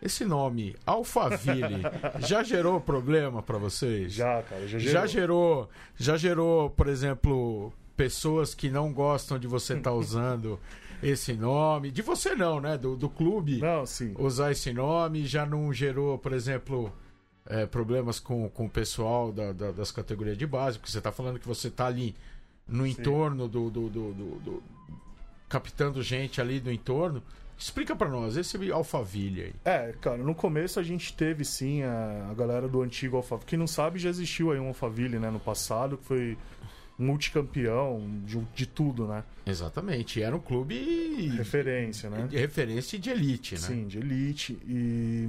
Esse 0.00 0.24
nome, 0.24 0.74
Alphaville, 0.86 1.82
já 2.20 2.42
gerou 2.42 2.80
problema 2.80 3.42
pra 3.42 3.58
vocês? 3.58 4.12
Já, 4.12 4.42
cara, 4.42 4.66
já 4.66 4.78
gerou. 4.78 4.92
Já 4.92 5.06
gerou, 5.06 5.70
já 5.96 6.16
gerou, 6.16 6.70
por 6.70 6.86
exemplo, 6.86 7.72
pessoas 7.96 8.54
que 8.54 8.70
não 8.70 8.92
gostam 8.92 9.38
de 9.38 9.46
você 9.46 9.74
estar 9.74 9.92
usando 9.92 10.58
esse 11.02 11.32
nome. 11.32 11.90
De 11.90 12.02
você 12.02 12.34
não, 12.34 12.60
né? 12.60 12.76
Do, 12.78 12.96
do 12.96 13.08
clube 13.08 13.58
Não, 13.58 13.84
sim. 13.86 14.14
usar 14.18 14.52
esse 14.52 14.72
nome. 14.72 15.24
Já 15.26 15.44
não 15.46 15.72
gerou, 15.72 16.18
por 16.18 16.32
exemplo, 16.32 16.92
é, 17.46 17.66
problemas 17.66 18.18
com, 18.20 18.48
com 18.48 18.66
o 18.66 18.70
pessoal 18.70 19.30
da- 19.32 19.52
da- 19.52 19.70
das 19.72 19.90
categorias 19.90 20.36
de 20.36 20.46
base, 20.46 20.78
porque 20.78 20.90
você 20.90 20.98
está 20.98 21.12
falando 21.12 21.38
que 21.38 21.46
você 21.48 21.68
está 21.68 21.86
ali 21.86 22.14
no 22.68 22.86
entorno 22.86 23.46
do, 23.48 23.70
do, 23.70 23.88
do- 23.88 24.12
do- 24.12 24.34
do- 24.40 24.62
captando 25.48 26.02
gente 26.02 26.40
ali 26.40 26.58
do 26.60 26.70
entorno. 26.72 27.22
Explica 27.58 27.96
pra 27.96 28.08
nós, 28.08 28.36
esse 28.36 28.70
Alphaville 28.70 29.42
aí. 29.42 29.52
É, 29.64 29.94
cara, 30.00 30.18
no 30.18 30.34
começo 30.34 30.78
a 30.78 30.82
gente 30.82 31.14
teve 31.14 31.42
sim 31.42 31.82
a, 31.84 32.28
a 32.30 32.34
galera 32.34 32.68
do 32.68 32.82
antigo 32.82 33.16
Alphaville. 33.16 33.46
Quem 33.48 33.58
não 33.58 33.66
sabe, 33.66 33.98
já 33.98 34.10
existiu 34.10 34.50
aí 34.52 34.58
um 34.60 34.68
Alphaville, 34.68 35.18
né, 35.18 35.30
no 35.30 35.40
passado, 35.40 35.96
que 35.96 36.04
foi 36.04 36.36
multicampeão 36.98 38.20
de, 38.24 38.40
de 38.54 38.66
tudo, 38.66 39.06
né? 39.06 39.22
Exatamente, 39.44 40.22
era 40.22 40.34
um 40.34 40.40
clube 40.40 41.28
Referência, 41.36 42.08
né? 42.08 42.26
de 42.26 42.36
referência 42.36 42.98
de 42.98 43.10
elite, 43.10 43.54
né? 43.54 43.60
Sim, 43.60 43.86
de 43.86 43.98
elite. 43.98 44.58
E. 44.66 45.28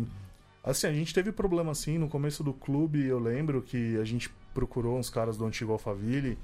Assim, 0.63 0.88
a 0.88 0.93
gente 0.93 1.13
teve 1.13 1.32
problema 1.32 1.71
assim 1.71 1.97
no 1.97 2.10
começo 2.10 2.43
do 2.43 2.53
clube. 2.53 3.06
Eu 3.06 3.19
lembro 3.19 3.62
que 3.62 3.97
a 3.97 4.03
gente 4.03 4.30
procurou 4.53 4.97
uns 4.97 5.10
caras 5.10 5.38
do 5.38 5.45
antigo 5.45 5.71
Alphaville 5.71 6.38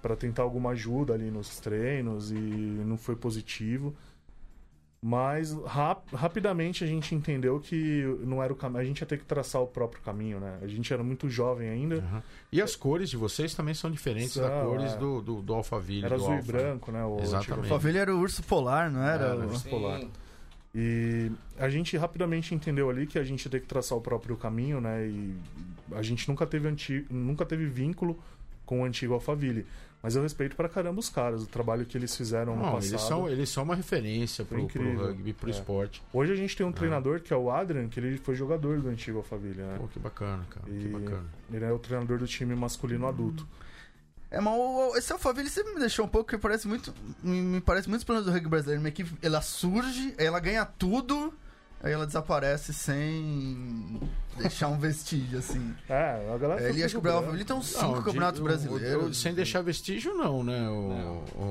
para 0.00 0.16
tentar 0.16 0.42
alguma 0.42 0.70
ajuda 0.70 1.14
ali 1.14 1.30
nos 1.30 1.58
treinos 1.58 2.30
e 2.30 2.34
não 2.34 2.96
foi 2.96 3.16
positivo. 3.16 3.94
Mas 5.00 5.52
rap- 5.64 6.12
rapidamente 6.12 6.82
a 6.82 6.86
gente 6.86 7.14
entendeu 7.14 7.60
que 7.60 8.02
não 8.24 8.42
era 8.42 8.52
o 8.52 8.56
caminho. 8.56 8.80
A 8.80 8.84
gente 8.84 9.00
ia 9.00 9.06
ter 9.06 9.16
que 9.18 9.24
traçar 9.24 9.62
o 9.62 9.66
próprio 9.66 10.02
caminho, 10.02 10.40
né? 10.40 10.58
A 10.60 10.66
gente 10.66 10.92
era 10.92 11.04
muito 11.04 11.28
jovem 11.30 11.68
ainda. 11.68 11.96
Aham. 11.98 12.22
E 12.50 12.60
as 12.60 12.74
cores 12.74 13.08
de 13.08 13.16
vocês 13.16 13.54
também 13.54 13.74
são 13.74 13.90
diferentes 13.92 14.36
das 14.36 14.64
cores 14.64 14.92
é. 14.92 14.96
do, 14.96 15.22
do, 15.22 15.40
do 15.42 15.54
Alphaville. 15.54 16.04
Era 16.04 16.16
do 16.16 16.22
azul 16.24 16.34
e 16.34 16.36
Alpha. 16.38 16.52
branco, 16.52 16.90
né? 16.90 17.04
O 17.04 17.20
Exatamente. 17.20 17.36
antigo 17.52 17.56
O 17.60 17.62
Alphaville 17.74 17.98
era 17.98 18.14
o 18.16 18.18
urso 18.18 18.42
polar, 18.42 18.90
não 18.90 19.02
era? 19.02 19.24
Era, 19.26 19.36
O- 19.46 19.48
urso 19.48 19.68
polar. 19.68 20.00
Sim. 20.00 20.10
E 20.74 21.30
a 21.58 21.68
gente 21.68 21.96
rapidamente 21.96 22.54
entendeu 22.54 22.90
ali 22.90 23.06
que 23.06 23.18
a 23.18 23.24
gente 23.24 23.44
ia 23.44 23.50
ter 23.50 23.60
que 23.60 23.66
traçar 23.66 23.96
o 23.96 24.00
próprio 24.00 24.36
caminho, 24.36 24.80
né? 24.80 25.06
E 25.06 25.34
a 25.92 26.02
gente 26.02 26.28
nunca 26.28 26.44
teve, 26.46 26.68
anti... 26.68 27.06
nunca 27.08 27.46
teve 27.46 27.66
vínculo 27.66 28.18
com 28.66 28.82
o 28.82 28.84
antigo 28.84 29.14
Alphaville. 29.14 29.64
Mas 30.02 30.14
eu 30.14 30.22
respeito 30.22 30.54
pra 30.54 30.68
caramba 30.68 31.00
os 31.00 31.08
caras, 31.08 31.42
o 31.42 31.46
trabalho 31.46 31.84
que 31.84 31.98
eles 31.98 32.16
fizeram 32.16 32.54
no 32.54 32.62
Não, 32.62 32.72
passado. 32.74 32.90
eles 32.92 33.00
são, 33.02 33.28
eles 33.28 33.48
são 33.48 33.64
uma 33.64 33.74
referência 33.74 34.44
pro, 34.44 34.64
pro 34.68 34.96
rugby, 35.06 35.32
pro 35.32 35.48
É. 35.48 35.52
esporte. 35.52 36.00
Hoje 36.12 36.32
a 36.32 36.36
gente 36.36 36.56
tem 36.56 36.64
um 36.64 36.70
treinador 36.70 37.20
que 37.20 37.32
é 37.32 37.36
o 37.36 37.50
Adrian, 37.50 37.88
que 37.88 37.98
ele 37.98 38.16
foi 38.18 38.36
jogador 38.36 38.80
do 38.80 38.88
antigo 38.88 39.18
Alphaville, 39.18 39.60
né? 39.60 39.76
Pô, 39.76 39.88
que 39.88 39.98
bacana, 39.98 40.44
cara. 40.50 40.66
Que 40.66 40.86
E- 40.86 40.88
bacana. 40.88 41.24
Ele 41.52 41.64
é 41.64 41.72
o 41.72 41.78
treinador 41.80 42.18
do 42.18 42.26
time 42.28 42.54
masculino 42.54 43.08
adulto. 43.08 43.44
É, 44.30 44.40
mas 44.40 44.54
o- 44.54 44.92
o- 44.92 44.96
esse 44.96 45.12
Alphaville 45.12 45.48
sempre 45.48 45.72
me 45.74 45.80
deixou 45.80 46.04
um 46.04 46.08
pouco, 46.08 46.30
que 46.30 46.38
parece 46.38 46.68
muito. 46.68 46.94
Me, 47.22 47.40
me 47.40 47.60
parece 47.60 47.88
muitos 47.88 48.04
planos 48.04 48.24
do 48.24 48.30
rugby 48.30 48.48
brasileiro. 48.48 48.80
Uma 48.80 48.90
equipe, 48.90 49.10
ela 49.20 49.40
surge, 49.40 50.14
ela 50.16 50.38
ganha 50.38 50.64
tudo, 50.64 51.32
aí 51.82 51.92
ela 51.92 52.06
desaparece 52.06 52.72
sem 52.74 54.00
deixar 54.36 54.68
um 54.68 54.78
vestígio, 54.78 55.38
assim. 55.38 55.74
É, 55.88 56.32
a 56.32 56.38
galera. 56.38 56.68
Ele 56.68 56.82
acho 56.84 56.94
que 56.94 56.98
o 56.98 57.02
pro 57.02 57.12
Alphaville 57.12 57.44
tem 57.44 57.56
uns 57.56 57.66
cinco 57.68 57.86
Não, 57.96 58.02
campeonatos 58.02 58.34
de- 58.36 58.40
o- 58.40 58.44
brasileiros. 58.44 59.04
o- 59.10 59.14
sem 59.14 59.34
deixar 59.34 59.62
vestígio, 59.62 60.14
não, 60.14 60.42
né, 60.44 60.68
o, 60.68 61.22
o, 61.36 61.42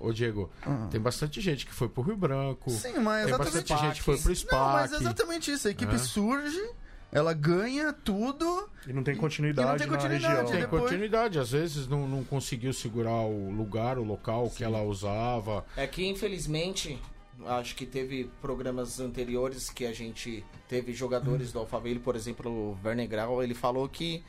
o- 0.00 0.08
o 0.08 0.12
Diego? 0.12 0.50
Ah. 0.66 0.88
Tem 0.90 1.00
bastante 1.00 1.40
gente 1.40 1.64
que 1.66 1.72
foi 1.72 1.88
pro 1.88 2.02
Rio 2.02 2.16
Branco. 2.16 2.70
Sim, 2.70 2.98
mas 2.98 3.24
Tem 3.26 3.34
exatamente 3.34 3.38
bastante 3.68 3.80
gente 3.82 3.94
que 3.96 4.02
foi 4.02 4.18
pro 4.18 4.34
SPAC. 4.34 4.54
Não, 4.54 4.72
mas 4.72 4.92
é 4.92 4.96
exatamente 4.96 5.50
isso. 5.52 5.68
A 5.68 5.70
equipe 5.70 5.94
É. 5.94 5.98
surge, 5.98 6.70
ela 7.10 7.32
ganha 7.32 7.92
tudo. 7.92 8.68
E 8.86 8.92
não 8.92 9.02
tem 9.02 9.14
continuidade, 9.16 9.68
E 9.68 9.70
não 9.72 9.78
tem 9.78 9.88
continuidade, 9.88 10.22
na 10.34 10.40
região. 10.40 10.50
Tem 10.52 10.60
depois- 10.60 10.82
continuidade, 10.82 11.38
às 11.38 11.50
vezes 11.52 11.86
não, 11.86 12.08
não 12.08 12.24
conseguiu 12.24 12.72
segurar 12.72 13.22
o 13.26 13.50
lugar, 13.50 13.96
o 13.98 14.02
local 14.04 14.50
que 14.50 14.64
ela 14.64 14.82
usava. 14.82 15.64
É 15.76 15.86
que, 15.86 16.04
infelizmente, 16.06 16.98
acho 17.46 17.74
que 17.74 17.86
teve 17.86 18.30
programas 18.40 19.00
anteriores 19.00 19.70
que 19.70 19.86
a 19.86 19.92
gente 19.92 20.44
teve 20.68 20.92
jogadores 20.92 21.52
do 21.52 21.58
Alphaville, 21.58 22.00
por 22.00 22.16
exemplo, 22.16 22.50
o 22.50 22.78
Werner 22.84 23.08
Grau, 23.08 23.42
ele 23.42 23.54
falou 23.54 23.88
que 23.88 24.22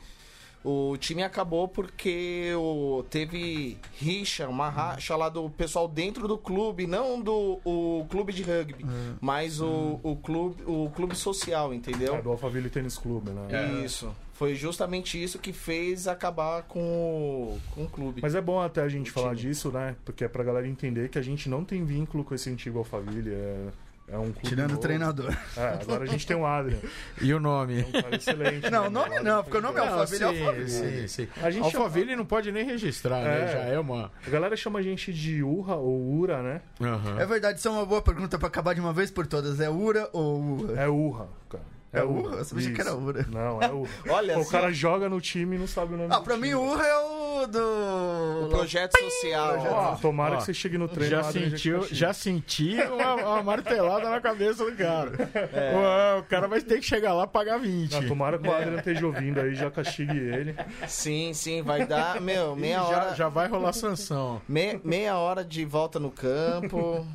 o 0.64 0.96
time 0.96 1.22
acabou 1.22 1.68
porque 1.68 2.52
o, 2.56 3.04
teve 3.10 3.76
rixa, 3.98 4.48
uma 4.48 4.70
racha 4.70 5.14
lá 5.14 5.28
do 5.28 5.50
pessoal 5.50 5.86
dentro 5.86 6.26
do 6.26 6.38
clube, 6.38 6.86
não 6.86 7.20
do 7.20 7.60
o 7.64 8.06
clube 8.08 8.32
de 8.32 8.42
rugby, 8.42 8.86
mas 9.20 9.60
o, 9.60 10.00
o, 10.02 10.16
clube, 10.16 10.62
o 10.66 10.90
clube 10.90 11.14
social, 11.14 11.74
entendeu? 11.74 12.16
É, 12.16 12.22
do 12.22 12.30
Alphaville 12.30 12.70
Tênis 12.70 12.96
Clube, 12.96 13.30
né? 13.30 13.84
Isso. 13.84 14.14
Foi 14.34 14.54
justamente 14.54 15.22
isso 15.22 15.38
que 15.38 15.52
fez 15.52 16.06
acabar 16.08 16.64
com 16.64 16.80
o, 16.80 17.60
com 17.74 17.84
o 17.84 17.88
clube. 17.88 18.20
Mas 18.20 18.34
é 18.34 18.40
bom 18.40 18.60
até 18.60 18.82
a 18.82 18.88
gente 18.88 19.10
O 19.10 19.14
falar 19.14 19.34
time. 19.34 19.48
disso, 19.48 19.70
né? 19.70 19.94
Porque 20.04 20.24
é 20.24 20.28
pra 20.28 20.42
galera 20.44 20.66
entender 20.68 21.08
que 21.08 21.18
a 21.18 21.22
gente 21.22 21.48
não 21.48 21.64
tem 21.64 21.84
vínculo 21.84 22.24
com 22.24 22.34
esse 22.34 22.50
antigo 22.50 22.78
Alphaville. 22.78 23.32
É, 23.32 23.66
é 24.08 24.18
um 24.18 24.32
clube. 24.32 24.48
Tirando 24.48 24.70
o 24.70 24.74
novo. 24.74 24.82
treinador. 24.82 25.32
É, 25.56 25.78
agora 25.80 26.02
a 26.02 26.06
gente 26.06 26.26
tem 26.26 26.36
o 26.36 26.44
Adrian. 26.44 26.78
E 27.22 27.32
o 27.32 27.38
nome? 27.38 27.80
É 27.80 27.84
um 27.86 27.92
cara 28.02 28.16
excelente. 28.16 28.68
Não, 28.70 28.82
né? 28.82 28.88
o 28.88 28.90
nome 28.90 29.16
Adrian 29.16 29.22
não, 29.22 29.44
porque 29.44 29.56
o 29.56 29.60
nome 29.62 29.78
é. 29.78 29.82
Alphaville. 29.88 30.18
sim, 30.18 30.24
Alphaville. 30.24 30.68
sim, 30.68 31.06
sim. 31.08 31.28
A 31.40 31.50
gente 31.50 31.64
Alphaville 31.64 32.16
não 32.16 32.26
pode 32.26 32.50
nem 32.50 32.64
registrar, 32.66 33.22
né? 33.22 33.44
É. 33.44 33.52
Já 33.52 33.58
é 33.60 33.78
uma. 33.78 34.10
A 34.26 34.30
galera 34.30 34.56
chama 34.56 34.80
a 34.80 34.82
gente 34.82 35.12
de 35.12 35.44
Urra 35.44 35.76
ou 35.76 36.12
Ura, 36.18 36.42
né? 36.42 36.60
Aham. 36.80 37.20
É 37.20 37.24
verdade, 37.24 37.60
isso 37.60 37.68
é 37.68 37.70
uma 37.70 37.86
boa 37.86 38.02
pergunta 38.02 38.36
pra 38.36 38.48
acabar 38.48 38.74
de 38.74 38.80
uma 38.80 38.92
vez 38.92 39.12
por 39.12 39.28
todas. 39.28 39.60
É 39.60 39.70
Ura 39.70 40.10
ou 40.12 40.58
Ura? 40.60 40.80
É 40.82 40.88
Urra, 40.88 41.28
cara. 41.48 41.64
É 41.94 42.02
Urra? 42.02 42.36
Eu 42.38 42.44
sabia 42.44 42.72
que 42.72 42.80
era 42.80 42.90
Isso. 42.90 42.98
Ura. 42.98 43.26
Não, 43.30 43.62
é 43.62 43.70
Urra. 43.70 43.90
Olha 44.10 44.34
Pô, 44.34 44.40
o 44.40 44.48
cara 44.48 44.72
joga 44.72 45.08
no 45.08 45.20
time 45.20 45.56
e 45.56 45.58
não 45.58 45.66
sabe 45.66 45.94
o 45.94 45.96
nome 45.96 46.12
Ah, 46.12 46.18
do 46.18 46.24
pra 46.24 46.34
time. 46.34 46.48
mim 46.48 46.54
o 46.54 46.60
Urra 46.62 46.86
é 46.86 46.96
o 46.98 47.46
do. 47.46 48.44
O 48.46 48.48
projeto 48.50 48.98
social. 48.98 49.58
Ó, 49.70 49.94
tomara 49.96 50.34
Ó, 50.34 50.38
que 50.38 50.44
você 50.44 50.54
chegue 50.54 50.76
no 50.78 50.88
treino. 50.88 51.10
Já 51.10 51.22
sentiu, 51.24 51.86
já 51.90 52.12
senti 52.12 52.76
uma, 52.82 53.14
uma 53.14 53.42
martelada 53.42 54.08
na 54.10 54.20
cabeça 54.20 54.64
do 54.64 54.76
cara. 54.76 55.10
Ué, 55.52 56.20
o 56.20 56.22
cara 56.24 56.48
vai 56.48 56.60
ter 56.60 56.76
que 56.80 56.86
chegar 56.86 57.12
lá 57.14 57.24
e 57.24 57.28
pagar 57.28 57.58
20. 57.58 57.92
Não, 57.92 58.08
tomara 58.08 58.38
que 58.38 58.48
o 58.48 58.52
Adrian 58.54 58.78
esteja 58.78 59.06
ouvindo 59.06 59.40
aí, 59.40 59.54
já 59.54 59.70
castigue 59.70 60.16
ele. 60.18 60.54
Sim, 60.88 61.32
sim, 61.34 61.62
vai 61.62 61.86
dar, 61.86 62.20
meu, 62.20 62.54
meia 62.56 62.78
já, 62.78 62.86
hora. 62.86 63.14
já 63.14 63.28
vai 63.28 63.48
rolar 63.48 63.72
sanção. 63.72 64.40
me- 64.48 64.80
meia 64.84 65.16
hora 65.16 65.44
de 65.44 65.64
volta 65.64 65.98
no 66.00 66.10
campo. 66.10 67.06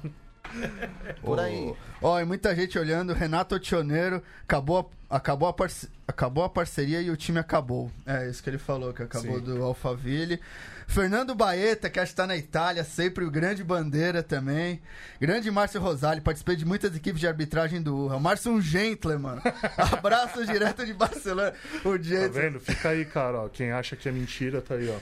Por 1.22 1.40
aí. 1.40 1.74
Ó, 2.02 2.20
e 2.20 2.26
muita 2.26 2.56
gente 2.56 2.78
olhando. 2.78 3.14
Renato 3.14 3.56
Otioneiro 3.56 4.22
acabou, 4.44 4.90
a- 5.10 5.16
acabou, 5.18 5.48
a 5.50 5.54
parce- 5.54 5.90
acabou 6.08 6.44
a 6.44 6.50
parceria 6.50 7.02
e 7.02 7.10
o 7.10 7.18
time 7.18 7.40
acabou. 7.40 7.92
É 8.06 8.30
isso 8.30 8.42
que 8.42 8.50
ele 8.50 8.58
falou, 8.58 8.94
que 8.94 9.04
acabou 9.04 9.38
Sim. 9.40 9.44
do 9.44 9.64
Alphaville. 9.64 10.40
Fernando 10.88 11.36
Baeta, 11.36 11.88
que 11.88 12.00
acho 12.00 12.14
que 12.14 12.16
tá 12.16 12.26
na 12.26 12.36
Itália, 12.36 12.84
sempre 12.84 13.24
o 13.24 13.30
grande 13.30 13.64
bandeira 13.64 14.24
também. 14.24 14.82
Grande 15.22 15.52
Márcio 15.52 15.80
Rosali, 15.80 16.20
participei 16.20 16.56
de 16.56 16.66
muitas 16.66 16.96
equipes 16.96 17.20
de 17.20 17.28
arbitragem 17.28 17.80
do 17.80 17.96
Urra. 17.96 18.20
Márcio 18.20 18.52
um 18.52 18.60
gentleman. 18.60 19.38
Abraço 19.78 20.44
direto 20.48 20.84
de 20.86 20.94
Barcelona. 20.96 21.54
O 21.86 21.96
Tá 21.96 22.04
gentleman. 22.04 22.30
vendo? 22.32 22.60
Fica 22.60 22.90
aí, 22.90 23.06
cara, 23.06 23.42
ó. 23.42 23.50
Quem 23.50 23.72
acha 23.72 23.96
que 23.96 24.10
é 24.10 24.12
mentira, 24.12 24.62
tá 24.62 24.74
aí, 24.76 24.90
ó. 24.90 24.98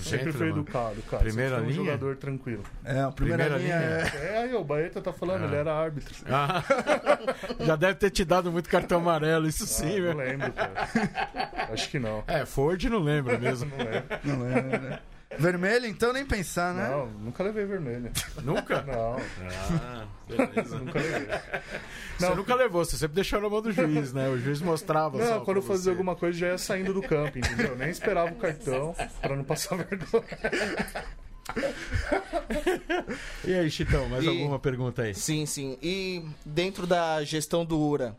Sempre 0.00 0.32
foi 0.32 0.46
Gentleman. 0.46 0.48
educado, 0.50 1.02
cara. 1.02 1.22
Primeira 1.22 1.56
Sempre 1.56 1.64
foi 1.74 1.80
um 1.80 1.82
linha? 1.84 1.92
jogador 1.92 2.16
tranquilo. 2.16 2.62
É, 2.84 3.00
a 3.00 3.10
primeira, 3.10 3.44
Primeira 3.44 3.56
linha, 3.58 3.76
linha. 3.78 4.12
é. 4.20 4.34
É, 4.34 4.38
aí, 4.42 4.54
o 4.54 4.64
Baeta 4.64 5.00
tá 5.00 5.12
falando, 5.12 5.42
Ah. 5.44 5.46
ele 5.46 5.56
era 5.56 5.72
árbitro. 5.74 6.14
Ah, 6.28 6.62
já 7.60 7.76
deve 7.76 7.94
ter 7.96 8.10
te 8.10 8.24
dado 8.24 8.50
muito 8.52 8.68
cartão 8.68 8.98
amarelo, 9.00 9.46
isso 9.46 9.64
Ah, 9.64 9.66
sim, 9.66 10.00
não 10.00 10.16
velho. 10.16 10.16
lembro, 10.18 10.52
cara. 10.52 10.72
Acho 11.72 11.90
que 11.90 11.98
não. 11.98 12.22
É, 12.26 12.44
Ford 12.46 12.82
não 12.84 13.00
lembra 13.00 13.36
mesmo. 13.38 13.70
Não 13.70 13.84
lembro. 13.84 14.18
Não 14.24 14.46
é, 14.46 14.78
né? 14.78 14.98
Vermelho, 15.36 15.86
então 15.86 16.12
nem 16.12 16.24
pensar, 16.24 16.72
né? 16.72 16.88
Não, 16.88 17.06
nunca 17.06 17.42
levei 17.42 17.64
vermelho. 17.66 18.10
Nunca? 18.42 18.82
Não, 18.82 19.16
Ah, 19.82 20.06
beleza. 20.26 20.78
nunca 20.78 20.98
levei. 20.98 21.28
Você 22.18 22.34
nunca 22.34 22.54
levou, 22.54 22.84
você 22.84 22.96
sempre 22.96 23.14
deixou 23.16 23.40
na 23.40 23.48
mão 23.50 23.60
do 23.60 23.70
juiz, 23.70 24.12
né? 24.12 24.28
O 24.28 24.38
juiz 24.38 24.60
mostrava 24.62 25.18
só 25.24 25.34
Não, 25.36 25.44
quando 25.44 25.58
eu 25.58 25.62
fazia 25.62 25.84
você. 25.84 25.90
alguma 25.90 26.16
coisa 26.16 26.38
já 26.38 26.46
ia 26.48 26.58
saindo 26.58 26.94
do 26.94 27.02
campo, 27.02 27.38
entendeu? 27.38 27.76
Nem 27.76 27.90
esperava 27.90 28.30
o 28.32 28.36
cartão 28.36 28.96
pra 29.20 29.36
não 29.36 29.44
passar 29.44 29.76
vergonha. 29.76 30.24
E 33.44 33.54
aí, 33.54 33.70
Chitão, 33.70 34.08
mais 34.08 34.24
E- 34.24 34.28
alguma 34.28 34.58
pergunta 34.58 35.02
aí? 35.02 35.14
Sim, 35.14 35.46
sim. 35.46 35.78
E 35.82 36.24
dentro 36.44 36.86
da 36.86 37.22
gestão 37.24 37.64
do 37.64 37.78
URA, 37.78 38.16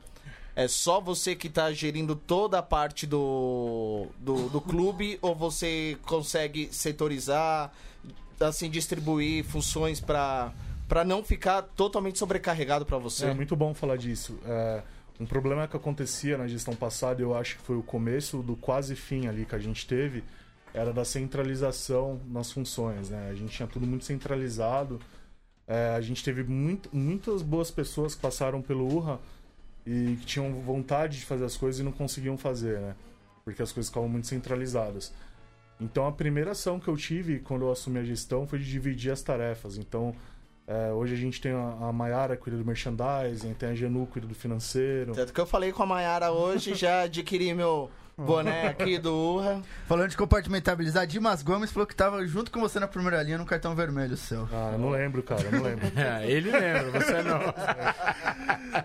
é 0.60 0.68
só 0.68 1.00
você 1.00 1.38
que 1.38 1.48
tá 1.48 1.72
gerindo 1.72 2.18
toda 2.18 2.60
a 2.60 2.62
parte 2.62 3.08
do, 3.08 4.08
do, 4.20 4.50
do 4.50 4.60
clube 4.60 5.18
ou 5.22 5.34
você 5.34 5.98
consegue 6.06 6.68
setorizar, 6.70 7.72
assim, 8.38 8.70
distribuir 8.70 9.46
funções 9.46 10.02
para 10.02 10.52
para 10.86 11.06
não 11.06 11.24
ficar 11.24 11.62
totalmente 11.62 12.18
sobrecarregado 12.20 12.86
para 12.86 12.98
você? 12.98 13.28
É 13.28 13.34
muito 13.34 13.56
bom 13.56 13.74
falar 13.74 13.96
disso. 13.96 14.38
É, 14.44 14.82
um 15.18 15.26
problema 15.26 15.66
que 15.66 15.78
acontecia 15.78 16.38
na 16.38 16.46
gestão 16.46 16.76
passada, 16.76 17.22
eu 17.22 17.38
acho 17.38 17.56
que 17.58 17.62
foi 17.62 17.78
o 17.78 17.84
começo 17.84 18.40
do 18.40 18.58
quase 18.58 18.96
fim 18.98 19.28
ali 19.28 19.46
que 19.46 19.56
a 19.56 19.60
gente 19.60 19.88
teve, 19.88 20.26
era 20.74 20.92
da 20.92 21.06
centralização 21.06 22.20
nas 22.28 22.52
funções, 22.52 23.10
né? 23.10 23.30
A 23.32 23.36
gente 23.36 23.52
tinha 23.52 23.68
tudo 23.68 23.88
muito 23.88 24.04
centralizado. 24.04 25.00
É, 25.66 25.94
a 25.96 26.02
gente 26.02 26.22
teve 26.22 26.44
muito, 26.44 26.90
muitas 26.92 27.44
boas 27.44 27.72
pessoas 27.72 28.14
que 28.16 28.22
passaram 28.22 28.62
pelo 28.62 28.92
URRA 28.92 29.20
e 29.86 30.18
que 30.20 30.26
tinham 30.26 30.54
vontade 30.62 31.20
de 31.20 31.26
fazer 31.26 31.46
as 31.46 31.58
coisas 31.58 31.80
e 31.80 31.84
não 31.84 31.92
conseguiam 31.92 32.38
fazer, 32.38 32.80
né? 32.80 32.96
Porque 33.44 33.62
as 33.62 33.72
coisas 33.72 33.90
ficavam 33.90 34.10
muito 34.10 34.28
centralizadas. 34.28 35.14
Então 35.80 36.06
a 36.06 36.12
primeira 36.12 36.52
ação 36.52 36.80
que 36.80 36.88
eu 36.88 36.98
tive 36.98 37.40
quando 37.40 37.64
eu 37.64 37.72
assumi 37.72 38.00
a 38.00 38.04
gestão 38.04 38.46
foi 38.46 38.60
de 38.60 38.70
dividir 38.70 39.12
as 39.12 39.22
tarefas. 39.22 39.78
Então 39.78 40.14
é, 40.68 40.92
hoje 40.92 41.16
a 41.16 41.18
gente 41.18 41.42
tem 41.42 41.52
a, 41.52 41.88
a 41.88 41.94
Mayara 41.94 42.36
que 42.36 42.44
cuida 42.44 42.58
do 42.58 42.64
merchandising, 42.64 43.54
tem 43.54 43.70
a 43.70 43.76
Genu 43.76 44.06
cuida 44.06 44.28
do 44.28 44.36
financeiro. 44.36 45.14
Tanto 45.14 45.34
que 45.34 45.42
eu 45.42 45.48
falei 45.48 45.72
com 45.72 45.82
a 45.82 45.86
Mayara 45.86 46.32
hoje, 46.32 46.76
já 46.76 47.02
adquiri 47.02 47.54
meu 47.54 47.90
boné 48.20 48.68
aqui 48.68 48.98
do 48.98 49.14
URA. 49.14 49.62
Falando 49.88 50.10
de 50.10 50.18
compartimentabilizar, 50.18 51.08
Dimas 51.08 51.42
Gomes 51.42 51.72
falou 51.72 51.88
que 51.88 51.96
tava 51.96 52.26
junto 52.26 52.52
com 52.52 52.60
você 52.60 52.80
na 52.80 52.88
primeira 52.88 53.22
linha 53.24 53.38
no 53.38 53.46
cartão 53.46 53.74
vermelho 53.76 54.18
seu. 54.18 54.48
Ah, 54.52 54.72
eu 54.74 54.80
não 54.80 54.90
lembro, 54.90 55.24
cara, 55.24 55.42
eu 55.42 55.52
não 55.52 55.64
lembro. 55.64 55.90
É, 56.00 56.30
ele 56.30 56.52
lembra, 56.52 56.92
você 56.92 57.22
não. 57.22 57.40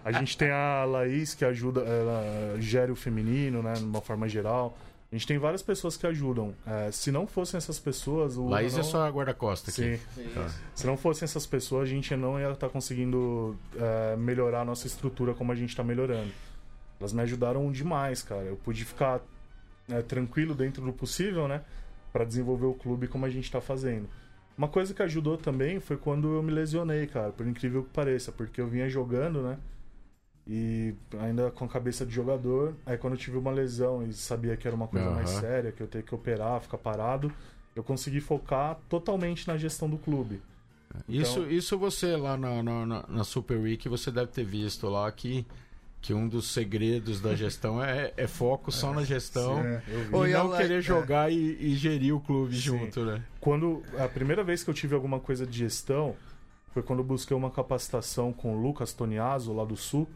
A 0.04 0.12
gente 0.12 0.36
tem 0.36 0.50
a 0.50 0.84
Laís 0.84 1.34
que 1.34 1.44
ajuda, 1.44 1.80
ela 1.82 2.56
gere 2.58 2.90
o 2.90 2.96
feminino, 2.96 3.62
né, 3.62 3.74
de 3.74 3.84
uma 3.84 4.00
forma 4.00 4.28
geral. 4.28 4.76
A 5.14 5.16
gente 5.16 5.28
tem 5.28 5.38
várias 5.38 5.62
pessoas 5.62 5.96
que 5.96 6.06
ajudam. 6.08 6.52
É, 6.66 6.90
se 6.90 7.12
não 7.12 7.24
fossem 7.24 7.56
essas 7.56 7.78
pessoas, 7.78 8.36
o 8.36 8.48
Laís 8.48 8.72
não... 8.72 8.80
é 8.80 8.82
só 8.82 9.06
a 9.06 9.08
guarda-costa 9.08 9.70
aqui. 9.70 10.00
Sim. 10.12 10.28
Tá. 10.34 10.50
Se 10.74 10.86
não 10.86 10.96
fossem 10.96 11.24
essas 11.24 11.46
pessoas, 11.46 11.84
a 11.84 11.90
gente 11.90 12.16
não 12.16 12.38
ia 12.40 12.50
estar 12.50 12.68
conseguindo 12.68 13.56
é, 13.76 14.16
melhorar 14.16 14.62
a 14.62 14.64
nossa 14.64 14.88
estrutura 14.88 15.32
como 15.32 15.52
a 15.52 15.54
gente 15.54 15.68
está 15.68 15.84
melhorando. 15.84 16.32
Elas 17.04 17.12
me 17.12 17.20
ajudaram 17.20 17.70
demais, 17.70 18.22
cara. 18.22 18.44
Eu 18.44 18.56
pude 18.56 18.82
ficar 18.82 19.20
é, 19.90 20.00
tranquilo 20.00 20.54
dentro 20.54 20.82
do 20.82 20.90
possível, 20.92 21.46
né? 21.46 21.60
Para 22.10 22.24
desenvolver 22.24 22.64
o 22.64 22.72
clube 22.72 23.06
como 23.08 23.26
a 23.26 23.30
gente 23.30 23.50
tá 23.52 23.60
fazendo. 23.60 24.08
Uma 24.56 24.68
coisa 24.68 24.94
que 24.94 25.02
ajudou 25.02 25.36
também 25.36 25.80
foi 25.80 25.98
quando 25.98 26.32
eu 26.32 26.42
me 26.42 26.50
lesionei, 26.50 27.06
cara, 27.06 27.30
por 27.30 27.46
incrível 27.46 27.82
que 27.82 27.90
pareça, 27.90 28.32
porque 28.32 28.58
eu 28.60 28.66
vinha 28.68 28.88
jogando, 28.88 29.42
né? 29.42 29.58
E 30.46 30.94
ainda 31.20 31.50
com 31.50 31.64
a 31.66 31.68
cabeça 31.68 32.06
de 32.06 32.12
jogador. 32.14 32.74
Aí 32.86 32.96
quando 32.96 33.14
eu 33.14 33.18
tive 33.18 33.36
uma 33.36 33.50
lesão 33.50 34.02
e 34.06 34.12
sabia 34.14 34.56
que 34.56 34.66
era 34.66 34.74
uma 34.76 34.86
coisa 34.88 35.10
mais 35.10 35.30
Aham. 35.32 35.40
séria, 35.40 35.72
que 35.72 35.82
eu 35.82 35.86
ter 35.86 36.02
que 36.02 36.14
operar, 36.14 36.60
ficar 36.62 36.78
parado, 36.78 37.30
eu 37.76 37.82
consegui 37.82 38.20
focar 38.20 38.78
totalmente 38.88 39.46
na 39.46 39.56
gestão 39.58 39.90
do 39.90 39.98
clube. 39.98 40.40
Isso, 41.08 41.40
Então- 41.40 41.50
isso 41.50 41.76
você 41.78 42.16
lá 42.16 42.36
na, 42.36 42.62
na- 42.62 43.04
na 43.08 43.24
Super 43.24 43.58
Week, 43.58 43.88
você 43.90 44.10
deve 44.10 44.28
ter 44.30 44.44
visto 44.44 44.88
lá 44.88 45.10
que, 45.12 45.44
que 46.04 46.12
um 46.12 46.28
dos 46.28 46.52
segredos 46.52 47.18
da 47.18 47.34
gestão 47.34 47.82
é, 47.82 48.12
é 48.14 48.26
foco 48.26 48.70
só 48.70 48.92
na 48.92 49.02
gestão 49.02 49.58
É. 49.60 49.82
Oi, 50.12 50.30
e 50.30 50.32
não 50.34 50.54
querer 50.54 50.78
é. 50.78 50.82
jogar 50.82 51.32
e, 51.32 51.56
e 51.58 51.74
gerir 51.74 52.14
o 52.14 52.20
clube 52.20 52.54
Sim. 52.54 52.60
junto, 52.60 53.06
né? 53.06 53.22
Quando 53.40 53.82
a 53.98 54.06
primeira 54.06 54.44
vez 54.44 54.62
que 54.62 54.68
eu 54.68 54.74
tive 54.74 54.94
alguma 54.94 55.18
coisa 55.18 55.46
de 55.46 55.56
gestão 55.60 56.14
foi 56.74 56.82
quando 56.82 56.98
eu 56.98 57.04
busquei 57.06 57.34
uma 57.34 57.50
capacitação 57.50 58.34
com 58.34 58.54
o 58.54 58.60
Lucas 58.60 58.92
Toniaso 58.92 59.54
lá 59.54 59.64
do 59.64 59.76
Sul. 59.76 60.06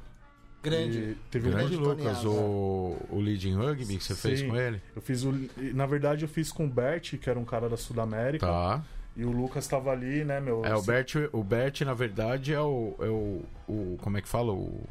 Grande. 0.62 1.16
Teve 1.30 1.49
um 1.49 1.53
Grande 1.53 1.76
grande 1.76 1.89
Lucas, 1.89 2.24
o, 2.26 2.97
o 3.09 3.18
leading 3.18 3.55
rugby 3.55 3.97
que 3.97 4.05
você 4.05 4.14
fez 4.14 4.41
Sim. 4.41 4.49
com 4.49 4.57
ele. 4.57 4.82
Eu 4.95 5.01
fiz 5.01 5.24
o. 5.24 5.32
Na 5.72 5.86
verdade, 5.86 6.24
eu 6.24 6.28
fiz 6.28 6.53
com 6.53 6.66
o 6.66 6.68
Bert, 6.68 7.16
que 7.16 7.30
era 7.30 7.39
um 7.39 7.47
cara 7.47 7.66
da 7.66 7.78
Sudamérica. 7.78 8.47
Tá. 8.47 8.84
E 9.16 9.24
o 9.24 9.30
Lucas 9.30 9.66
tava 9.66 9.91
ali, 9.91 10.22
né, 10.22 10.39
meu? 10.39 10.62
É, 10.66 10.76
o 10.76 10.82
Bert, 10.82 11.14
o 11.32 11.43
Bert, 11.43 11.80
na 11.80 11.95
verdade, 11.95 12.53
é 12.53 12.61
o. 12.61 12.95
É 12.99 13.09
o, 13.09 13.43
o 13.66 13.97
como 14.03 14.18
é 14.18 14.20
que 14.20 14.28
fala? 14.28 14.53
O, 14.53 14.84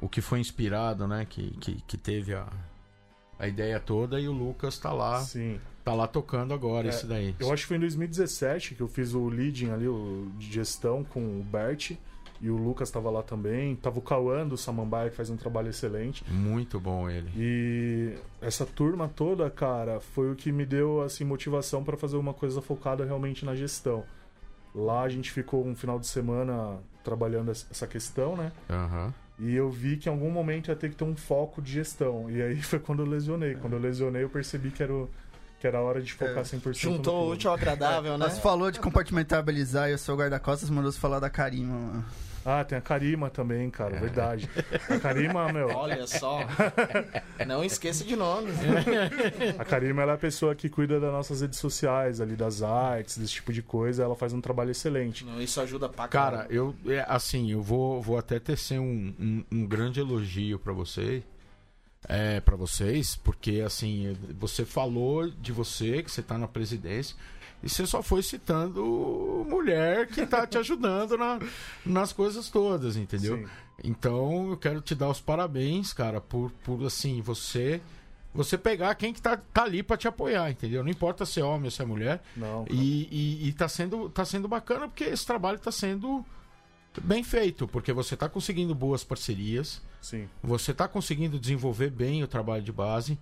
o 0.00 0.08
que 0.08 0.20
foi 0.20 0.40
inspirado, 0.40 1.06
né? 1.06 1.26
Que, 1.28 1.50
que, 1.58 1.74
que 1.82 1.96
teve 1.96 2.34
a, 2.34 2.46
a 3.38 3.46
ideia 3.48 3.78
toda 3.80 4.20
e 4.20 4.28
o 4.28 4.32
Lucas 4.32 4.78
tá 4.78 4.92
lá. 4.92 5.20
Sim. 5.20 5.60
Tá 5.84 5.94
lá 5.94 6.06
tocando 6.06 6.52
agora, 6.52 6.86
É, 6.86 6.90
esse 6.90 7.06
daí. 7.06 7.34
Eu 7.40 7.52
acho 7.52 7.62
que 7.62 7.68
foi 7.68 7.76
em 7.78 7.80
2017 7.80 8.74
que 8.74 8.80
eu 8.82 8.88
fiz 8.88 9.14
o 9.14 9.26
leading 9.28 9.70
ali, 9.70 9.88
o 9.88 10.30
de 10.36 10.52
gestão 10.52 11.02
com 11.04 11.40
o 11.40 11.42
Bert. 11.42 11.92
E 12.40 12.48
o 12.50 12.56
Lucas 12.56 12.88
tava 12.90 13.10
lá 13.10 13.22
também. 13.22 13.74
Tava 13.74 13.98
o 13.98 14.02
Cauã 14.02 14.46
do 14.46 14.56
Samambaia, 14.56 15.10
que 15.10 15.16
faz 15.16 15.28
um 15.28 15.36
trabalho 15.36 15.70
excelente. 15.70 16.22
Muito 16.30 16.78
bom 16.78 17.10
ele. 17.10 17.28
E 17.36 18.14
essa 18.40 18.64
turma 18.64 19.08
toda, 19.08 19.50
cara, 19.50 19.98
foi 19.98 20.30
o 20.30 20.36
que 20.36 20.52
me 20.52 20.64
deu 20.64 21.02
assim 21.02 21.24
motivação 21.24 21.82
para 21.82 21.96
fazer 21.96 22.16
uma 22.16 22.32
coisa 22.32 22.62
focada 22.62 23.04
realmente 23.04 23.44
na 23.44 23.56
gestão. 23.56 24.04
Lá 24.72 25.02
a 25.02 25.08
gente 25.08 25.32
ficou 25.32 25.66
um 25.66 25.74
final 25.74 25.98
de 25.98 26.06
semana 26.06 26.78
trabalhando 27.02 27.50
essa 27.50 27.86
questão, 27.88 28.36
né? 28.36 28.52
Aham. 28.70 29.12
E 29.40 29.54
eu 29.54 29.70
vi 29.70 29.96
que 29.96 30.08
em 30.08 30.12
algum 30.12 30.30
momento 30.30 30.68
ia 30.68 30.76
ter 30.76 30.90
que 30.90 30.96
ter 30.96 31.04
um 31.04 31.16
foco 31.16 31.62
de 31.62 31.72
gestão. 31.72 32.28
E 32.30 32.42
aí 32.42 32.56
foi 32.62 32.78
quando 32.78 33.00
eu 33.02 33.06
lesionei. 33.06 33.54
Quando 33.54 33.74
eu 33.74 33.78
lesionei, 33.78 34.24
eu 34.24 34.28
percebi 34.28 34.70
que 34.70 34.82
era, 34.82 34.92
o- 34.92 35.08
que 35.60 35.66
era 35.66 35.78
a 35.78 35.80
hora 35.80 36.00
de 36.02 36.12
focar 36.12 36.44
100% 36.44 36.74
Juntou 36.74 37.24
no 37.24 37.28
o 37.28 37.32
útil 37.32 37.50
ao 37.50 37.56
agradável, 37.56 38.18
né? 38.18 38.26
Mas 38.26 38.38
falou 38.38 38.70
de 38.70 38.80
compartimentabilizar 38.80 39.90
e 39.90 39.94
o 39.94 39.98
seu 39.98 40.16
guarda-costas 40.16 40.68
mandou 40.70 40.90
você 40.90 40.98
falar 40.98 41.20
da 41.20 41.30
Karima, 41.30 41.72
mano. 41.74 42.04
Ah, 42.50 42.64
tem 42.64 42.78
a 42.78 42.80
Karima 42.80 43.28
também, 43.28 43.68
cara, 43.68 44.00
verdade. 44.00 44.48
A 44.88 44.98
Karima, 44.98 45.52
meu, 45.52 45.68
Olha 45.68 46.06
só. 46.06 46.38
Não 47.46 47.62
esqueça 47.62 48.04
de 48.04 48.16
nome. 48.16 48.50
a 49.58 49.64
Karima 49.66 50.00
ela 50.02 50.12
é 50.12 50.14
a 50.14 50.18
pessoa 50.18 50.54
que 50.54 50.68
cuida 50.70 50.98
das 50.98 51.12
nossas 51.12 51.42
redes 51.42 51.58
sociais, 51.58 52.22
ali 52.22 52.34
das 52.36 52.62
artes, 52.62 53.18
desse 53.18 53.34
tipo 53.34 53.52
de 53.52 53.60
coisa. 53.62 54.02
Ela 54.02 54.16
faz 54.16 54.32
um 54.32 54.40
trabalho 54.40 54.70
excelente. 54.70 55.26
Não, 55.26 55.40
Isso 55.42 55.60
ajuda 55.60 55.90
pra 55.90 56.08
Cara, 56.08 56.36
caramba. 56.38 56.54
eu 56.54 56.74
é, 56.86 57.04
assim, 57.06 57.50
eu 57.52 57.60
vou, 57.62 58.00
vou 58.00 58.16
até 58.16 58.38
tecer 58.38 58.80
um, 58.80 59.14
um, 59.20 59.44
um 59.52 59.66
grande 59.66 60.00
elogio 60.00 60.58
pra 60.58 60.72
você. 60.72 61.22
É, 62.08 62.40
para 62.40 62.54
vocês, 62.56 63.16
porque 63.16 63.60
assim, 63.60 64.16
você 64.38 64.64
falou 64.64 65.28
de 65.28 65.50
você, 65.52 66.00
que 66.02 66.10
você 66.10 66.22
tá 66.22 66.38
na 66.38 66.46
presidência, 66.46 67.16
e 67.62 67.68
você 67.68 67.86
só 67.86 68.02
foi 68.02 68.22
citando 68.22 69.44
mulher 69.48 70.06
que 70.06 70.26
tá 70.26 70.46
te 70.46 70.58
ajudando 70.58 71.16
na, 71.16 71.38
nas 71.84 72.12
coisas 72.12 72.48
todas, 72.48 72.96
entendeu? 72.96 73.38
Sim. 73.38 73.46
Então 73.82 74.50
eu 74.50 74.56
quero 74.56 74.80
te 74.80 74.94
dar 74.94 75.08
os 75.08 75.20
parabéns, 75.20 75.92
cara, 75.92 76.20
por, 76.20 76.50
por 76.64 76.84
assim, 76.84 77.20
você 77.20 77.80
você 78.34 78.56
pegar 78.58 78.94
quem 78.94 79.12
que 79.12 79.20
tá, 79.20 79.36
tá 79.36 79.64
ali 79.64 79.82
pra 79.82 79.96
te 79.96 80.06
apoiar, 80.06 80.50
entendeu? 80.50 80.84
Não 80.84 80.90
importa 80.90 81.26
se 81.26 81.40
é 81.40 81.44
homem 81.44 81.64
ou 81.64 81.70
se 81.70 81.82
é 81.82 81.84
mulher. 81.84 82.22
Não. 82.36 82.66
E, 82.70 83.08
e, 83.10 83.48
e 83.48 83.52
tá, 83.52 83.68
sendo, 83.68 84.08
tá 84.10 84.24
sendo 84.24 84.46
bacana 84.46 84.86
porque 84.86 85.04
esse 85.04 85.26
trabalho 85.26 85.58
tá 85.58 85.72
sendo 85.72 86.24
bem 87.02 87.24
feito, 87.24 87.66
porque 87.66 87.92
você 87.92 88.16
tá 88.16 88.28
conseguindo 88.28 88.74
boas 88.74 89.02
parcerias, 89.02 89.82
sim. 90.00 90.28
você 90.42 90.74
tá 90.74 90.86
conseguindo 90.86 91.38
desenvolver 91.38 91.90
bem 91.90 92.22
o 92.22 92.28
trabalho 92.28 92.62
de 92.62 92.72
base. 92.72 93.18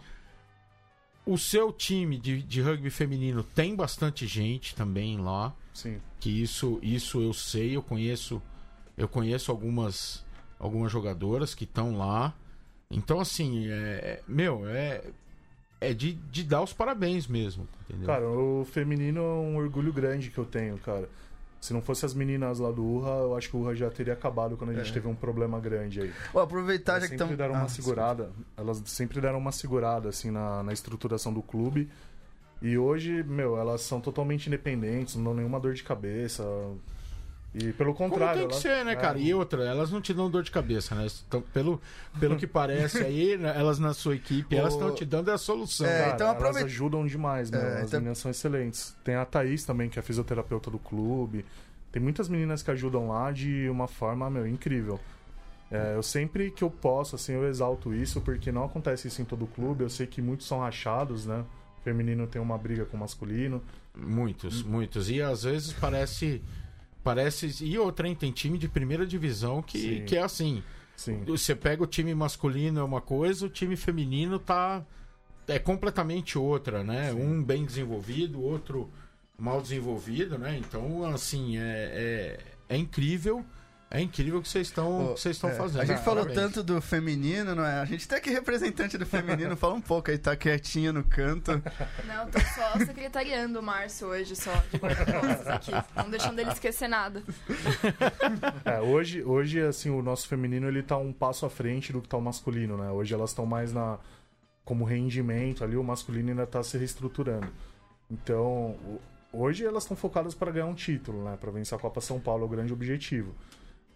O 1.26 1.36
seu 1.36 1.72
time 1.72 2.18
de, 2.18 2.40
de 2.40 2.62
rugby 2.62 2.88
feminino 2.88 3.42
tem 3.42 3.74
bastante 3.74 4.26
gente 4.26 4.74
também 4.76 5.18
lá, 5.18 5.52
Sim. 5.74 6.00
que 6.20 6.30
isso, 6.30 6.78
isso 6.80 7.20
eu 7.20 7.32
sei, 7.32 7.76
eu 7.76 7.82
conheço, 7.82 8.40
eu 8.96 9.08
conheço 9.08 9.50
algumas, 9.50 10.24
algumas 10.58 10.90
jogadoras 10.90 11.54
que 11.54 11.64
estão 11.64 11.98
lá. 11.98 12.32
Então, 12.88 13.18
assim, 13.18 13.66
é, 13.68 14.22
meu, 14.28 14.68
é, 14.68 15.02
é 15.80 15.92
de, 15.92 16.12
de 16.12 16.44
dar 16.44 16.62
os 16.62 16.72
parabéns 16.72 17.26
mesmo, 17.26 17.66
entendeu? 17.82 18.06
Cara, 18.06 18.28
o 18.28 18.64
feminino 18.64 19.20
é 19.20 19.22
um 19.22 19.56
orgulho 19.56 19.92
grande 19.92 20.30
que 20.30 20.38
eu 20.38 20.44
tenho, 20.44 20.78
cara. 20.78 21.08
Se 21.60 21.72
não 21.72 21.80
fosse 21.82 22.04
as 22.06 22.14
meninas 22.14 22.58
lá 22.58 22.70
do 22.70 22.84
Urra, 22.84 23.10
eu 23.22 23.34
acho 23.36 23.48
que 23.50 23.56
o 23.56 23.60
Urra 23.60 23.74
já 23.74 23.90
teria 23.90 24.12
acabado 24.12 24.56
quando 24.56 24.70
a 24.70 24.74
gente 24.74 24.90
É. 24.90 24.92
teve 24.92 25.08
um 25.08 25.14
problema 25.14 25.58
grande 25.58 26.00
aí. 26.02 26.12
Vou 26.32 26.42
aproveitar 26.42 26.92
Elas 26.92 27.04
já 27.04 27.08
que 27.08 27.18
sempre 27.18 27.32
estão. 27.34 27.46
deram 27.48 27.58
uma 27.60 27.68
segurada. 27.68 28.30
Elas 28.56 28.82
sempre 28.86 29.20
deram 29.20 29.38
uma 29.38 29.52
segurada, 29.52 30.08
assim, 30.08 30.30
na, 30.30 30.62
na 30.62 30.72
estruturação 30.72 31.32
do 31.32 31.42
clube. 31.42 31.90
E 32.62 32.78
hoje, 32.78 33.22
meu, 33.24 33.56
elas 33.58 33.80
são 33.82 34.00
totalmente 34.00 34.46
independentes, 34.46 35.16
não 35.16 35.24
dão 35.24 35.34
nenhuma 35.34 35.58
dor 35.58 35.74
de 35.74 35.82
cabeça. 35.82 36.44
E 37.58 37.72
pelo 37.72 37.94
Como 37.94 38.10
contrário. 38.10 38.40
tem 38.40 38.48
que 38.48 38.52
elas- 38.54 38.62
ser, 38.62 38.84
né, 38.84 38.92
é, 38.92 38.96
cara? 38.96 39.18
E 39.18 39.32
outra, 39.32 39.64
elas 39.64 39.90
não 39.90 39.98
te 40.00 40.12
dão 40.12 40.30
dor 40.30 40.42
de 40.42 40.50
cabeça, 40.50 40.94
né? 40.94 41.06
Então, 41.26 41.40
pelo, 41.54 41.80
pelo 42.20 42.36
que 42.36 42.46
parece 42.46 42.98
aí, 42.98 43.36
né, 43.38 43.54
elas 43.56 43.78
na 43.78 43.94
sua 43.94 44.14
equipe, 44.14 44.54
elas 44.54 44.74
O- 44.74 44.76
estão 44.76 44.94
te 44.94 45.06
dando 45.06 45.30
a 45.30 45.38
solução. 45.38 45.86
É, 45.86 46.00
Cara, 46.02 46.14
então 46.14 46.26
elas 46.26 46.36
aproveita- 46.38 46.66
ajudam 46.66 47.06
demais, 47.06 47.50
meu. 47.50 47.60
É, 47.60 47.80
As 47.80 47.88
então- 47.88 48.00
meninas 48.00 48.18
são 48.18 48.30
excelentes. 48.30 48.94
Tem 49.02 49.14
a 49.14 49.24
Thaís 49.24 49.64
também, 49.64 49.88
que 49.88 49.98
é 49.98 50.00
a 50.00 50.02
fisioterapeuta 50.02 50.70
do 50.70 50.78
clube. 50.78 51.46
Tem 51.90 52.02
muitas 52.02 52.28
meninas 52.28 52.62
que 52.62 52.70
ajudam 52.70 53.08
lá 53.08 53.32
de 53.32 53.68
uma 53.70 53.88
forma, 53.88 54.28
meu, 54.28 54.46
incrível. 54.46 55.00
É, 55.70 55.94
eu 55.96 56.02
sempre 56.02 56.50
que 56.50 56.62
eu 56.62 56.70
posso, 56.70 57.16
assim, 57.16 57.32
eu 57.32 57.48
exalto 57.48 57.94
isso, 57.94 58.20
porque 58.20 58.52
não 58.52 58.64
acontece 58.64 59.08
isso 59.08 59.22
em 59.22 59.24
todo 59.24 59.46
clube. 59.46 59.82
Eu 59.82 59.88
sei 59.88 60.06
que 60.06 60.20
muitos 60.20 60.46
são 60.46 60.60
rachados, 60.60 61.24
né? 61.24 61.42
O 61.80 61.82
feminino 61.82 62.26
tem 62.26 62.40
uma 62.40 62.58
briga 62.58 62.84
com 62.84 62.96
o 62.96 63.00
masculino. 63.00 63.62
Muitos, 63.96 64.62
muitos. 64.62 65.08
E 65.08 65.22
às 65.22 65.42
vezes 65.44 65.72
parece. 65.72 66.42
Parece. 67.06 67.64
E 67.64 67.78
outra, 67.78 68.08
hein? 68.08 68.16
Tem 68.16 68.32
time 68.32 68.58
de 68.58 68.68
primeira 68.68 69.06
divisão 69.06 69.62
que, 69.62 69.78
Sim. 69.78 70.04
que 70.06 70.16
é 70.16 70.22
assim. 70.22 70.60
Sim. 70.96 71.22
Você 71.24 71.54
pega 71.54 71.84
o 71.84 71.86
time 71.86 72.12
masculino 72.12 72.80
é 72.80 72.82
uma 72.82 73.00
coisa, 73.00 73.46
o 73.46 73.48
time 73.48 73.76
feminino 73.76 74.40
tá. 74.40 74.84
É 75.46 75.56
completamente 75.56 76.36
outra, 76.36 76.82
né? 76.82 77.12
Sim. 77.12 77.20
Um 77.20 77.44
bem 77.44 77.64
desenvolvido, 77.64 78.42
outro 78.42 78.90
mal 79.38 79.62
desenvolvido, 79.62 80.36
né? 80.36 80.58
Então, 80.58 81.04
assim, 81.04 81.56
é, 81.56 82.40
é, 82.68 82.74
é 82.74 82.76
incrível. 82.76 83.44
É 83.88 84.00
incrível 84.00 84.40
o 84.40 84.42
que 84.42 84.48
vocês 84.48 84.66
estão 84.66 85.14
é, 85.14 85.54
fazendo. 85.54 85.80
A 85.80 85.84
gente 85.84 86.02
falou 86.02 86.24
Parabéns. 86.24 86.52
tanto 86.52 86.62
do 86.64 86.80
feminino, 86.82 87.54
não 87.54 87.64
é? 87.64 87.78
A 87.78 87.84
gente 87.84 88.06
tem 88.08 88.18
aqui 88.18 88.30
representante 88.30 88.98
do 88.98 89.06
feminino, 89.06 89.56
fala 89.56 89.74
um 89.74 89.80
pouco 89.80 90.10
aí, 90.10 90.18
tá 90.18 90.34
quietinho 90.34 90.92
no 90.92 91.04
canto. 91.04 91.52
Não, 92.04 92.28
tô 92.28 92.40
só 92.40 92.84
secretariando 92.84 93.60
o 93.60 93.62
Márcio 93.62 94.08
hoje, 94.08 94.34
só, 94.34 94.52
de 94.72 94.78
guarda-costas 94.78 95.46
aqui. 95.46 95.70
Não 95.94 96.10
deixando 96.10 96.38
ele 96.40 96.50
esquecer 96.50 96.88
nada. 96.88 97.22
É, 98.64 98.80
hoje, 98.80 99.22
hoje, 99.22 99.60
assim, 99.60 99.90
o 99.90 100.02
nosso 100.02 100.26
feminino 100.26 100.66
ele 100.66 100.82
tá 100.82 100.96
um 100.96 101.12
passo 101.12 101.46
à 101.46 101.50
frente 101.50 101.92
do 101.92 102.02
que 102.02 102.08
tá 102.08 102.16
o 102.16 102.20
masculino, 102.20 102.76
né? 102.76 102.90
Hoje 102.90 103.14
elas 103.14 103.30
estão 103.30 103.46
mais 103.46 103.72
na 103.72 103.98
como 104.64 104.84
rendimento 104.84 105.62
ali, 105.62 105.76
o 105.76 105.82
masculino 105.84 106.30
ainda 106.30 106.44
tá 106.46 106.60
se 106.62 106.76
reestruturando. 106.76 107.46
Então, 108.10 108.70
o- 108.84 109.00
hoje 109.32 109.64
elas 109.64 109.84
estão 109.84 109.96
focadas 109.96 110.34
para 110.34 110.50
ganhar 110.50 110.66
um 110.66 110.74
título, 110.74 111.22
né? 111.24 111.36
Para 111.40 111.52
vencer 111.52 111.78
a 111.78 111.80
Copa 111.80 112.00
São 112.00 112.18
Paulo, 112.18 112.42
é 112.42 112.46
o 112.46 112.48
grande 112.48 112.72
objetivo. 112.72 113.32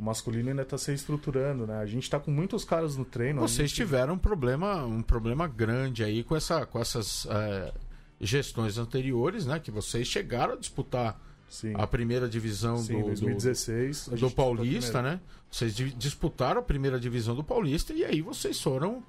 O 0.00 0.02
masculino 0.02 0.48
ainda 0.48 0.64
tá 0.64 0.78
se 0.78 0.86
reestruturando, 0.88 1.66
né? 1.66 1.76
A 1.76 1.84
gente 1.84 2.08
tá 2.08 2.18
com 2.18 2.30
muitos 2.30 2.64
caras 2.64 2.96
no 2.96 3.04
treino. 3.04 3.42
Vocês 3.42 3.68
gente- 3.68 3.76
tiveram 3.76 4.14
um 4.14 4.18
problema, 4.18 4.82
um 4.86 5.02
problema 5.02 5.46
grande 5.46 6.02
aí 6.02 6.24
com, 6.24 6.34
essa, 6.34 6.64
com 6.64 6.80
essas 6.80 7.26
é, 7.26 7.70
gestões 8.18 8.78
anteriores, 8.78 9.44
né? 9.44 9.60
Que 9.60 9.70
vocês 9.70 10.08
chegaram 10.08 10.54
a 10.54 10.56
disputar 10.56 11.20
Sim, 11.50 11.74
a 11.76 11.86
primeira 11.86 12.26
divisão 12.30 12.78
sim, 12.78 12.94
do, 12.94 13.00
do, 13.00 13.06
2016. 13.08 14.08
a 14.10 14.16
do 14.16 14.26
a 14.26 14.30
Paulista, 14.30 15.02
né? 15.02 15.20
Vocês 15.50 15.76
di- 15.76 15.92
disputaram 15.92 16.60
a 16.60 16.64
primeira 16.64 16.98
divisão 16.98 17.34
do 17.34 17.44
Paulista 17.44 17.92
e 17.92 18.02
aí 18.02 18.22
vocês 18.22 18.58
foram. 18.58 19.02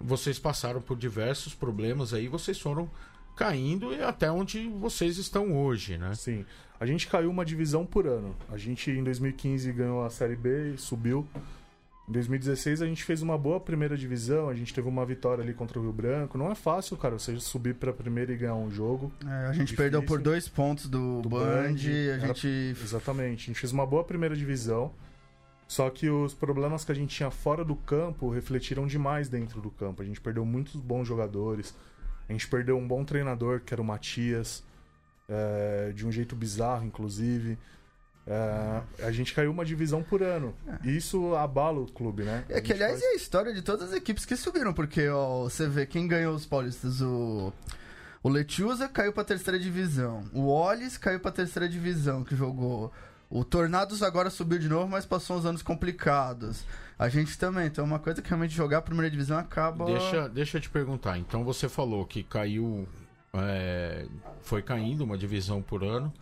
Vocês 0.00 0.38
passaram 0.38 0.80
por 0.80 0.96
diversos 0.96 1.52
problemas 1.54 2.14
aí, 2.14 2.26
vocês 2.28 2.58
foram 2.58 2.90
caindo 3.36 3.92
e 3.92 4.02
até 4.02 4.30
onde 4.30 4.68
vocês 4.68 5.16
estão 5.18 5.56
hoje, 5.56 5.96
né? 5.98 6.14
Sim. 6.14 6.44
A 6.78 6.86
gente 6.86 7.06
caiu 7.08 7.30
uma 7.30 7.44
divisão 7.44 7.84
por 7.84 8.06
ano. 8.06 8.34
A 8.50 8.56
gente, 8.56 8.90
em 8.90 9.04
2015, 9.04 9.70
ganhou 9.72 10.04
a 10.04 10.10
Série 10.10 10.36
B 10.36 10.74
e 10.74 10.78
subiu. 10.78 11.26
Em 12.08 12.12
2016, 12.12 12.82
a 12.82 12.86
gente 12.86 13.04
fez 13.04 13.22
uma 13.22 13.38
boa 13.38 13.60
primeira 13.60 13.96
divisão. 13.96 14.48
A 14.48 14.54
gente 14.54 14.72
teve 14.74 14.88
uma 14.88 15.04
vitória 15.06 15.44
ali 15.44 15.52
contra 15.54 15.78
o 15.78 15.82
Rio 15.82 15.92
Branco. 15.92 16.36
Não 16.38 16.50
é 16.50 16.54
fácil, 16.54 16.96
cara, 16.96 17.18
você 17.18 17.38
subir 17.38 17.74
pra 17.74 17.92
primeira 17.92 18.32
e 18.32 18.36
ganhar 18.36 18.54
um 18.56 18.70
jogo. 18.70 19.12
É, 19.24 19.28
a 19.28 19.52
gente 19.52 19.66
Difícil. 19.66 19.76
perdeu 19.76 20.02
por 20.02 20.20
dois 20.20 20.48
pontos 20.48 20.86
do, 20.88 21.20
Do 21.22 21.28
Band, 21.28 21.38
Band, 21.44 21.76
a 21.86 21.90
era- 22.14 22.26
gente. 22.34 22.48
Exatamente. 22.82 23.44
A 23.44 23.46
gente 23.48 23.60
fez 23.60 23.72
uma 23.72 23.86
boa 23.86 24.02
primeira 24.02 24.34
divisão. 24.34 24.90
Só 25.68 25.88
que 25.88 26.10
os 26.10 26.34
problemas 26.34 26.84
que 26.84 26.90
a 26.90 26.94
gente 26.96 27.14
tinha 27.14 27.30
fora 27.30 27.64
do 27.64 27.76
campo 27.76 28.28
refletiram 28.30 28.88
demais 28.88 29.28
dentro 29.28 29.60
do 29.60 29.70
campo. 29.70 30.02
A 30.02 30.04
gente 30.04 30.20
perdeu 30.20 30.44
muitos 30.44 30.74
bons 30.80 31.06
jogadores. 31.06 31.72
A 32.30 32.32
gente 32.32 32.46
perdeu 32.48 32.78
um 32.78 32.86
bom 32.86 33.04
treinador, 33.04 33.60
que 33.60 33.74
era 33.74 33.82
o 33.82 33.84
Matias. 33.84 34.62
é, 35.30 35.92
de 35.92 36.06
um 36.06 36.10
jeito 36.12 36.34
bizarro, 36.34 36.84
inclusive. 36.84 37.56
É, 38.26 39.06
a 39.06 39.10
gente 39.10 39.32
caiu 39.32 39.50
uma 39.50 39.64
divisão 39.64 40.02
por 40.02 40.22
ano. 40.22 40.54
E 40.84 40.96
isso 40.96 41.34
abala 41.34 41.80
o 41.80 41.86
clube, 41.86 42.24
né? 42.24 42.44
É 42.48 42.60
que, 42.60 42.72
aliás, 42.72 43.00
faz... 43.00 43.02
é 43.04 43.06
a 43.08 43.14
história 43.14 43.54
de 43.54 43.62
todas 43.62 43.90
as 43.90 43.96
equipes 43.96 44.24
que 44.24 44.36
subiram, 44.36 44.72
porque 44.72 45.08
ó, 45.08 45.44
você 45.44 45.68
vê 45.68 45.86
quem 45.86 46.06
ganhou 46.06 46.34
os 46.34 46.46
paulistas, 46.46 47.00
o. 47.00 47.52
O 48.22 48.28
Letiusa 48.28 48.86
caiu 48.86 49.14
pra 49.14 49.24
terceira 49.24 49.58
divisão. 49.58 50.22
O 50.34 50.48
Ollis 50.48 50.98
caiu 50.98 51.18
pra 51.20 51.32
terceira 51.32 51.66
divisão, 51.66 52.22
que 52.22 52.36
jogou. 52.36 52.92
O 53.30 53.44
Tornados 53.44 54.02
agora 54.02 54.28
subiu 54.28 54.58
de 54.58 54.68
novo, 54.68 54.88
mas 54.88 55.06
passou 55.06 55.38
uns 55.38 55.46
anos 55.46 55.62
complicados. 55.62 56.64
A 57.00 57.08
gente 57.08 57.38
também. 57.38 57.66
Então, 57.66 57.82
é 57.82 57.86
uma 57.86 57.98
coisa 57.98 58.20
que 58.20 58.28
realmente 58.28 58.54
jogar 58.54 58.76
a 58.76 58.82
primeira 58.82 59.10
divisão 59.10 59.38
acaba. 59.38 59.86
Deixa, 59.86 60.28
deixa 60.28 60.58
eu 60.58 60.60
te 60.60 60.68
perguntar. 60.68 61.16
Então, 61.16 61.42
você 61.42 61.66
falou 61.66 62.04
que 62.04 62.22
caiu. 62.22 62.86
É, 63.32 64.06
foi 64.42 64.60
caindo 64.60 65.02
uma 65.02 65.16
divisão 65.16 65.62
por 65.62 65.82
ano. 65.82 66.12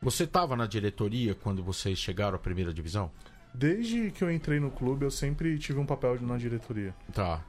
Você 0.00 0.24
estava 0.24 0.56
na 0.56 0.66
diretoria 0.66 1.34
quando 1.34 1.62
vocês 1.62 1.98
chegaram 1.98 2.36
à 2.36 2.38
primeira 2.38 2.72
divisão? 2.72 3.10
Desde 3.52 4.10
que 4.10 4.24
eu 4.24 4.32
entrei 4.32 4.58
no 4.58 4.70
clube, 4.70 5.04
eu 5.04 5.10
sempre 5.10 5.58
tive 5.58 5.78
um 5.78 5.84
papel 5.84 6.18
na 6.22 6.38
diretoria. 6.38 6.94
Tá. 7.12 7.44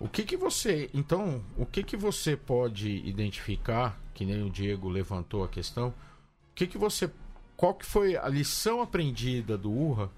O 0.00 0.08
que 0.08 0.24
que 0.24 0.36
você, 0.36 0.90
então, 0.92 1.40
o 1.56 1.64
que 1.64 1.84
que 1.84 1.96
você 1.96 2.36
pode 2.36 2.90
identificar, 3.06 3.96
que 4.12 4.26
nem 4.26 4.42
o 4.42 4.50
Diego 4.50 4.88
levantou 4.88 5.44
a 5.44 5.48
questão, 5.48 5.90
o 6.50 6.54
que 6.54 6.66
que 6.66 6.76
você, 6.76 7.08
qual 7.56 7.74
que 7.74 7.86
foi 7.86 8.16
a 8.16 8.28
lição 8.28 8.82
aprendida 8.82 9.56
do 9.56 9.70
Urra 9.70 10.10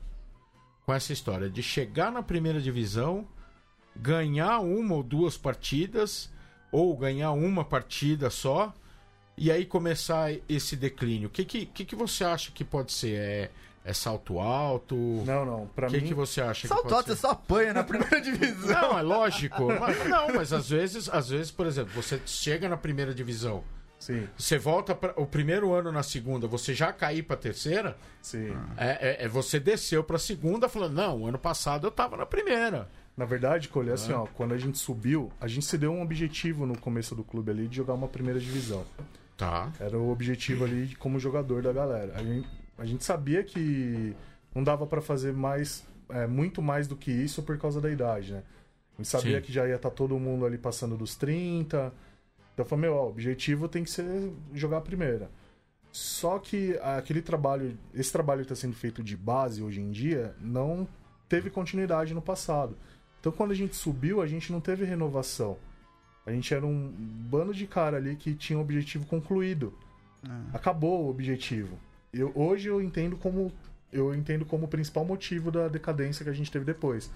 com 0.87 0.95
essa 0.95 1.12
história 1.12 1.51
de 1.51 1.62
chegar 1.64 2.12
na 2.12 2.22
primeira 2.22 2.61
divisão, 2.61 3.26
ganhar 3.95 4.61
uma 4.61 4.95
ou 4.95 5.03
duas 5.03 5.37
partidas 5.37 6.30
ou 6.70 6.97
ganhar 6.97 7.32
uma 7.32 7.64
partida 7.64 8.30
só 8.30 8.72
e 9.37 9.51
aí 9.51 9.66
começar 9.66 10.30
esse 10.49 10.76
declínio. 10.76 11.26
O 11.26 11.30
que, 11.30 11.45
que, 11.45 11.66
que, 11.66 11.84
que 11.84 11.97
você 11.97 12.22
acha 12.22 12.53
que 12.53 12.64
pode 12.64 12.93
ser? 12.93 13.18
É, 13.18 13.51
é 13.84 13.93
salto 13.93 14.39
alto? 14.39 14.95
Não, 14.95 15.45
não. 15.45 15.66
Pra 15.74 15.89
que 15.89 16.01
mim. 16.01 16.07
que 16.07 16.14
você 16.14 16.41
acha 16.41 16.68
salto 16.68 16.87
que 16.87 16.95
alto 16.95 17.09
ser? 17.09 17.16
você 17.16 17.20
só 17.20 17.30
apanha 17.32 17.74
na 17.74 17.82
primeira 17.82 18.20
divisão. 18.22 18.80
Não, 18.80 18.99
é 18.99 19.03
lógico. 19.03 19.66
Mas, 19.80 20.09
não, 20.09 20.34
mas 20.34 20.53
às 20.53 20.70
vezes, 20.70 21.09
às 21.09 21.28
vezes, 21.28 21.51
por 21.51 21.66
exemplo, 21.66 21.93
você 21.95 22.20
chega 22.24 22.68
na 22.68 22.76
primeira 22.76 23.12
divisão. 23.12 23.64
Sim. 24.07 24.28
Você 24.38 24.57
volta 24.57 24.94
para 24.94 25.20
o 25.20 25.26
primeiro 25.26 25.74
ano 25.74 25.90
na 25.90 26.04
segunda, 26.04 26.46
você 26.46 26.72
já 26.72 26.92
cair 26.92 27.24
para 27.24 27.36
terceira. 27.36 27.96
Sim. 28.22 28.57
É, 28.76 29.24
é, 29.24 29.24
é 29.24 29.28
você 29.28 29.59
desceu 29.59 30.04
para 30.04 30.16
segunda, 30.16 30.68
falando 30.68 30.94
não, 30.94 31.26
ano 31.26 31.38
passado 31.38 31.88
eu 31.88 31.90
tava 31.90 32.16
na 32.16 32.24
primeira. 32.24 32.88
Na 33.16 33.24
verdade, 33.24 33.68
Cole, 33.68 33.90
assim, 33.90 34.12
ó, 34.12 34.26
quando 34.26 34.54
a 34.54 34.59
gente 34.59 34.78
subiu, 34.78 35.32
a 35.40 35.48
gente 35.48 35.66
se 35.66 35.76
deu 35.76 35.90
um 35.90 36.02
objetivo 36.02 36.66
no 36.66 36.78
começo 36.78 37.16
do 37.16 37.24
clube 37.24 37.50
ali 37.50 37.66
de 37.66 37.74
jogar 37.74 37.94
uma 37.94 38.07
primeira 38.07 38.38
divisão. 38.38 38.84
Tá. 39.36 39.72
Era 39.80 39.98
o 39.98 40.09
objetivo 40.12 40.64
ali 40.64 40.94
como 40.94 41.18
jogador 41.18 41.61
da 41.61 41.72
galera. 41.72 42.12
A 42.14 42.22
gente, 42.22 42.48
a 42.78 42.86
gente 42.86 43.04
sabia 43.04 43.42
que 43.42 44.14
não 44.54 44.62
dava 44.62 44.86
para 44.86 45.00
fazer 45.00 45.32
mais, 45.32 45.84
é, 46.11 46.28
muito 46.28 46.62
mais 46.62 46.86
do 46.86 46.94
que 46.94 47.11
isso 47.11 47.42
por 47.42 47.59
causa 47.59 47.80
da 47.80 47.90
idade, 47.90 48.34
né? 48.34 48.42
A 48.96 49.02
gente 49.02 49.09
sabia 49.09 49.40
Sim. 49.40 49.46
que 49.46 49.52
já 49.52 49.66
ia 49.66 49.74
estar 49.74 49.90
tá 49.90 49.96
todo 49.96 50.16
mundo 50.16 50.46
ali 50.46 50.59
passando 50.59 50.96
dos 50.96 51.16
30. 51.16 51.92
Então 52.57 52.64
eu 52.64 52.68
falei, 52.70 52.88
meu, 52.88 52.94
ó, 52.94 53.04
o 53.04 53.11
objetivo 53.11 53.68
tem 53.68 53.84
que 53.84 53.90
ser 53.90 54.32
jogar 54.54 54.78
a 54.78 54.80
primeira. 54.80 55.30
Só 55.92 56.38
que 56.38 56.74
aquele 56.78 57.20
trabalho, 57.20 57.76
esse 57.92 58.11
trabalho 58.11 58.40
que 58.40 58.50
está 58.50 58.54
sendo 58.54 58.74
feito 58.74 59.02
de 59.02 59.14
base 59.14 59.62
hoje 59.62 59.78
em 59.78 59.90
dia, 59.90 60.34
não 60.40 60.88
teve 61.28 61.50
continuidade 61.50 62.14
no 62.14 62.22
passado. 62.22 62.74
Então 63.20 63.30
quando 63.30 63.50
a 63.50 63.54
gente 63.54 63.76
subiu, 63.76 64.22
a 64.22 64.26
gente 64.26 64.50
não 64.50 64.59
teve 64.59 64.86
renovação. 64.86 65.59
A 66.24 66.32
gente 66.32 66.54
era 66.54 66.64
um 66.64 66.88
bando 67.28 67.52
de 67.52 67.66
cara 67.66 67.98
ali 67.98 68.16
que 68.16 68.34
tinha 68.34 68.57
o 68.57 68.61
um 68.61 68.64
objetivo 68.64 69.04
concluído. 69.04 69.74
Ah. 70.26 70.40
Acabou 70.54 71.04
o 71.04 71.11
objetivo. 71.11 71.78
Eu, 72.11 72.32
hoje 72.34 72.68
eu 72.68 72.80
entendo 72.80 73.18
como 73.18 73.52
eu 73.92 74.14
entendo 74.14 74.46
como 74.46 74.64
o 74.64 74.68
principal 74.68 75.04
motivo 75.04 75.50
da 75.50 75.68
decadência 75.68 76.24
que 76.24 76.30
a 76.30 76.34
gente 76.34 76.50
teve 76.50 76.64
depois. 76.64 77.11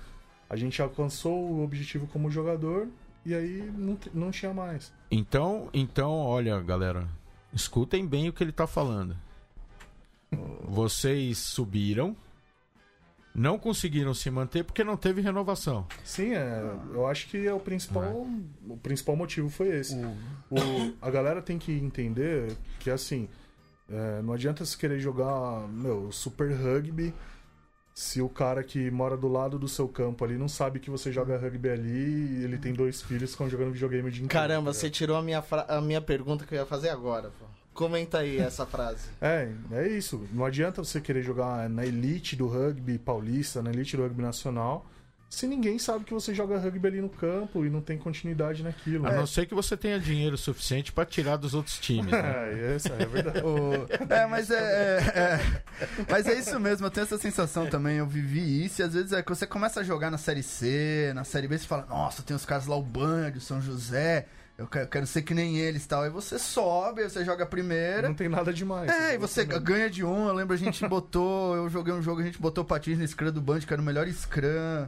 A 0.50 0.56
gente 0.56 0.82
alcançou 0.82 1.50
o 1.50 1.64
objetivo 1.64 2.06
como 2.08 2.30
jogador 2.30 2.88
e 3.24 3.34
aí 3.34 3.70
não, 3.76 3.98
não 4.12 4.30
tinha 4.30 4.52
mais. 4.52 4.92
Então, 5.10 5.68
então, 5.72 6.10
olha, 6.10 6.60
galera, 6.60 7.08
escutem 7.52 8.06
bem 8.06 8.28
o 8.28 8.32
que 8.32 8.42
ele 8.42 8.50
está 8.50 8.66
falando. 8.66 9.16
Vocês 10.64 11.38
subiram, 11.38 12.16
não 13.34 13.58
conseguiram 13.58 14.14
se 14.14 14.30
manter 14.30 14.64
porque 14.64 14.84
não 14.84 14.96
teve 14.96 15.20
renovação. 15.20 15.86
Sim, 16.04 16.34
é, 16.34 16.62
eu 16.92 17.06
acho 17.06 17.28
que 17.28 17.46
é 17.46 17.52
o 17.52 17.60
principal, 17.60 18.04
é. 18.04 18.72
o 18.72 18.76
principal 18.76 19.16
motivo 19.16 19.48
foi 19.48 19.68
esse. 19.68 19.96
O, 20.50 20.58
a 21.00 21.10
galera 21.10 21.42
tem 21.42 21.58
que 21.58 21.72
entender 21.72 22.56
que 22.78 22.90
assim, 22.90 23.28
é, 23.88 24.22
não 24.22 24.32
adianta 24.32 24.64
se 24.64 24.76
querer 24.78 25.00
jogar 25.00 25.66
meu 25.68 26.12
super 26.12 26.52
rugby 26.52 27.12
se 27.94 28.22
o 28.22 28.28
cara 28.28 28.62
que 28.62 28.90
mora 28.90 29.16
do 29.16 29.28
lado 29.28 29.58
do 29.58 29.68
seu 29.68 29.88
campo 29.88 30.24
ali 30.24 30.36
não 30.36 30.48
sabe 30.48 30.80
que 30.80 30.90
você 30.90 31.12
joga 31.12 31.36
rugby 31.36 31.68
ali 31.68 32.40
e 32.40 32.44
ele 32.44 32.58
tem 32.58 32.72
dois 32.72 33.02
filhos 33.02 33.30
que 33.30 33.34
estão 33.34 33.48
jogando 33.48 33.72
videogame 33.72 34.10
dia 34.10 34.24
inteiro. 34.24 34.28
Caramba, 34.28 34.72
você 34.72 34.88
tirou 34.88 35.16
a 35.16 35.22
minha, 35.22 35.44
a 35.68 35.80
minha 35.80 36.00
pergunta 36.00 36.46
que 36.46 36.54
eu 36.54 36.58
ia 36.58 36.66
fazer 36.66 36.88
agora, 36.88 37.30
pô. 37.38 37.46
Comenta 37.72 38.18
aí 38.18 38.38
essa 38.38 38.66
frase. 38.66 39.08
É, 39.20 39.52
é 39.72 39.88
isso. 39.88 40.26
Não 40.32 40.44
adianta 40.44 40.82
você 40.82 41.00
querer 41.00 41.22
jogar 41.22 41.68
na 41.68 41.84
elite 41.84 42.36
do 42.36 42.46
rugby 42.46 42.98
paulista, 42.98 43.62
na 43.62 43.70
elite 43.70 43.96
do 43.96 44.02
rugby 44.02 44.22
nacional, 44.22 44.86
se 45.30 45.46
ninguém 45.46 45.78
sabe 45.78 46.04
que 46.04 46.12
você 46.12 46.34
joga 46.34 46.58
rugby 46.58 46.88
ali 46.88 47.00
no 47.00 47.08
campo 47.08 47.64
e 47.64 47.70
não 47.70 47.80
tem 47.80 47.96
continuidade 47.96 48.64
naquilo. 48.64 49.06
A 49.06 49.12
não 49.12 49.26
ser 49.26 49.46
que 49.46 49.54
você 49.54 49.76
tenha 49.76 49.98
dinheiro 50.00 50.36
suficiente 50.36 50.90
para 50.90 51.06
tirar 51.06 51.36
dos 51.36 51.54
outros 51.54 51.78
times. 51.78 52.10
Né? 52.10 52.18
é, 52.72 52.76
isso 52.76 52.92
é 52.92 53.06
verdade. 53.06 53.38
o... 53.38 53.86
É, 54.12 54.26
mas 54.26 54.50
é, 54.50 54.56
é, 54.58 55.20
é, 55.22 56.04
Mas 56.10 56.26
é 56.26 56.36
isso 56.36 56.58
mesmo, 56.58 56.84
eu 56.84 56.90
tenho 56.90 57.04
essa 57.04 57.16
sensação 57.16 57.66
também. 57.68 57.98
Eu 57.98 58.06
vivi 58.08 58.64
isso 58.64 58.82
e 58.82 58.84
às 58.84 58.92
vezes 58.92 59.12
é 59.12 59.22
que 59.22 59.28
você 59.28 59.46
começa 59.46 59.78
a 59.78 59.84
jogar 59.84 60.10
na 60.10 60.18
Série 60.18 60.42
C, 60.42 61.12
na 61.14 61.22
Série 61.22 61.46
B, 61.46 61.56
você 61.56 61.66
fala, 61.66 61.86
nossa, 61.88 62.24
tem 62.24 62.34
os 62.34 62.44
caras 62.44 62.66
lá, 62.66 62.74
o 62.74 62.82
Band, 62.82 63.32
o 63.36 63.40
São 63.40 63.62
José 63.62 64.26
eu 64.58 64.66
quero, 64.66 64.88
quero, 64.88 65.06
ser 65.06 65.22
que 65.22 65.32
nem 65.32 65.56
eles 65.56 65.86
tal. 65.86 66.02
Aí 66.02 66.10
você 66.10 66.38
sobe, 66.38 67.02
você 67.04 67.24
joga 67.24 67.44
a 67.44 67.46
primeira. 67.46 68.08
Não 68.08 68.14
tem 68.14 68.28
nada 68.28 68.52
demais. 68.52 68.90
É, 68.90 69.14
e 69.14 69.18
você 69.18 69.42
ganha 69.42 69.88
de 69.88 70.04
um. 70.04 70.28
Eu 70.28 70.34
lembro 70.34 70.52
a 70.52 70.58
gente 70.58 70.86
botou. 70.86 71.56
Eu 71.56 71.70
joguei 71.70 71.94
um 71.94 72.02
jogo, 72.02 72.20
a 72.20 72.24
gente 72.24 72.38
botou 72.38 72.62
patins 72.62 72.98
no 72.98 73.08
Scrum 73.08 73.32
do 73.32 73.40
Band, 73.40 73.60
que 73.60 73.72
era 73.72 73.80
o 73.80 73.84
melhor 73.84 74.06
Scrum. 74.08 74.86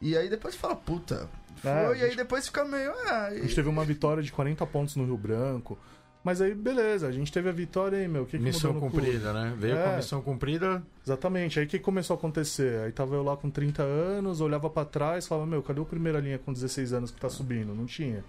E 0.00 0.16
aí 0.16 0.28
depois 0.28 0.54
fala, 0.54 0.74
puta. 0.74 1.28
Foi, 1.56 1.70
é, 1.70 1.88
gente, 1.88 2.00
e 2.00 2.04
aí 2.04 2.16
depois 2.16 2.46
fica 2.46 2.64
meio. 2.64 2.92
Ah, 3.06 3.26
a 3.26 3.34
gente 3.34 3.54
teve 3.54 3.68
uma 3.68 3.84
vitória 3.84 4.22
de 4.22 4.32
40 4.32 4.64
pontos 4.66 4.96
no 4.96 5.04
Rio 5.04 5.16
Branco. 5.16 5.78
Mas 6.22 6.40
aí, 6.42 6.54
beleza, 6.54 7.08
a 7.08 7.12
gente 7.12 7.32
teve 7.32 7.48
a 7.48 7.52
vitória 7.52 7.98
aí, 7.98 8.06
meu. 8.06 8.26
Que 8.26 8.36
que 8.36 8.44
missão 8.44 8.78
cumprida, 8.78 9.32
clube? 9.32 9.38
né? 9.38 9.54
Veio 9.56 9.76
é, 9.76 9.82
com 9.82 9.90
a 9.90 9.96
missão 9.96 10.20
cumprida. 10.20 10.82
Exatamente. 11.04 11.58
Aí 11.58 11.64
o 11.64 11.68
que 11.68 11.78
começou 11.78 12.14
a 12.14 12.18
acontecer? 12.18 12.80
Aí 12.80 12.92
tava 12.92 13.14
eu 13.14 13.22
lá 13.22 13.36
com 13.36 13.50
30 13.50 13.82
anos, 13.82 14.40
olhava 14.40 14.68
para 14.68 14.84
trás 14.84 15.26
falava, 15.26 15.46
meu, 15.46 15.62
cadê 15.62 15.80
o 15.80 15.86
primeira 15.86 16.20
linha 16.20 16.38
com 16.38 16.52
16 16.52 16.92
anos 16.92 17.10
que 17.10 17.18
tá 17.18 17.30
subindo? 17.30 17.74
Não 17.74 17.86
tinha. 17.86 18.22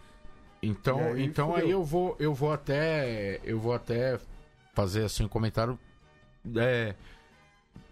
Então, 0.64 1.00
aí, 1.00 1.24
então 1.24 1.56
aí 1.56 1.70
eu 1.70 1.84
vou, 1.84 2.16
eu 2.20 2.34
vou 2.34 2.54
até, 2.54 3.42
eu 3.44 3.60
vou 3.60 3.74
até 3.74 4.20
fazer 4.74 5.04
assim 5.04 5.26
um 5.26 5.28
comentário, 5.28 5.78
é, 6.56 6.96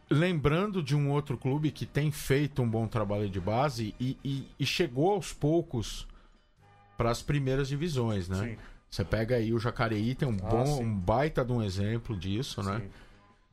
lembrando 0.09 0.81
de 0.81 0.95
um 0.95 1.11
outro 1.11 1.37
clube 1.37 1.71
que 1.71 1.85
tem 1.85 2.11
feito 2.11 2.61
um 2.61 2.69
bom 2.69 2.87
trabalho 2.87 3.29
de 3.29 3.39
base 3.39 3.93
e, 3.99 4.17
e, 4.23 4.47
e 4.59 4.65
chegou 4.65 5.11
aos 5.11 5.31
poucos 5.31 6.07
para 6.97 7.11
as 7.11 7.21
primeiras 7.21 7.67
divisões, 7.67 8.27
né? 8.27 8.49
Sim. 8.49 8.57
Você 8.89 9.05
pega 9.05 9.35
aí 9.35 9.53
o 9.53 9.59
Jacareí, 9.59 10.15
tem 10.15 10.27
um 10.27 10.37
ah, 10.41 10.49
bom, 10.49 10.81
um 10.81 10.95
baita 10.95 11.45
de 11.45 11.51
um 11.51 11.61
exemplo 11.61 12.17
disso, 12.17 12.63
né? 12.63 12.79
Sim. 12.79 12.89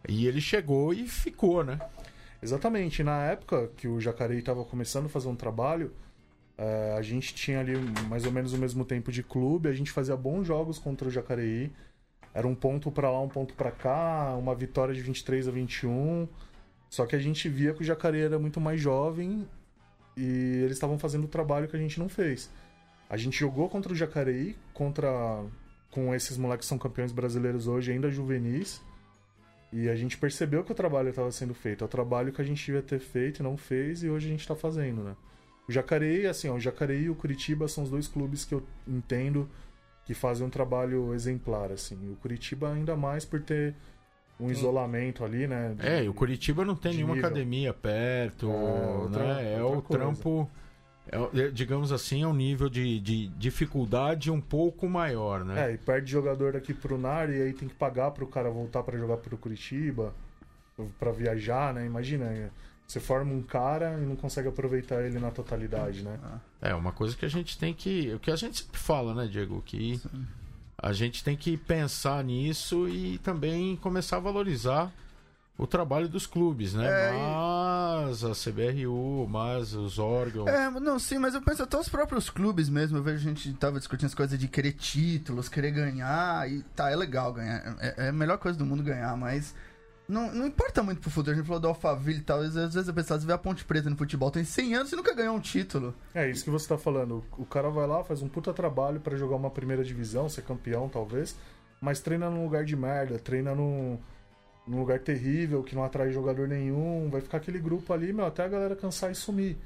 E 0.09 0.26
ele 0.26 0.40
chegou 0.40 0.94
e 0.94 1.07
ficou, 1.07 1.62
né? 1.62 1.78
Exatamente. 2.42 3.02
Na 3.02 3.22
época 3.24 3.70
que 3.76 3.86
o 3.86 4.00
Jacareí 4.00 4.38
estava 4.38 4.64
começando 4.64 5.07
a 5.07 5.09
fazer 5.09 5.28
um 5.28 5.36
trabalho, 5.36 5.92
Uh, 6.59 6.96
a 6.96 7.02
gente 7.02 7.34
tinha 7.34 7.61
ali 7.61 7.76
mais 8.09 8.24
ou 8.24 8.32
menos 8.32 8.54
o 8.54 8.59
mesmo 8.59 8.82
tempo 8.82 9.12
de 9.12 9.22
clube, 9.22 9.68
a 9.68 9.74
gente 9.74 9.90
fazia 9.90 10.16
bons 10.16 10.46
jogos 10.46 10.78
contra 10.78 11.07
o 11.07 11.11
Jacareí. 11.11 11.70
Era 12.32 12.46
um 12.46 12.54
ponto 12.54 12.90
para 12.90 13.11
lá, 13.11 13.20
um 13.20 13.28
ponto 13.28 13.54
para 13.54 13.70
cá, 13.70 14.34
uma 14.38 14.54
vitória 14.54 14.94
de 14.94 15.02
23 15.02 15.48
a 15.48 15.50
21. 15.50 16.26
Só 16.89 17.07
que 17.07 17.16
a 17.16 17.18
gente 17.18 17.49
via 17.49 17.74
que 17.74 17.82
o 17.82 17.84
Jacareí 17.84 18.22
era 18.22 18.39
muito 18.39 18.61
mais 18.61 18.80
jovem 18.80 19.47
e 20.16 20.62
eles 20.64 20.72
estavam 20.72 20.99
fazendo 20.99 21.24
o 21.24 21.28
trabalho 21.28 21.68
que 21.68 21.76
a 21.76 21.78
gente 21.78 21.99
não 21.99 22.09
fez. 22.09 22.51
A 23.09 23.16
gente 23.16 23.39
jogou 23.39 23.68
contra 23.68 23.93
o 23.93 23.97
Jacareí, 23.97 24.57
contra 24.72 25.45
com 25.91 26.14
esses 26.14 26.37
moleques 26.37 26.66
que 26.66 26.68
são 26.68 26.78
campeões 26.78 27.12
brasileiros 27.12 27.66
hoje, 27.66 27.93
ainda 27.93 28.11
juvenis. 28.11 28.82
E 29.72 29.89
a 29.89 29.97
gente 29.97 30.16
percebeu 30.16 30.64
que 30.64 30.72
o 30.72 30.74
trabalho 30.74 31.11
estava 31.11 31.30
sendo 31.30 31.55
feito. 31.55 31.82
É 31.82 31.87
o 31.87 31.89
trabalho 31.89 32.32
que 32.32 32.41
a 32.41 32.45
gente 32.45 32.70
ia 32.70 32.82
ter 32.82 32.99
feito 32.99 33.41
e 33.41 33.43
não 33.43 33.57
fez, 33.57 34.03
e 34.03 34.09
hoje 34.09 34.26
a 34.26 34.30
gente 34.30 34.41
está 34.41 34.55
fazendo, 34.55 35.03
né? 35.03 35.16
O 35.68 35.72
Jacareí, 35.72 36.26
assim, 36.26 36.49
ó, 36.49 36.55
o 36.55 36.61
Jacareí 36.61 37.05
e 37.05 37.11
o 37.11 37.14
Curitiba 37.14 37.66
são 37.66 37.84
os 37.84 37.91
dois 37.91 38.07
clubes 38.07 38.45
que 38.45 38.55
eu 38.55 38.62
entendo 38.87 39.49
que 40.05 40.14
fazem 40.14 40.47
um 40.47 40.51
trabalho 40.51 41.12
exemplar, 41.12 41.72
assim. 41.72 42.12
O 42.12 42.16
Curitiba 42.16 42.72
ainda 42.72 42.97
mais 42.97 43.24
por 43.24 43.43
ter 43.43 43.74
um 44.39 44.51
isolamento 44.51 45.24
ali, 45.24 45.47
né? 45.47 45.74
De, 45.78 45.87
é, 45.87 46.05
e 46.05 46.09
o 46.09 46.14
Curitiba 46.14 46.64
não 46.64 46.76
tem 46.76 46.95
nenhuma 46.95 47.14
nível. 47.14 47.28
academia 47.28 47.72
perto, 47.72 48.51
é, 48.51 48.97
outra, 48.99 49.34
né? 49.34 49.55
É 49.55 49.62
o 49.62 49.82
coisa. 49.82 50.05
trampo, 50.05 50.51
é, 51.11 51.41
é, 51.41 51.49
digamos 51.51 51.93
assim, 51.93 52.22
é 52.22 52.26
um 52.26 52.34
nível 52.34 52.68
de, 52.68 53.01
de 53.01 53.28
dificuldade 53.28 54.30
um 54.30 54.41
pouco 54.41 54.89
maior, 54.89 55.45
né? 55.45 55.70
É, 55.70 55.74
e 55.74 55.78
perde 55.78 56.11
jogador 56.11 56.53
daqui 56.53 56.74
pro 56.74 56.99
NAR 56.99 57.30
e 57.30 57.43
aí 57.43 57.53
tem 57.53 57.68
que 57.68 57.74
pagar 57.74 58.11
pro 58.11 58.26
cara 58.26 58.51
voltar 58.51 58.82
para 58.82 58.99
jogar 58.99 59.16
pro 59.18 59.39
Curitiba. 59.39 60.12
pra 60.99 61.12
viajar, 61.12 61.72
né? 61.72 61.87
Imagina, 61.87 62.51
você 62.87 63.01
forma 63.01 63.32
um 63.32 63.43
cara 63.43 63.99
e 64.01 64.05
não 64.05 64.16
consegue 64.16 64.49
aproveitar 64.49 65.03
ele 65.03 65.18
na 65.18 65.30
totalidade, 65.30 66.03
né? 66.03 66.18
É, 66.61 66.74
uma 66.74 66.93
coisa 66.93 67.16
que 67.16 67.24
a 67.24 67.28
gente 67.28 67.59
tem 67.59 67.72
que. 67.72 68.12
O 68.14 68.18
que 68.18 68.30
a 68.30 68.37
gente 68.37 68.62
sempre 68.62 68.78
fala, 68.78 69.14
né, 69.14 69.26
Diego? 69.26 69.62
Que 69.64 70.01
a 70.87 70.93
gente 70.93 71.24
tem 71.24 71.37
que 71.37 71.57
pensar 71.57 72.22
nisso 72.22 72.89
e 72.89 73.18
também 73.18 73.74
começar 73.76 74.18
a 74.18 74.20
valorizar 74.20 74.93
o 75.59 75.66
trabalho 75.66 76.09
dos 76.09 76.26
clubes, 76.26 76.74
né? 76.74 76.87
É, 76.87 77.12
mas 77.12 78.22
a 78.22 78.30
CBRU, 78.30 79.26
mas 79.28 79.72
os 79.72 79.99
órgãos. 79.99 80.47
É, 80.47 80.70
não, 80.70 80.97
sim, 80.99 81.18
mas 81.18 81.34
eu 81.34 81.43
penso 81.43 81.64
até 81.64 81.76
os 81.76 81.89
próprios 81.89 82.30
clubes 82.30 82.68
mesmo. 82.68 82.99
Eu 82.99 83.03
vejo 83.03 83.16
a 83.16 83.32
gente 83.32 83.53
tava 83.55 83.78
discutindo 83.78 84.07
as 84.07 84.14
coisas 84.14 84.39
de 84.39 84.47
querer 84.47 84.72
títulos, 84.72 85.49
querer 85.49 85.72
ganhar. 85.72 86.49
E 86.49 86.62
tá, 86.76 86.89
é 86.89 86.95
legal 86.95 87.32
ganhar. 87.32 87.76
É, 87.80 88.07
é 88.07 88.09
a 88.11 88.12
melhor 88.12 88.39
coisa 88.39 88.57
do 88.57 88.64
mundo 88.64 88.82
ganhar, 88.82 89.16
mas. 89.16 89.55
Não, 90.09 90.32
não 90.32 90.46
importa 90.46 90.82
muito 90.82 91.00
pro 91.00 91.11
futuro. 91.11 91.32
A 91.32 91.36
gente 91.36 91.46
falou 91.46 91.61
do 91.61 91.68
Alphaville 91.68 92.20
e 92.20 92.22
tal. 92.22 92.40
Às 92.40 92.54
vezes, 92.54 92.90
penso, 92.90 93.09
você 93.09 93.26
vê 93.26 93.32
a 93.32 93.38
Ponte 93.38 93.64
Preta 93.64 93.90
no 93.90 93.96
futebol, 93.96 94.30
tem 94.30 94.44
100 94.44 94.74
anos 94.74 94.92
e 94.92 94.96
nunca 94.96 95.14
ganhou 95.14 95.34
um 95.34 95.40
título. 95.40 95.94
É 96.14 96.28
isso 96.28 96.44
que 96.44 96.50
você 96.50 96.68
tá 96.68 96.78
falando. 96.78 97.24
O 97.36 97.44
cara 97.44 97.68
vai 97.70 97.86
lá, 97.86 98.04
faz 98.04 98.22
um 98.22 98.28
puta 98.28 98.52
trabalho 98.52 99.00
pra 99.00 99.16
jogar 99.16 99.36
uma 99.36 99.50
primeira 99.50 99.82
divisão, 99.82 100.28
ser 100.28 100.42
campeão 100.42 100.88
talvez, 100.88 101.36
mas 101.80 102.00
treina 102.00 102.30
num 102.30 102.44
lugar 102.44 102.64
de 102.64 102.76
merda, 102.76 103.18
treina 103.18 103.54
num, 103.54 103.98
num 104.66 104.78
lugar 104.78 105.00
terrível, 105.00 105.62
que 105.62 105.74
não 105.74 105.84
atrai 105.84 106.11
jogador 106.12 106.46
nenhum, 106.46 107.09
vai 107.11 107.20
ficar 107.20 107.38
aquele 107.38 107.59
grupo 107.59 107.92
ali, 107.92 108.12
meu, 108.12 108.26
até 108.26 108.44
a 108.44 108.48
galera 108.48 108.76
cansar 108.76 109.11
e 109.11 109.14
sumir. 109.14 109.59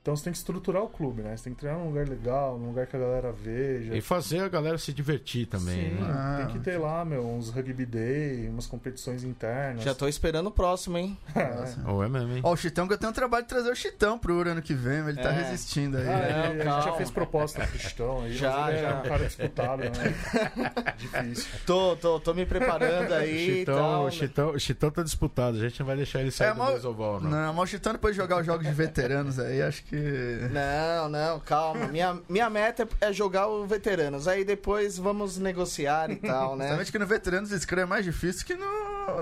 Então 0.00 0.16
você 0.16 0.24
tem 0.24 0.32
que 0.32 0.38
estruturar 0.38 0.82
o 0.82 0.88
clube, 0.88 1.20
né? 1.22 1.36
Você 1.36 1.44
tem 1.44 1.52
que 1.52 1.60
treinar 1.60 1.78
num 1.80 1.88
lugar 1.88 2.08
legal, 2.08 2.58
num 2.58 2.68
lugar 2.68 2.86
que 2.86 2.96
a 2.96 2.98
galera 2.98 3.30
veja. 3.30 3.94
E 3.94 4.00
fazer 4.00 4.40
a 4.40 4.48
galera 4.48 4.78
se 4.78 4.90
divertir 4.90 5.46
também, 5.46 5.90
Sim, 5.90 5.94
né? 5.96 6.06
Ah. 6.10 6.36
tem 6.46 6.46
que 6.56 6.60
ter 6.60 6.78
lá, 6.78 7.04
meu, 7.04 7.26
uns 7.28 7.50
rugby 7.50 7.84
day, 7.84 8.48
umas 8.48 8.66
competições 8.66 9.22
internas. 9.22 9.82
Já 9.84 9.94
tô 9.94 10.08
esperando 10.08 10.46
o 10.46 10.50
próximo, 10.50 10.96
hein? 10.96 11.18
É. 11.36 11.90
Ou 11.90 12.02
é 12.02 12.08
mesmo, 12.08 12.32
hein? 12.36 12.40
Ó, 12.42 12.52
o 12.52 12.56
Chitão, 12.56 12.86
que 12.88 12.94
eu 12.94 12.98
tenho 12.98 13.10
um 13.10 13.14
trabalho 13.14 13.42
de 13.42 13.48
trazer 13.50 13.70
o 13.70 13.74
Chitão 13.76 14.18
pro 14.18 14.40
ano 14.48 14.62
que 14.62 14.72
vem, 14.72 15.00
mas 15.02 15.08
ele 15.08 15.22
tá 15.22 15.30
É. 15.30 15.42
resistindo 15.42 15.98
aí. 15.98 16.08
Ah, 16.08 16.08
Não, 16.46 16.52
ele- 16.52 16.62
a 16.62 16.74
gente 16.76 16.84
já 16.84 16.92
fez 16.94 17.10
proposta 17.10 17.66
pro 17.66 17.78
Chitão 17.78 18.22
aí, 18.22 18.32
Já, 18.34 18.50
mas 18.56 18.68
ele 18.74 18.82
já. 18.82 18.88
é 18.88 18.94
um 18.94 19.02
cara 19.02 19.24
disputado, 19.26 19.82
né? 19.82 19.90
Difícil. 20.96 21.46
Tô, 21.66 21.96
tô, 21.96 22.20
tô 22.20 22.32
me 22.34 22.46
preparando 22.46 23.10
O 23.10 23.14
aí 23.14 23.56
Chitão, 23.58 23.74
tal. 23.76 24.04
o, 24.06 24.10
Chitão, 24.10 24.50
o 24.52 24.58
Chitão 24.60 24.90
tá 24.90 25.02
disputado, 25.02 25.56
a 25.58 25.60
gente 25.60 25.78
não 25.80 25.86
vai 25.86 25.96
deixar 25.96 26.20
ele 26.20 26.30
sair 26.30 26.48
É, 26.48 26.52
do 26.52 26.58
mas- 26.58 26.74
Mesoval, 26.74 27.20
não. 27.20 27.30
Não, 27.30 27.52
mas 27.54 27.64
o 27.64 27.66
Chitão 27.66 27.92
depois 27.92 28.14
de 28.14 28.20
jogar 28.22 28.40
os 28.40 28.46
jogos 28.46 28.66
de 28.66 28.72
veteranos 28.72 29.38
aí, 29.38 29.60
acho 29.62 29.82
que. 29.84 29.87
Não, 29.96 31.08
não, 31.08 31.40
calma. 31.40 31.86
Minha, 31.88 32.18
minha 32.28 32.50
meta 32.50 32.88
é 33.00 33.12
jogar 33.12 33.46
o 33.46 33.66
veteranos. 33.66 34.28
Aí 34.28 34.44
depois 34.44 34.98
vamos 34.98 35.38
negociar 35.38 36.10
e 36.10 36.16
tal, 36.16 36.56
né? 36.56 36.66
Principalmente 36.66 36.92
que 36.92 36.98
no 36.98 37.06
veteranos 37.06 37.52
esse 37.52 37.66
crânio 37.66 37.84
é 37.84 37.86
mais 37.86 38.04
difícil 38.04 38.46
que 38.46 38.54
no, 38.54 38.66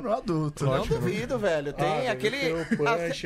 no 0.02 0.12
adulto. 0.12 0.64
Não 0.64 0.78
né? 0.78 0.84
duvido, 0.88 1.38
velho. 1.38 1.72
Tem 1.72 2.08
Ah, 2.08 2.12
aquele. 2.12 2.36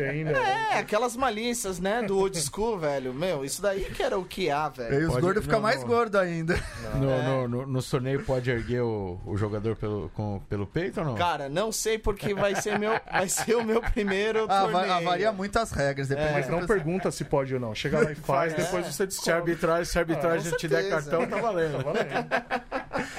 ainda. 0.08 0.30
É, 0.32 0.78
aquelas 0.78 1.16
malícias, 1.16 1.78
né, 1.80 2.02
do 2.02 2.18
old 2.18 2.38
school, 2.40 2.78
velho. 2.78 3.12
Meu, 3.14 3.44
isso 3.44 3.60
daí 3.62 3.84
que 3.84 4.02
era 4.02 4.18
o 4.18 4.24
que 4.24 4.50
há, 4.50 4.70
E 4.74 4.78
velho. 4.78 4.96
aí 4.96 5.04
os 5.04 5.10
Pode- 5.10 5.20
gordos 5.22 5.42
ficam 5.44 5.58
não, 5.58 5.62
mais 5.62 5.80
não. 5.80 5.88
gordos 5.88 6.20
ainda. 6.20 6.54
No, 6.94 7.10
É. 7.10 7.22
no, 7.22 7.48
no, 7.48 7.66
no 7.66 7.82
torneio 7.82 8.22
pode 8.24 8.50
erguer 8.50 8.82
o, 8.82 9.18
o 9.26 9.36
jogador 9.36 9.76
pelo, 9.76 10.08
com, 10.10 10.40
pelo 10.48 10.66
peito 10.66 11.00
ou 11.00 11.06
não? 11.06 11.14
Cara, 11.14 11.48
não 11.48 11.70
sei 11.72 11.98
porque 11.98 12.34
vai 12.34 12.54
ser 12.54 12.78
meu, 12.78 12.92
vai 13.10 13.28
ser 13.28 13.56
o 13.56 13.64
meu 13.64 13.80
primeiro 13.82 14.46
Ah, 14.48 14.62
torneio. 14.62 14.86
va- 14.88 14.96
ah, 14.96 15.00
varia 15.00 15.32
muito 15.32 15.58
as 15.58 15.70
regras. 15.72 16.08
Depende 16.08 16.28
É. 16.28 16.32
Mas 16.32 16.48
não 16.48 16.66
pergunta 16.66 17.10
se 17.10 17.24
pode 17.24 17.54
ou 17.54 17.60
não. 17.60 17.74
Chega 17.74 18.00
lá 18.02 18.12
e 18.12 18.14
faz, 18.14 18.52
É. 18.52 18.56
depois 18.56 18.86
você 18.86 18.92
Se 18.92 19.06
descobre. 19.06 19.32
arbitragem, 19.34 19.84
se 19.84 19.98
arbitragem 19.98 20.46
Ah, 20.48 20.50
não 20.50 20.58
te 20.58 20.68
der 20.68 20.88
cartão, 20.88 21.26
tá 21.26 21.36
valendo. 21.36 21.82
Tá 21.82 21.90
valendo. 21.92 22.70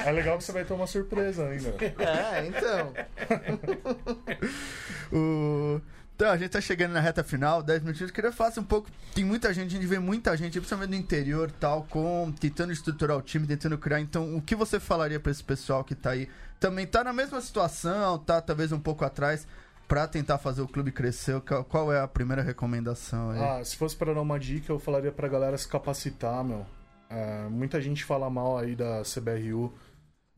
É 0.06 0.12
legal 0.12 0.38
que 0.38 0.44
você 0.44 0.52
vai 0.52 0.64
ter 0.64 0.74
uma 0.74 0.88
surpresa 0.88 1.48
ainda. 1.48 1.70
É, 2.00 2.46
então. 2.48 2.94
O... 5.12 5.82
Então, 6.16 6.30
a 6.30 6.38
gente 6.38 6.52
tá 6.52 6.62
chegando 6.62 6.92
na 6.92 7.00
reta 7.00 7.24
final, 7.24 7.64
10 7.64 7.82
minutinhos. 7.82 8.12
Eu 8.12 8.16
queria 8.16 8.32
falar 8.32 8.50
assim, 8.50 8.60
um 8.60 8.64
pouco. 8.64 8.88
Tem 9.16 9.26
muita 9.26 9.52
gente, 9.54 9.68
a 9.76 9.80
gente 9.80 9.88
vê 9.88 9.98
muita 9.98 10.38
gente, 10.38 10.60
principalmente 10.60 10.92
no 10.92 10.96
interior 10.96 11.50
tal, 11.60 11.84
com 11.90 12.32
tentando 12.40 12.72
estruturar 12.72 13.18
o 13.18 13.22
time, 13.24 13.48
tentando 13.48 13.76
criar. 13.78 14.00
Então, 14.00 14.36
o 14.36 14.42
que 14.42 14.56
você 14.56 14.80
falaria 14.80 15.20
pra 15.20 15.32
esse 15.32 15.44
pessoal 15.44 15.84
que 15.84 15.96
tá 15.96 16.12
aí? 16.12 16.30
Também 16.60 16.86
tá 16.86 17.04
na 17.04 17.12
mesma 17.12 17.42
situação, 17.42 18.20
tá 18.20 18.40
talvez 18.40 18.72
um 18.72 18.80
pouco 18.80 19.04
atrás, 19.04 19.48
pra 19.88 20.08
tentar 20.08 20.38
fazer 20.38 20.62
o 20.62 20.68
clube 20.68 20.92
crescer. 20.92 21.42
Qual- 21.68 21.92
é 21.92 22.00
a 22.00 22.08
primeira 22.08 22.44
recomendação 22.44 23.32
aí? 23.32 23.40
Ah, 23.42 23.66
se 23.66 23.76
fosse 23.76 23.96
pra 23.96 24.14
dar 24.14 24.22
uma 24.22 24.40
dica, 24.40 24.72
eu 24.72 24.78
falaria 24.78 25.12
pra 25.12 25.28
galera 25.28 25.58
se 25.58 25.68
capacitar, 25.68 26.44
meu. 26.44 26.68
É, 27.10 27.48
muita 27.50 27.82
gente 27.82 28.06
fala 28.06 28.30
mal 28.30 28.60
aí 28.60 28.76
da 28.76 29.02
CBRU, 29.02 29.74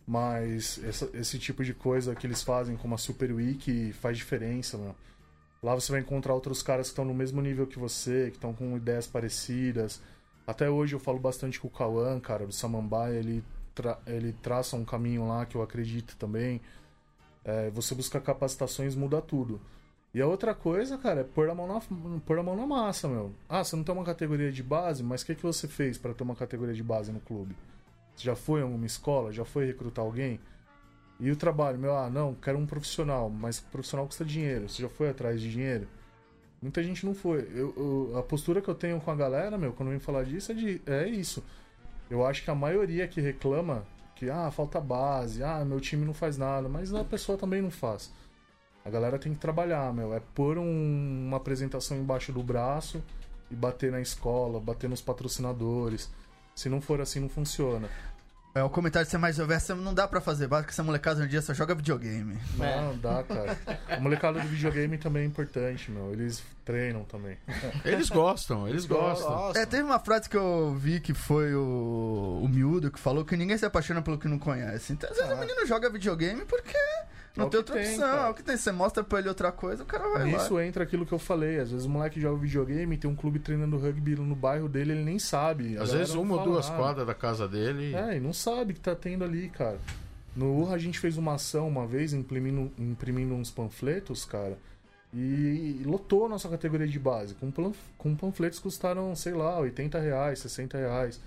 mas 0.08 0.80
essa- 0.84 1.10
esse 1.14 1.40
tipo 1.40 1.64
de 1.64 1.74
coisa 1.74 2.14
que 2.16 2.28
eles 2.28 2.44
fazem 2.44 2.76
como 2.76 2.96
a 2.96 2.98
Super 2.98 3.32
Week 3.32 3.94
faz 3.94 4.18
diferença, 4.18 4.78
meu. 4.78 4.96
Lá 5.62 5.74
você 5.74 5.92
vai 5.94 6.02
encontrar 6.02 6.34
outros 6.34 6.62
caras 6.62 6.88
que 6.88 6.92
estão 6.92 7.06
no 7.06 7.14
mesmo 7.14 7.42
nível 7.42 7.66
que 7.66 7.80
você, 7.80 8.30
que 8.30 8.38
estão 8.38 8.54
com 8.54 8.76
ideias 8.76 9.08
parecidas. 9.08 10.02
Até 10.46 10.70
hoje 10.70 10.94
eu 10.94 11.00
falo 11.00 11.20
bastante 11.20 11.58
com 11.60 11.70
o 11.70 11.72
Cauã, 11.72 12.20
cara, 12.20 12.46
do 12.46 12.52
Samambaia, 12.52 13.18
ele, 13.18 13.42
tra 13.74 13.98
ele 14.06 14.34
traça 14.42 14.76
um 14.76 14.84
caminho 14.84 15.26
lá 15.28 15.46
que 15.46 15.56
eu 15.56 15.62
acredito 15.62 16.18
também. 16.18 16.60
É, 17.46 17.70
você 17.70 17.96
busca 17.96 18.20
capacitações, 18.20 18.94
muda 18.96 19.22
tudo. 19.22 19.62
E 20.14 20.22
a 20.22 20.28
outra 20.28 20.54
coisa, 20.54 20.98
cara, 20.98 21.22
é 21.22 21.24
pôr 21.24 21.50
a 21.50 21.56
mão 21.56 21.66
na, 21.66 21.82
pôr 22.26 22.38
a 22.38 22.44
mão 22.44 22.56
na 22.56 22.68
massa, 22.68 23.08
meu. 23.08 23.32
Ah, 23.50 23.64
você 23.64 23.76
não 23.76 23.84
tem 23.84 23.96
uma 23.96 24.04
categoria 24.04 24.52
de 24.52 24.62
base, 24.62 25.02
mas 25.02 25.22
o 25.22 25.26
que, 25.26 25.34
que 25.36 25.44
você 25.44 25.68
fez 25.68 25.98
pra 25.98 26.14
ter 26.14 26.24
uma 26.24 26.36
categoria 26.36 26.74
de 26.76 26.84
base 26.84 27.12
no 27.12 27.20
clube? 27.22 27.56
Você 28.16 28.24
já 28.26 28.36
foi 28.36 28.60
em 28.62 28.64
alguma 28.64 28.86
escola? 28.86 29.32
Já 29.32 29.46
foi 29.46 29.66
recrutar 29.66 30.04
alguém? 30.06 30.40
E 31.20 31.32
o 31.32 31.36
trabalho, 31.36 31.78
meu, 31.80 31.96
ah, 31.96 32.10
não, 32.10 32.34
quero 32.34 32.58
um 32.58 32.66
profissional, 32.66 33.30
mas 33.30 33.60
profissional 33.60 34.06
custa 34.06 34.26
dinheiro. 34.26 34.68
Você 34.68 34.82
já 34.82 34.90
foi 34.90 35.10
atrás 35.10 35.40
de 35.42 35.50
dinheiro? 35.50 35.88
Muita 36.62 36.84
gente 36.84 37.06
não 37.06 37.14
foi. 37.14 37.48
Eu, 37.54 37.74
eu- 38.12 38.18
a 38.18 38.24
postura 38.24 38.62
que 38.62 38.70
eu 38.70 38.76
tenho 38.76 39.00
com 39.00 39.12
a 39.12 39.16
galera, 39.16 39.58
meu, 39.58 39.74
quando 39.74 39.90
vem 39.90 40.00
falar 40.00 40.24
disso, 40.24 40.52
é, 40.52 40.56
de, 40.56 40.82
é 40.86 41.08
isso. 41.08 41.44
Eu 42.10 42.26
acho 42.26 42.44
que 42.44 42.50
a 42.52 42.56
maioria 42.56 43.08
que 43.08 43.22
reclama 43.22 43.86
que, 44.16 44.30
ah, 44.30 44.50
falta 44.52 44.80
base, 44.80 45.44
ah, 45.44 45.64
meu 45.66 45.80
time 45.80 46.06
não 46.06 46.14
faz 46.14 46.38
nada, 46.38 46.68
mas 46.70 46.94
a 46.94 47.04
pessoa 47.04 47.38
também 47.38 47.62
não 47.62 47.72
faz. 47.72 48.12
A 48.86 48.90
galera 48.90 49.18
tem 49.18 49.34
que 49.34 49.40
trabalhar, 49.40 49.94
meu. 49.94 50.14
É 50.14 50.20
pôr 50.36 50.58
um- 50.58 51.26
uma 51.28 51.38
apresentação 51.38 51.98
embaixo 51.98 52.32
do 52.34 52.44
braço 52.44 53.02
e 53.50 53.56
bater 53.56 53.92
na 53.92 54.02
escola, 54.02 54.60
bater 54.60 54.90
nos 54.90 55.02
patrocinadores. 55.02 56.12
Se 56.56 56.70
não 56.70 56.80
for 56.82 57.02
assim, 57.02 57.20
não 57.20 57.30
funciona. 57.30 57.90
É, 58.56 58.62
o 58.62 58.70
comentário 58.70 59.04
de 59.08 59.10
ser 59.10 59.18
mais 59.18 59.40
essa 59.40 59.74
não 59.74 59.96
dá 59.96 60.08
pra 60.08 60.22
fazer 60.22 60.46
básico, 60.46 60.70
essa 60.70 60.84
molecada 60.84 61.18
hoje 61.18 61.26
em 61.28 61.32
dia 61.32 61.42
só 61.42 61.56
joga 61.56 61.74
videogame. 61.74 62.38
É. 62.60 62.82
Não, 62.82 62.96
dá, 63.00 63.24
cara. 63.24 63.58
A 63.90 64.00
molecada 64.00 64.40
do 64.40 64.48
videogame 64.48 64.96
também 65.00 65.24
é 65.24 65.26
importante, 65.26 65.90
meu. 65.90 66.14
Eles 66.14 66.44
treinam 66.64 67.04
também. 67.04 67.36
Eles 67.84 68.10
gostam, 68.10 68.68
eles 68.68 68.86
gostam. 68.86 69.54
É, 69.56 69.66
teve 69.66 69.82
uma 69.82 69.98
frase 70.00 70.30
que 70.30 70.38
eu 70.38 70.76
vi 70.76 71.00
que 71.00 71.16
foi 71.16 71.56
o, 71.56 72.42
o 72.44 72.48
miúdo 72.48 72.92
que 72.92 73.00
falou 73.00 73.26
que 73.26 73.36
ninguém 73.36 73.58
se 73.58 73.66
apaixona 73.66 74.04
pelo 74.04 74.20
que 74.20 74.28
não 74.28 74.38
conhece. 74.38 74.94
Então, 74.94 75.10
às 75.10 75.18
vezes 75.18 75.32
Ah. 75.32 75.36
o 75.36 75.40
menino 75.40 75.66
joga 75.66 75.90
videogame 75.90 76.46
porque 76.46 76.78
não 77.36 77.46
É 77.46 77.48
o 77.48 77.50
tem 77.50 77.52
que 77.52 77.58
outra 77.58 77.76
tem, 77.76 77.84
opção. 77.94 78.10
cara. 78.10 78.28
É 78.28 78.30
o 78.30 78.34
que 78.34 78.44
tem. 78.44 78.58
Você 78.58 78.72
mostra 78.72 79.04
pra 79.04 79.20
ele 79.20 79.28
outra 79.30 79.52
coisa, 79.52 79.84
o 79.84 79.86
cara 79.86 80.08
vai 80.10 80.26
Nisso 80.26 80.54
lá. 80.56 80.66
entra 80.66 80.84
aquilo 80.84 81.06
que 81.06 81.12
eu 81.14 81.20
falei. 81.20 81.60
Às 81.60 81.72
vezes 81.72 81.86
o 81.86 81.90
moleque 81.90 82.20
joga 82.22 82.38
videogame, 82.40 82.98
tem 82.98 83.10
um 83.10 83.16
clube 83.16 83.40
treinando 83.40 83.78
rugby 83.78 84.16
no 84.16 84.36
bairro 84.36 84.70
dele, 84.70 84.92
ele 84.94 85.04
nem 85.04 85.18
sabe. 85.20 85.78
A 85.78 85.84
Às 85.84 85.92
vezes 85.94 86.14
uma 86.14 86.36
ou 86.38 86.44
duas 86.44 86.68
nada. 86.70 86.80
quadras 86.82 87.08
da 87.08 87.14
casa 87.14 87.48
dele. 87.48 87.94
É, 87.96 88.18
e 88.18 88.20
não 88.20 88.34
sabe 88.34 88.74
que 88.74 88.80
tá 88.80 88.96
tendo 88.96 89.24
ali, 89.24 89.50
cara. 89.50 89.78
No 90.36 90.52
Urra 90.62 90.76
a 90.76 90.80
gente 90.80 91.00
fez 91.00 91.18
uma 91.18 91.36
ação 91.36 91.68
uma 91.68 91.86
vez, 91.86 92.12
imprimindo, 92.14 92.72
imprimindo 92.78 93.34
uns 93.36 93.52
panfletos, 93.52 94.26
cara. 94.26 94.58
E 95.14 95.82
lotou 95.86 96.26
a 96.26 96.30
nossa 96.30 96.50
categoria 96.50 96.88
de 96.88 96.98
base. 96.98 97.36
Com, 97.36 97.52
com 97.98 98.16
panfletos 98.16 98.58
que 98.58 98.64
custaram, 98.64 99.16
sei 99.16 99.34
lá, 99.34 99.60
80 99.60 100.00
reais, 100.00 100.40
60 100.40 100.78
reais. 100.78 101.22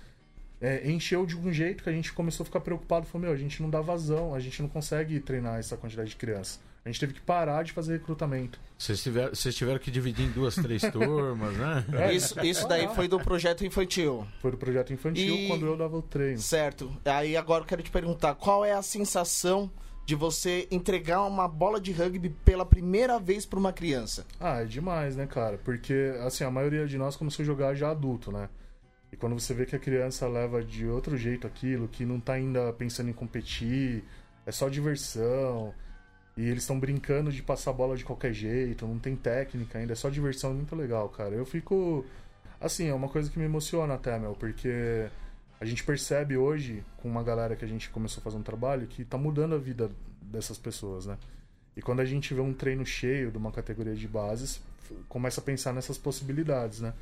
É, 0.59 0.89
encheu 0.89 1.25
de 1.25 1.37
um 1.37 1.51
jeito 1.53 1.83
que 1.83 1.89
a 1.89 1.93
gente 1.93 2.11
começou 2.13 2.43
a 2.43 2.45
ficar 2.45 2.59
preocupado. 2.61 3.05
Falou, 3.05 3.27
meu, 3.27 3.33
a 3.33 3.37
gente 3.37 3.61
não 3.61 3.69
dá 3.69 3.79
vazão, 3.81 4.33
a 4.33 4.39
gente 4.39 4.61
não 4.61 4.69
consegue 4.69 5.19
treinar 5.19 5.59
essa 5.59 5.77
quantidade 5.77 6.09
de 6.09 6.15
crianças. 6.15 6.59
A 6.83 6.89
gente 6.89 6.99
teve 7.01 7.13
que 7.13 7.21
parar 7.21 7.63
de 7.63 7.73
fazer 7.73 7.93
recrutamento. 7.93 8.57
Vocês 8.77 9.03
tiveram, 9.03 9.35
vocês 9.35 9.53
tiveram 9.53 9.77
que 9.77 9.91
dividir 9.91 10.25
em 10.25 10.31
duas, 10.31 10.55
três 10.55 10.81
turmas, 10.91 11.53
né? 11.57 11.85
É, 11.93 12.13
Isso, 12.13 12.39
isso 12.45 12.65
daí 12.67 12.87
foi 12.95 13.07
do 13.09 13.19
projeto 13.19 13.65
infantil. 13.65 14.25
Foi 14.41 14.51
do 14.51 14.57
projeto 14.57 14.93
infantil 14.93 15.35
E- 15.35 15.47
quando 15.47 15.65
eu 15.65 15.75
dava 15.75 15.97
o 15.97 16.01
treino. 16.01 16.39
Certo. 16.39 16.89
Aí 17.03 17.35
agora 17.35 17.63
eu 17.63 17.67
quero 17.67 17.83
te 17.83 17.91
perguntar, 17.91 18.35
qual 18.35 18.63
é 18.63 18.71
a 18.71 18.81
sensação 18.81 19.69
de 20.05 20.15
você 20.15 20.65
entregar 20.71 21.21
uma 21.25 21.45
bola 21.49 21.81
de 21.81 21.91
rugby 21.91 22.29
pela 22.45 22.65
primeira 22.65 23.19
vez 23.19 23.45
pra 23.45 23.59
uma 23.59 23.73
criança? 23.73 24.25
Ah, 24.39 24.61
é 24.61 24.65
demais, 24.65 25.17
né, 25.17 25.27
cara? 25.27 25.57
Porque, 25.57 26.13
assim, 26.25 26.45
a 26.45 26.49
maioria 26.49 26.87
de 26.87 26.97
nós 26.97 27.17
começou 27.17 27.43
a 27.43 27.45
jogar 27.45 27.75
já 27.75 27.91
adulto, 27.91 28.31
né? 28.31 28.47
E 29.11 29.15
quando 29.15 29.39
você 29.39 29.53
vê 29.53 29.65
que 29.65 29.75
a 29.75 29.79
criança 29.79 30.27
leva 30.27 30.63
de 30.63 30.85
outro 30.85 31.15
jeito 31.17 31.47
aquilo, 31.47 31.87
que 31.87 32.05
não 32.05 32.19
tá 32.19 32.33
ainda 32.33 32.73
pensando 32.73 33.09
em 33.09 33.13
competir, 33.13 34.03
é 34.45 34.51
só 34.51 34.67
diversão, 34.67 35.73
e 36.35 36.41
eles 36.41 36.63
estão 36.63 36.79
brincando 36.79 37.31
de 37.31 37.41
passar 37.41 37.73
bola 37.73 37.97
de 37.97 38.05
qualquer 38.05 38.33
jeito, 38.33 38.85
não 38.85 38.99
tem 38.99 39.15
técnica 39.15 39.79
ainda, 39.79 39.93
é 39.93 39.95
só 39.95 40.09
diversão, 40.09 40.51
é 40.51 40.53
muito 40.53 40.75
legal, 40.75 41.09
cara. 41.09 41.33
Eu 41.33 41.45
fico. 41.45 42.05
Assim, 42.59 42.87
é 42.87 42.93
uma 42.93 43.09
coisa 43.09 43.29
que 43.29 43.39
me 43.39 43.45
emociona 43.45 43.95
até, 43.95 44.17
meu, 44.19 44.33
porque 44.33 45.09
a 45.59 45.65
gente 45.65 45.83
percebe 45.83 46.37
hoje, 46.37 46.83
com 46.97 47.09
uma 47.09 47.23
galera 47.23 47.55
que 47.55 47.65
a 47.65 47.67
gente 47.67 47.89
começou 47.89 48.21
a 48.21 48.23
fazer 48.23 48.37
um 48.37 48.43
trabalho, 48.43 48.87
que 48.87 49.03
tá 49.03 49.17
mudando 49.17 49.55
a 49.55 49.57
vida 49.57 49.89
dessas 50.21 50.57
pessoas, 50.57 51.05
né? 51.05 51.17
E 51.75 51.81
quando 51.81 51.99
a 51.99 52.05
gente 52.05 52.33
vê 52.33 52.41
um 52.41 52.53
treino 52.53 52.85
cheio 52.85 53.31
de 53.31 53.37
uma 53.37 53.51
categoria 53.51 53.95
de 53.95 54.07
bases, 54.07 54.61
começa 55.07 55.41
a 55.41 55.43
pensar 55.43 55.73
nessas 55.73 55.97
possibilidades, 55.97 56.81
né? 56.81 56.93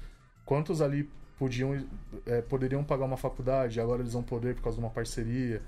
Quantos 0.45 0.81
ali 0.81 1.09
podiam, 1.37 1.85
é, 2.25 2.41
poderiam 2.41 2.83
pagar 2.83 3.05
uma 3.05 3.17
faculdade, 3.17 3.79
agora 3.79 4.01
eles 4.01 4.13
vão 4.13 4.23
poder 4.23 4.55
por 4.55 4.63
causa 4.63 4.77
de 4.77 4.83
uma 4.83 4.91
parceria? 4.91 5.61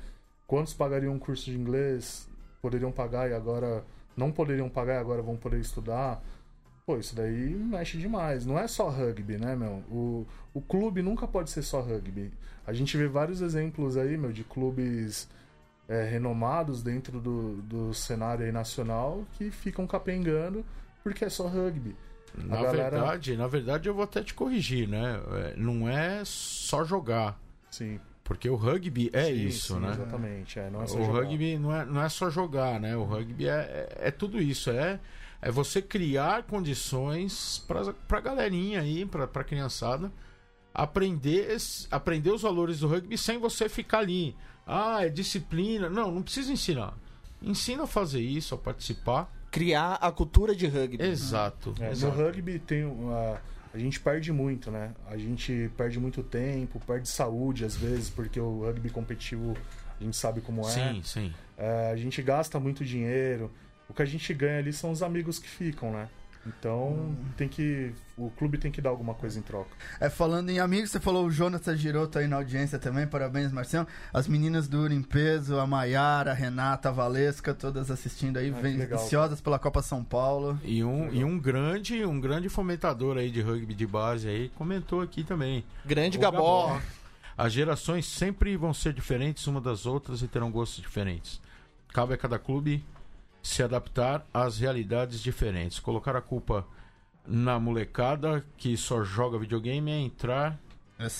Quantos 0.46 0.74
pagariam 0.74 1.14
um 1.14 1.20
curso 1.20 1.46
de 1.46 1.58
inglês, 1.58 2.28
poderiam 2.62 2.92
pagar 2.92 3.30
e 3.30 3.34
agora 3.34 3.84
não 4.16 4.32
poderiam 4.32 4.70
pagar 4.70 4.96
e 4.96 4.98
agora 4.98 5.22
vão 5.22 5.36
poder 5.36 5.60
estudar? 5.60 6.24
Pô, 6.86 6.98
isso 6.98 7.16
daí 7.16 7.54
mexe 7.54 7.98
demais. 7.98 8.46
Não 8.46 8.58
é 8.58 8.68
só 8.68 8.90
rugby, 8.90 9.38
né, 9.38 9.56
meu? 9.56 9.84
O, 9.92 10.26
o 10.54 10.62
clube 10.62 11.02
nunca 11.02 11.28
pode 11.28 11.50
ser 11.50 11.62
só 11.62 11.82
rugby. 11.82 12.32
A 12.66 12.72
gente 12.72 12.96
vê 12.98 13.08
vários 13.08 13.42
exemplos 13.42 13.98
aí, 13.98 14.18
meu, 14.18 14.32
de 14.32 14.46
clubes 14.46 15.28
é, 15.88 16.04
renomados 16.04 16.82
dentro 16.82 17.20
do, 17.20 17.58
do 17.62 17.94
cenário 17.94 18.52
nacional 18.54 19.26
que 19.34 19.52
ficam 19.52 19.86
capengando 19.86 20.66
porque 21.04 21.26
é 21.26 21.30
só 21.30 21.48
rugby. 21.48 21.96
Na 22.36 22.56
galera- 22.62 22.90
verdade, 23.00 23.38
na 23.38 23.48
verdade 23.48 23.90
eu 23.90 23.94
vou 23.94 24.04
até 24.04 24.22
te 24.24 24.34
corrigir, 24.34 24.88
né? 24.88 25.20
É, 25.32 25.54
Não 25.58 25.88
é 25.90 26.22
só 26.26 26.84
jogar, 26.84 27.40
Sim. 27.72 28.00
porque 28.24 28.50
o 28.50 28.56
rugby 28.56 29.10
é 29.14 29.26
Sim, 29.26 29.46
isso, 29.48 29.74
sim, 29.76 29.80
né? 29.80 29.90
Exatamente. 29.92 30.60
É, 30.60 30.70
não 30.70 30.82
é 30.82 30.84
o 30.84 30.88
jogar. 30.88 31.12
rugby 31.24 31.58
não 31.58 31.76
é, 31.76 31.86
não 31.86 32.02
é 32.02 32.10
só 32.10 32.30
jogar, 32.30 32.80
né? 32.80 32.96
O 32.96 33.04
rugby 33.04 33.48
é, 33.48 33.52
é, 34.00 34.08
é 34.08 34.12
tudo 34.12 34.40
isso. 34.42 34.70
É, 34.70 35.00
é 35.42 35.50
você 35.52 35.82
criar 35.82 36.44
condições 36.44 37.64
pra, 37.68 37.94
pra 38.08 38.20
galerinha 38.22 38.82
aí, 38.82 39.06
pra, 39.06 39.26
pra 39.28 39.44
criançada, 39.44 40.12
aprender, 40.74 41.56
aprender 41.92 42.32
os 42.32 42.42
valores 42.42 42.80
do 42.80 42.88
rugby 42.88 43.18
sem 43.18 43.38
você 43.40 43.68
ficar 43.70 44.00
ali. 44.00 44.36
Ah, 44.66 45.06
é 45.06 45.10
disciplina. 45.10 45.90
Não, 45.90 46.12
não 46.12 46.22
precisa 46.22 46.52
ensinar. 46.52 46.94
Ensina 47.42 47.84
a 47.84 47.88
fazer 47.88 48.20
isso, 48.22 48.54
a 48.54 48.58
participar. 48.58 49.32
Criar 49.58 49.94
a 49.96 50.12
cultura 50.12 50.56
de 50.56 50.68
rugby. 50.68 51.04
Exato. 51.04 51.74
É, 51.80 51.88
no 51.88 51.92
exato. 51.92 52.16
rugby 52.18 52.60
tem 52.60 52.86
uma. 52.86 53.42
A 53.74 53.78
gente 53.78 54.00
perde 54.00 54.32
muito, 54.32 54.72
né? 54.72 54.94
A 55.08 55.18
gente 55.18 55.70
perde 55.76 56.00
muito 56.00 56.24
tempo, 56.24 56.80
perde 56.86 57.08
saúde 57.08 57.66
às 57.66 57.76
vezes, 57.76 58.10
porque 58.10 58.40
o 58.40 58.62
rugby 58.62 58.90
competitivo 58.90 59.56
a 60.00 60.04
gente 60.04 60.16
sabe 60.16 60.42
como 60.42 60.62
é. 60.62 60.72
Sim, 60.72 61.02
sim. 61.04 61.34
É, 61.58 61.92
a 61.92 61.96
gente 61.96 62.22
gasta 62.22 62.60
muito 62.60 62.86
dinheiro. 62.86 63.52
O 63.90 63.94
que 63.94 64.02
a 64.02 64.06
gente 64.06 64.34
ganha 64.34 64.60
ali 64.60 64.72
são 64.72 64.92
os 64.92 65.02
amigos 65.02 65.40
que 65.40 65.48
ficam, 65.48 65.92
né? 65.92 66.10
Então 66.48 67.16
tem 67.36 67.48
que. 67.48 67.94
O 68.18 68.32
clube 68.32 68.58
tem 68.58 68.72
que 68.72 68.82
dar 68.82 68.90
alguma 68.90 69.14
coisa 69.14 69.38
em 69.38 69.42
troca. 69.42 69.70
É, 70.00 70.10
falando 70.10 70.50
em 70.50 70.60
amigos, 70.60 70.90
você 70.90 71.00
falou 71.00 71.28
o 71.28 71.32
Jonathan 71.32 71.76
Giroto 71.76 72.18
aí 72.18 72.28
na 72.28 72.38
audiência 72.38 72.80
também, 72.80 73.06
parabéns, 73.06 73.52
Marcião. 73.52 73.86
As 74.14 74.28
meninas 74.28 74.68
do 74.68 74.80
Uro 74.82 74.94
em 74.94 75.04
Peso, 75.04 75.60
a 75.60 75.68
Maiara, 75.68 76.32
a 76.32 76.34
Renata, 76.34 76.90
a 76.90 76.92
Valesca, 76.92 77.54
todas 77.54 77.92
assistindo 77.92 78.38
aí, 78.38 78.52
Ah, 78.52 78.96
ansiosas 78.96 79.42
pela 79.42 79.60
Copa 79.60 79.82
São 79.82 80.04
Paulo. 80.04 80.60
E 80.64 80.84
um, 80.84 81.12
e 81.14 81.24
um 81.24 81.38
grande, 81.38 82.04
um 82.06 82.20
grande 82.20 82.50
fomentador 82.50 83.18
aí 83.18 83.30
de 83.30 83.42
rugby 83.42 83.76
de 83.76 83.86
base 83.86 84.28
aí 84.28 84.50
comentou 84.56 85.02
aqui 85.02 85.24
também. 85.24 85.64
Grande 85.86 86.18
O 86.18 86.22
Gabó. 86.22 86.80
As 87.38 87.54
gerações 87.54 88.08
sempre 88.08 88.58
vão 88.58 88.74
ser 88.74 88.94
diferentes 88.94 89.46
uma 89.46 89.62
das 89.62 89.86
outras 89.86 90.24
e 90.24 90.28
terão 90.28 90.50
gostos 90.50 90.82
diferentes. 90.82 91.40
Cabe 91.94 92.16
a 92.16 92.18
cada 92.18 92.40
clube 92.40 92.84
se 93.48 93.64
adaptar 93.64 94.26
às 94.34 94.60
realidades 94.60 95.22
diferentes. 95.22 95.80
Colocar 95.80 96.16
a 96.18 96.22
culpa 96.22 96.66
na 97.26 97.58
molecada 97.60 98.44
que 98.58 98.76
só 98.76 99.04
joga 99.04 99.40
videogame 99.40 99.90
é 99.92 100.00
entrar, 100.00 100.60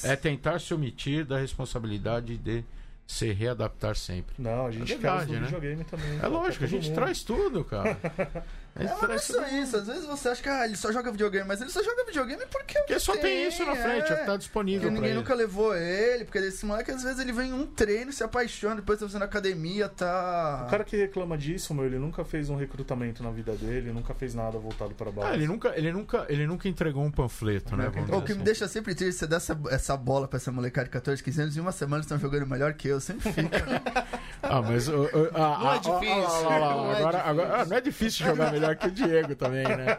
é 0.04 0.16
tentar 0.16 0.60
se 0.60 0.74
omitir 0.74 1.24
da 1.26 1.38
responsabilidade 1.40 2.38
de 2.38 2.64
se 3.06 3.32
readaptar 3.32 3.96
sempre. 3.96 4.36
Não, 4.38 4.66
a 4.66 4.72
gente 4.72 4.92
É 4.92 4.98
quer 4.98 5.14
os 5.14 5.26
verdade, 5.26 5.32
né? 5.40 5.46
videogame 5.46 5.84
também. 5.86 6.20
É 6.22 6.28
lógico, 6.28 6.66
a 6.66 6.68
gente 6.68 6.88
mundo. 6.90 6.96
traz 6.96 7.24
tudo, 7.24 7.64
cara. 7.64 7.98
Gente 8.78 8.92
É, 8.92 8.94
mas 8.94 9.02
não 9.02 9.12
é 9.16 9.18
só 9.18 9.48
isso. 9.48 9.78
Às 9.78 9.88
vezes 9.88 10.06
você 10.06 10.30
acha 10.30 10.42
que 10.44 10.50
ah, 10.50 10.66
ele 10.66 10.76
só 10.76 10.92
joga 10.92 11.12
videogame, 11.12 11.48
mas 11.48 11.62
ele 11.62 11.70
só 11.70 11.84
joga 11.84 12.06
videogame 12.06 12.44
porque, 12.52 12.78
Porque 12.80 13.00
só 13.00 13.16
tem 13.18 13.48
isso 13.48 13.66
na 13.66 13.76
frente, 13.76 14.02
é 14.02 14.04
o 14.04 14.04
que 14.04 14.14
tá 14.14 14.26
Porque 14.26 14.38
disponível 14.40 14.82
pra 14.82 14.92
ninguém 14.92 15.10
ele. 15.12 15.20
nunca 15.20 15.34
levou 15.34 15.76
ele, 15.76 16.26
porque 16.26 16.38
esse 16.40 16.66
moleque 16.66 16.92
às 16.92 17.04
vezes 17.04 17.20
ele 17.20 17.32
vem 17.32 17.50
em 17.50 17.54
um 17.54 17.66
treino, 17.66 18.12
se 18.14 18.24
apaixona, 18.24 18.76
depois 18.76 19.00
tá 19.00 19.06
fazendo 19.06 19.24
academia, 19.24 19.90
tá. 19.90 20.64
O 20.68 20.70
cara 20.70 20.84
que 20.84 20.96
reclama 20.96 21.38
disso, 21.38 21.74
meu, 21.74 21.86
ele 21.86 21.98
nunca 22.00 22.24
fez 22.24 22.50
um 22.50 22.56
recrutamento 22.56 23.24
na 23.24 23.32
vida 23.32 23.54
dele, 23.54 23.92
nunca 23.92 24.14
fez 24.14 24.34
nada 24.36 24.58
voltado 24.58 24.94
para 24.96 25.12
base. 25.12 25.30
Ah, 25.32 25.34
ele 25.34 25.48
nunca, 25.48 25.74
ele 25.76 25.92
nunca, 25.92 26.26
ele 26.30 26.46
nunca 26.48 26.68
entregou 26.68 27.04
um 27.04 27.12
panfleto, 27.12 27.76
né? 27.76 27.90
vamos 27.94 28.10
O 28.10 28.22
que 28.22 28.30
me 28.34 28.36
assim. 28.38 28.44
deixa 28.44 28.68
sempre 28.68 28.94
triste, 28.96 29.20
você 29.20 29.28
dá 29.28 29.38
essa, 29.38 29.58
essa 29.70 29.98
bola 29.98 30.28
pra 30.28 30.38
essa 30.38 30.52
molecada 30.52 30.86
de 30.86 30.92
14, 30.92 31.24
15 31.24 31.42
anos 31.42 31.56
e 31.56 31.60
em 31.60 31.62
uma 31.62 31.72
semana 31.72 31.98
eles 31.98 32.06
estão 32.06 32.20
jogando 32.20 32.46
melhor 32.48 32.74
que 32.74 32.88
eu. 32.88 33.00
Sempre 33.00 33.32
fica. 33.32 33.48
Ah, 34.50 34.62
mas 34.62 34.88
o- 34.88 35.02
o- 35.04 35.32
ah, 35.34 35.58
Não 35.60 35.74
é 35.74 35.80
difícil, 35.80 36.52
é 36.52 36.56
agora, 36.56 37.18
difícil. 37.18 37.20
agora- 37.30 37.66
não 37.66 37.78
é 37.78 37.82
difícil 37.82 38.26
jogar 38.28 38.52
melhor 38.52 38.67
que 38.76 38.88
o 38.88 38.92
Diego 38.92 39.36
também, 39.36 39.64
né? 39.64 39.98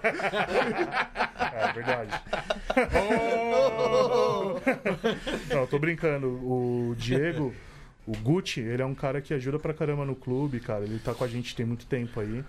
É 1.52 1.72
verdade. 1.72 2.20
Não, 5.50 5.60
eu 5.60 5.66
tô 5.66 5.78
brincando. 5.78 6.26
O 6.28 6.94
Diego, 6.96 7.54
o 8.06 8.12
Gucci, 8.16 8.60
ele 8.60 8.82
é 8.82 8.86
um 8.86 8.94
cara 8.94 9.20
que 9.20 9.34
ajuda 9.34 9.58
pra 9.58 9.74
caramba 9.74 10.04
no 10.04 10.14
clube, 10.14 10.60
cara. 10.60 10.84
Ele 10.84 10.98
tá 10.98 11.14
com 11.14 11.24
a 11.24 11.28
gente 11.28 11.54
tem 11.54 11.66
muito 11.66 11.86
tempo 11.86 12.20
aí. 12.20 12.44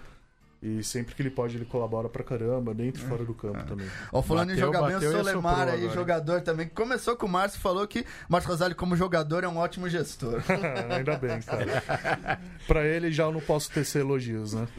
E 0.62 0.84
sempre 0.84 1.16
que 1.16 1.22
ele 1.22 1.30
pode, 1.30 1.56
ele 1.56 1.64
colabora 1.64 2.10
pra 2.10 2.22
caramba, 2.22 2.74
dentro 2.74 3.02
e 3.02 3.08
fora 3.08 3.24
do 3.24 3.34
campo 3.34 3.64
também. 3.66 3.88
Ó, 4.12 4.22
falando 4.22 4.50
em 4.50 4.56
Bateu, 4.56 4.66
jogar 4.68 4.88
bem, 4.88 4.96
o 4.98 5.00
e 5.00 5.12
Solemar 5.24 5.70
aí, 5.70 5.80
agora. 5.80 5.94
jogador 5.94 6.42
também, 6.42 6.68
que 6.68 6.74
começou 6.76 7.16
com 7.16 7.28
o 7.28 7.30
Márcio, 7.30 7.62
falou 7.62 7.88
que 7.88 8.06
Márcio 8.28 8.50
Rosário, 8.52 8.76
como 8.76 8.94
jogador, 8.98 9.46
é 9.46 9.48
um 9.48 9.56
ótimo 9.56 9.88
gestor. 9.88 10.42
Ainda 10.94 11.16
bem, 11.18 11.42
cara. 11.42 12.40
Pra 12.68 12.84
ele 12.86 13.10
já 13.10 13.24
eu 13.24 13.32
não 13.32 13.40
posso 13.40 13.72
tecer 13.72 14.02
elogios, 14.02 14.54
né? 14.54 14.68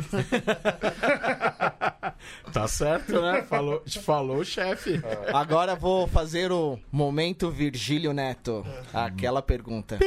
Tá 2.52 2.68
certo, 2.68 3.20
né? 3.20 3.42
Falou, 3.42 3.82
falou 4.04 4.38
o 4.38 4.44
chefe. 4.44 5.00
Agora 5.32 5.74
vou 5.74 6.06
fazer 6.06 6.52
o 6.52 6.78
momento 6.92 7.50
Virgílio 7.50 8.12
Neto. 8.12 8.64
Aquela 8.92 9.40
pergunta. 9.40 9.98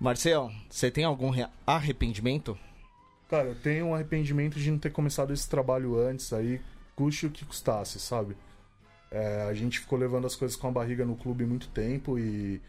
Marcel, 0.00 0.50
você 0.68 0.90
tem 0.90 1.04
algum 1.04 1.30
re- 1.30 1.46
arrependimento? 1.66 2.58
Cara, 3.32 3.48
eu 3.48 3.54
tenho 3.54 3.86
um 3.86 3.94
arrependimento 3.94 4.58
de 4.58 4.70
não 4.70 4.78
ter 4.78 4.90
começado 4.90 5.32
esse 5.32 5.48
trabalho 5.48 5.98
antes, 5.98 6.34
aí 6.34 6.60
custe 6.94 7.24
o 7.24 7.30
que 7.30 7.46
custasse, 7.46 7.98
sabe? 7.98 8.36
É, 9.10 9.46
a 9.48 9.54
gente 9.54 9.80
ficou 9.80 9.98
levando 9.98 10.26
as 10.26 10.36
coisas 10.36 10.54
com 10.54 10.68
a 10.68 10.70
barriga 10.70 11.06
no 11.06 11.16
clube 11.16 11.46
muito 11.46 11.66
tempo 11.68 12.18
e 12.18 12.60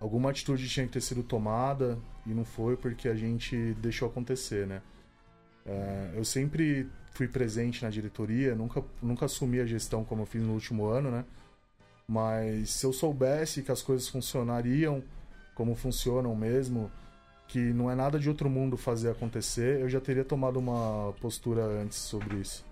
alguma 0.00 0.30
atitude 0.30 0.66
tinha 0.66 0.86
que 0.86 0.94
ter 0.94 1.02
sido 1.02 1.22
tomada 1.22 1.98
e 2.24 2.30
não 2.30 2.42
foi 2.42 2.74
porque 2.74 3.06
a 3.06 3.14
gente 3.14 3.74
deixou 3.74 4.08
acontecer, 4.08 4.66
né? 4.66 4.80
É, 5.66 6.12
eu 6.14 6.24
sempre 6.24 6.88
fui 7.12 7.28
presente 7.28 7.82
na 7.82 7.90
diretoria, 7.90 8.54
nunca, 8.54 8.82
nunca 9.02 9.26
assumi 9.26 9.60
a 9.60 9.66
gestão 9.66 10.04
como 10.04 10.22
eu 10.22 10.26
fiz 10.26 10.42
no 10.42 10.54
último 10.54 10.86
ano, 10.86 11.10
né? 11.10 11.22
Mas 12.08 12.70
se 12.70 12.86
eu 12.86 12.94
soubesse 12.94 13.62
que 13.62 13.70
as 13.70 13.82
coisas 13.82 14.08
funcionariam 14.08 15.04
como 15.54 15.74
funcionam 15.74 16.34
mesmo, 16.34 16.90
que 17.48 17.58
não 17.72 17.90
é 17.90 17.94
nada 17.94 18.18
de 18.18 18.28
outro 18.28 18.48
mundo 18.48 18.76
fazer 18.76 19.10
acontecer, 19.10 19.80
eu 19.80 19.88
já 19.88 20.00
teria 20.00 20.24
tomado 20.24 20.58
uma 20.58 21.12
postura 21.20 21.62
antes 21.64 21.98
sobre 21.98 22.36
isso. 22.36 22.64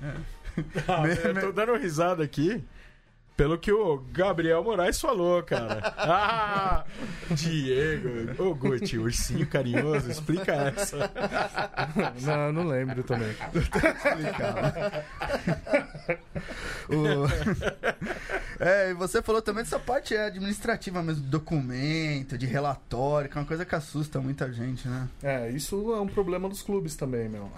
Ah, 0.88 1.06
eu 1.06 1.40
tô 1.40 1.52
dando 1.52 1.76
risada 1.76 2.24
aqui. 2.24 2.62
Pelo 3.36 3.56
que 3.56 3.72
o 3.72 3.98
Gabriel 4.12 4.62
Moraes 4.64 5.00
falou, 5.00 5.42
cara. 5.44 5.80
Ah, 5.96 6.84
Diego. 7.30 8.42
Ô, 8.42 8.54
Guti, 8.54 8.98
ursinho 8.98 9.46
carinhoso, 9.46 10.10
explica 10.10 10.52
essa. 10.52 11.10
não, 12.20 12.46
eu 12.46 12.52
não 12.52 12.66
lembro 12.66 13.02
também. 13.04 13.34
O- 16.88 17.26
É, 18.62 18.90
e 18.90 18.94
você 18.94 19.22
falou 19.22 19.40
também 19.40 19.64
dessa 19.64 19.78
parte 19.78 20.14
é, 20.14 20.26
administrativa 20.26 21.02
mesmo, 21.02 21.22
documento, 21.22 22.36
de 22.36 22.44
relatório, 22.44 23.30
que 23.30 23.38
é 23.38 23.40
uma 23.40 23.46
coisa 23.46 23.64
que 23.64 23.74
assusta 23.74 24.20
muita 24.20 24.52
gente, 24.52 24.86
né? 24.86 25.08
É, 25.22 25.50
isso 25.50 25.94
é 25.94 25.98
um 26.00 26.06
problema 26.06 26.46
dos 26.46 26.60
clubes 26.60 26.94
também, 26.94 27.26
meu. 27.26 27.50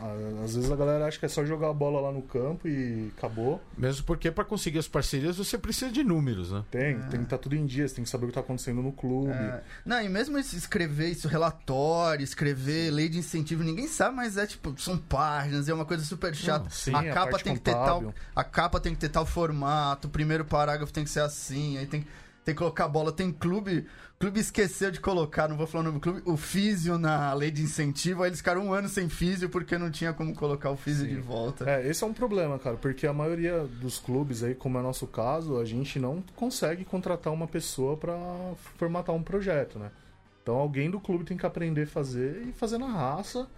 Às 0.44 0.54
vezes 0.54 0.70
a 0.70 0.76
galera 0.76 1.04
acha 1.06 1.18
que 1.18 1.26
é 1.26 1.28
só 1.28 1.44
jogar 1.44 1.70
a 1.70 1.74
bola 1.74 2.00
lá 2.00 2.12
no 2.12 2.22
campo 2.22 2.68
e 2.68 3.10
acabou. 3.18 3.60
Mesmo 3.76 4.04
porque 4.06 4.30
para 4.30 4.44
conseguir 4.44 4.78
as 4.78 4.86
parcerias 4.86 5.36
você 5.38 5.58
precisa 5.58 5.90
de 5.90 6.04
números, 6.04 6.52
né? 6.52 6.62
Tem, 6.70 6.96
tem 7.00 7.18
que 7.18 7.24
estar 7.24 7.38
tudo 7.38 7.56
em 7.56 7.66
dia, 7.66 7.88
você 7.88 7.96
tem 7.96 8.04
que 8.04 8.10
saber 8.10 8.26
o 8.26 8.28
que 8.28 8.34
tá 8.34 8.40
acontecendo 8.40 8.80
no 8.80 8.92
clube. 8.92 9.32
É, 9.32 9.60
não, 9.84 10.00
e 10.00 10.08
mesmo 10.08 10.38
escrever 10.38 11.08
isso, 11.08 11.26
relatório, 11.26 12.22
escrever 12.22 12.92
lei 12.92 13.08
de 13.08 13.18
incentivo, 13.18 13.64
ninguém 13.64 13.88
sabe, 13.88 14.14
mas 14.14 14.36
é 14.36 14.46
tipo, 14.46 14.72
são 14.80 14.96
páginas, 14.96 15.68
é 15.68 15.74
uma 15.74 15.84
coisa 15.84 16.04
super 16.04 16.32
chata. 16.32 16.62
Não, 16.66 16.70
sim, 16.70 16.94
a 16.94 17.00
a 17.00 17.12
capa 17.12 17.38
tem 17.40 17.54
que 17.54 17.60
ter 17.60 17.72
tal. 17.72 18.14
A 18.34 18.42
capa 18.42 18.80
tem 18.80 18.94
que 18.94 19.00
ter 19.00 19.08
tal 19.08 19.26
formato, 19.26 20.08
o 20.08 20.10
primeiro 20.10 20.44
parágrafo 20.44 20.92
tem 20.92 21.04
que 21.04 21.10
ser 21.10 21.20
assim, 21.20 21.76
aí 21.78 21.86
tem, 21.86 22.06
tem 22.44 22.54
que 22.54 22.58
colocar 22.58 22.86
a 22.86 22.88
bola. 22.88 23.12
Tem 23.12 23.30
clube. 23.30 23.86
Clube 24.18 24.38
esqueceu 24.38 24.90
de 24.92 25.00
colocar, 25.00 25.48
não 25.48 25.56
vou 25.56 25.66
falar 25.66 25.82
o 25.82 25.84
nome 25.86 25.98
do 25.98 26.00
clube, 26.00 26.22
o 26.24 26.36
físio 26.36 26.96
na 26.96 27.32
lei 27.34 27.50
de 27.50 27.60
incentivo, 27.60 28.22
aí 28.22 28.28
eles 28.28 28.38
ficaram 28.38 28.64
um 28.64 28.72
ano 28.72 28.88
sem 28.88 29.08
físio 29.08 29.50
porque 29.50 29.76
não 29.76 29.90
tinha 29.90 30.12
como 30.12 30.32
colocar 30.32 30.70
o 30.70 30.76
físio 30.76 31.04
Sim. 31.04 31.16
de 31.16 31.20
volta. 31.20 31.68
É, 31.68 31.88
esse 31.88 32.04
é 32.04 32.06
um 32.06 32.12
problema, 32.12 32.56
cara, 32.56 32.76
porque 32.76 33.04
a 33.04 33.12
maioria 33.12 33.66
dos 33.80 33.98
clubes 33.98 34.44
aí, 34.44 34.54
como 34.54 34.78
é 34.78 34.80
o 34.80 34.84
nosso 34.84 35.08
caso, 35.08 35.58
a 35.58 35.64
gente 35.64 35.98
não 35.98 36.22
consegue 36.36 36.84
contratar 36.84 37.32
uma 37.32 37.48
pessoa 37.48 37.96
pra 37.96 38.14
formatar 38.78 39.12
um 39.12 39.24
projeto, 39.24 39.76
né? 39.80 39.90
Então 40.40 40.54
alguém 40.54 40.88
do 40.88 41.00
clube 41.00 41.24
tem 41.24 41.36
que 41.36 41.44
aprender 41.44 41.82
a 41.82 41.86
fazer 41.88 42.44
e 42.46 42.52
fazer 42.52 42.78
na 42.78 42.86
raça 42.86 43.48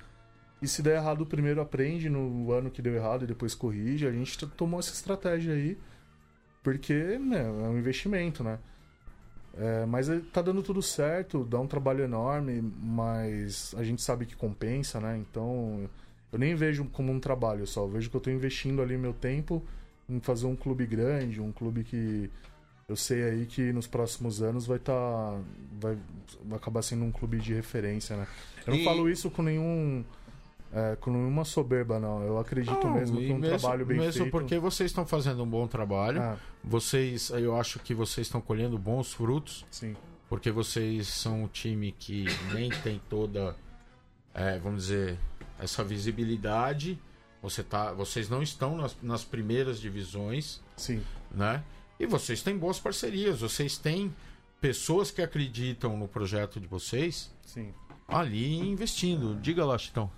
E 0.64 0.68
se 0.68 0.82
der 0.82 0.96
errado, 0.96 1.26
primeiro 1.26 1.60
aprende 1.60 2.08
no 2.08 2.50
ano 2.50 2.70
que 2.70 2.80
deu 2.80 2.94
errado 2.94 3.24
e 3.24 3.26
depois 3.26 3.54
corrige. 3.54 4.06
A 4.06 4.12
gente 4.12 4.46
tomou 4.48 4.80
essa 4.80 4.92
estratégia 4.92 5.52
aí, 5.52 5.76
porque 6.62 6.94
né, 7.18 7.42
é 7.42 7.68
um 7.68 7.78
investimento, 7.78 8.42
né? 8.42 8.58
É, 9.56 9.86
mas 9.86 10.08
tá 10.32 10.42
dando 10.42 10.62
tudo 10.62 10.82
certo, 10.82 11.44
dá 11.44 11.60
um 11.60 11.66
trabalho 11.66 12.02
enorme, 12.02 12.60
mas 12.82 13.74
a 13.78 13.84
gente 13.84 14.02
sabe 14.02 14.26
que 14.26 14.34
compensa, 14.34 14.98
né? 14.98 15.16
Então 15.18 15.88
eu 16.32 16.38
nem 16.38 16.54
vejo 16.56 16.84
como 16.86 17.12
um 17.12 17.20
trabalho 17.20 17.64
só, 17.66 17.82
eu 17.82 17.88
vejo 17.90 18.10
que 18.10 18.16
eu 18.16 18.20
tô 18.20 18.30
investindo 18.30 18.82
ali 18.82 18.96
meu 18.98 19.12
tempo 19.12 19.62
em 20.08 20.18
fazer 20.18 20.46
um 20.46 20.56
clube 20.56 20.84
grande, 20.86 21.40
um 21.40 21.52
clube 21.52 21.84
que 21.84 22.28
eu 22.88 22.96
sei 22.96 23.22
aí 23.22 23.46
que 23.46 23.72
nos 23.72 23.86
próximos 23.86 24.42
anos 24.42 24.66
vai 24.66 24.78
estar. 24.78 25.38
vai, 25.80 25.96
vai 26.44 26.56
acabar 26.58 26.82
sendo 26.82 27.04
um 27.04 27.12
clube 27.12 27.38
de 27.38 27.54
referência, 27.54 28.16
né? 28.16 28.26
Eu 28.66 28.72
não 28.74 28.80
E- 28.80 28.84
falo 28.84 29.08
isso 29.08 29.30
com 29.30 29.42
nenhum. 29.42 30.04
É, 30.74 30.96
com 30.96 31.12
nenhuma 31.12 31.44
soberba, 31.44 32.00
não. 32.00 32.22
Eu 32.24 32.36
acredito 32.38 32.84
Não, 32.84 32.94
mesmo 32.94 33.16
que 33.18 33.30
é 33.30 33.34
um 33.34 33.38
mesmo, 33.38 33.58
trabalho 33.60 33.86
bem 33.86 33.96
mesmo 33.98 34.22
feito. 34.24 34.30
porque 34.32 34.58
vocês 34.58 34.90
estão 34.90 35.06
fazendo 35.06 35.42
um 35.42 35.46
bom 35.48 35.68
trabalho. 35.68 36.20
Ah, 36.20 36.36
Vocês, 36.64 37.30
eu 37.30 37.56
acho 37.56 37.78
que 37.78 37.94
vocês 37.94 38.26
estão 38.26 38.40
colhendo 38.40 38.76
bons 38.76 39.12
frutos, 39.12 39.64
sim. 39.70 39.94
porque 40.28 40.50
vocês 40.50 41.06
são 41.06 41.44
um 41.44 41.46
time 41.48 41.92
que 41.92 42.24
nem 42.52 42.70
tem 42.70 43.00
toda, 43.08 43.54
é, 44.34 44.58
vamos 44.58 44.82
dizer, 44.86 45.16
essa 45.60 45.84
visibilidade. 45.84 46.98
Você 47.40 47.62
tá, 47.62 47.92
vocês 47.92 48.28
não 48.28 48.42
estão 48.42 48.74
nas, 48.76 48.96
nas 49.02 49.22
primeiras 49.22 49.78
divisões, 49.78 50.60
Sim. 50.76 51.02
né? 51.30 51.62
E 52.00 52.06
vocês 52.06 52.42
têm 52.42 52.56
boas 52.56 52.80
parcerias, 52.80 53.40
vocês 53.40 53.76
têm 53.76 54.12
pessoas 54.62 55.10
que 55.10 55.20
acreditam 55.22 55.94
no 55.96 56.08
projeto 56.08 56.58
de 56.58 56.66
vocês 56.66 57.30
Sim. 57.44 57.72
ali 58.08 58.56
investindo. 58.58 59.38
Diga 59.40 59.64
lá, 59.64 59.76
Chitão. 59.76 60.10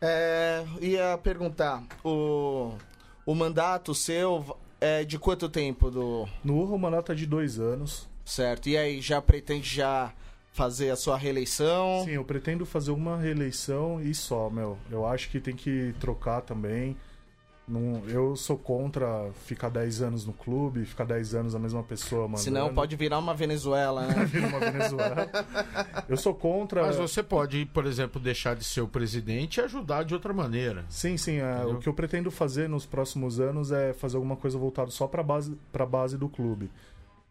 É, 0.00 0.64
ia 0.80 1.18
perguntar, 1.22 1.82
o, 2.04 2.72
o 3.24 3.34
mandato 3.34 3.94
seu 3.94 4.56
é 4.80 5.04
de 5.04 5.18
quanto 5.18 5.48
tempo 5.48 5.90
do 5.90 6.28
No 6.42 6.58
Urra, 6.58 6.74
o 6.74 6.78
mandato 6.78 7.12
é 7.12 7.14
de 7.14 7.26
dois 7.26 7.58
anos. 7.58 8.08
certo? 8.24 8.68
E 8.68 8.76
aí 8.76 9.00
já 9.00 9.20
pretende 9.22 9.74
já 9.74 10.12
fazer 10.52 10.90
a 10.90 10.96
sua 10.96 11.16
reeleição? 11.16 12.02
Sim, 12.04 12.12
eu 12.12 12.24
pretendo 12.24 12.64
fazer 12.64 12.90
uma 12.92 13.16
reeleição 13.18 14.00
e 14.00 14.14
só, 14.14 14.48
meu. 14.50 14.78
Eu 14.90 15.04
acho 15.06 15.28
que 15.30 15.40
tem 15.40 15.56
que 15.56 15.94
trocar 15.98 16.42
também. 16.42 16.96
Não, 17.66 18.02
eu 18.06 18.36
sou 18.36 18.58
contra 18.58 19.30
ficar 19.46 19.70
10 19.70 20.02
anos 20.02 20.26
no 20.26 20.34
clube, 20.34 20.84
ficar 20.84 21.04
10 21.04 21.34
anos 21.34 21.54
a 21.54 21.58
mesma 21.58 21.82
pessoa 21.82 22.22
mandando. 22.22 22.42
Senão 22.42 22.74
pode 22.74 22.94
virar 22.94 23.18
uma 23.18 23.34
Venezuela, 23.34 24.06
né? 24.06 24.24
virar 24.28 24.48
uma 24.48 24.60
Venezuela. 24.60 25.30
Eu 26.06 26.16
sou 26.18 26.34
contra. 26.34 26.82
Mas 26.82 26.96
você 26.96 27.22
pode, 27.22 27.64
por 27.66 27.86
exemplo, 27.86 28.20
deixar 28.20 28.54
de 28.54 28.64
ser 28.64 28.82
o 28.82 28.88
presidente 28.88 29.56
e 29.56 29.60
ajudar 29.62 30.02
de 30.04 30.12
outra 30.12 30.34
maneira. 30.34 30.84
Sim, 30.90 31.16
sim. 31.16 31.38
é, 31.38 31.64
o 31.64 31.78
que 31.78 31.88
eu 31.88 31.94
pretendo 31.94 32.30
fazer 32.30 32.68
nos 32.68 32.84
próximos 32.84 33.40
anos 33.40 33.72
é 33.72 33.94
fazer 33.94 34.16
alguma 34.16 34.36
coisa 34.36 34.58
voltada 34.58 34.90
só 34.90 35.06
para 35.06 35.22
base 35.22 35.56
para 35.72 35.86
base 35.86 36.18
do 36.18 36.28
clube. 36.28 36.70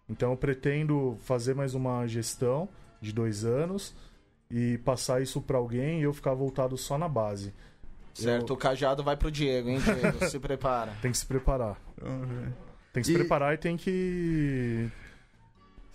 Então 0.09 0.31
eu 0.31 0.37
pretendo 0.37 1.15
fazer 1.21 1.53
mais 1.53 1.75
uma 1.75 2.07
gestão 2.07 2.67
de 2.99 3.13
dois 3.13 3.45
anos 3.45 3.93
e 4.49 4.79
passar 4.79 5.21
isso 5.21 5.39
para 5.41 5.57
alguém 5.57 5.99
e 5.99 6.03
eu 6.03 6.13
ficar 6.13 6.33
voltado 6.33 6.75
só 6.75 6.97
na 6.97 7.07
base. 7.07 7.53
Certo, 8.13 8.49
Eu- 8.51 8.55
o 8.55 8.57
cajado 8.57 9.03
vai 9.03 9.15
pro 9.17 9.31
Diego, 9.31 9.69
hein, 9.69 9.79
Diego? 9.79 10.25
Se 10.29 10.39
prepara. 10.39 10.91
Tem 11.01 11.11
que 11.11 11.17
se 11.17 11.25
preparar. 11.25 11.77
Tem 12.91 13.01
que 13.01 13.07
se 13.07 13.13
E- 13.13 13.17
preparar 13.17 13.53
e 13.53 13.57
tem 13.57 13.75
que. 13.77 14.89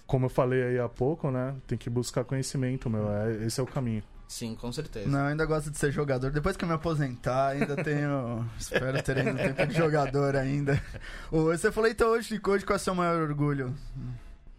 Como 0.06 0.26
eu 0.26 0.30
falei 0.30 0.62
aí 0.62 0.78
há 0.78 0.88
pouco, 0.88 1.30
né? 1.30 1.54
Tem 1.66 1.76
que 1.76 1.90
buscar 1.90 2.24
conhecimento, 2.24 2.88
meu. 2.88 3.12
É, 3.12 3.44
esse 3.44 3.60
é 3.60 3.62
o 3.62 3.66
caminho. 3.66 4.02
Sim, 4.26 4.54
com 4.56 4.70
certeza. 4.72 5.08
Não, 5.08 5.20
eu 5.20 5.26
ainda 5.26 5.46
gosto 5.46 5.70
de 5.70 5.78
ser 5.78 5.90
jogador. 5.90 6.30
Depois 6.30 6.56
que 6.56 6.64
eu 6.64 6.68
me 6.68 6.74
aposentar, 6.74 7.48
ainda 7.50 7.76
tenho. 7.82 8.44
espero 8.58 9.02
ter 9.02 9.18
ainda 9.18 9.52
tempo 9.52 9.66
de 9.66 9.74
jogador 9.76 10.34
ainda. 10.36 10.82
Você 11.30 11.70
falou 11.72 11.88
então 11.90 12.08
hoje 12.10 12.38
de 12.38 12.50
hoje 12.50 12.64
qual 12.64 12.74
é 12.74 12.76
o 12.76 12.82
seu 12.82 12.94
maior 12.94 13.22
orgulho? 13.22 13.74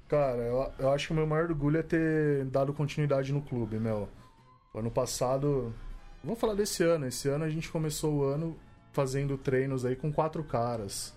Cara, 0.08 0.38
eu, 0.42 0.72
eu 0.80 0.92
acho 0.92 1.08
que 1.08 1.14
o 1.14 1.16
meu 1.16 1.28
maior 1.28 1.46
orgulho 1.50 1.78
é 1.78 1.84
ter 1.84 2.46
dado 2.46 2.74
continuidade 2.74 3.32
no 3.32 3.42
clube, 3.42 3.78
meu. 3.80 4.10
Ano 4.74 4.90
passado. 4.90 5.74
Vamos 6.24 6.40
falar 6.40 6.54
desse 6.54 6.84
ano. 6.84 7.08
Esse 7.08 7.28
ano 7.30 7.46
a 7.46 7.50
gente 7.50 7.70
começou 7.70 8.14
o 8.14 8.24
ano 8.24 8.58
fazendo 8.92 9.38
treinos 9.38 9.86
aí 9.86 9.96
com 9.96 10.12
quatro 10.12 10.44
caras. 10.44 11.14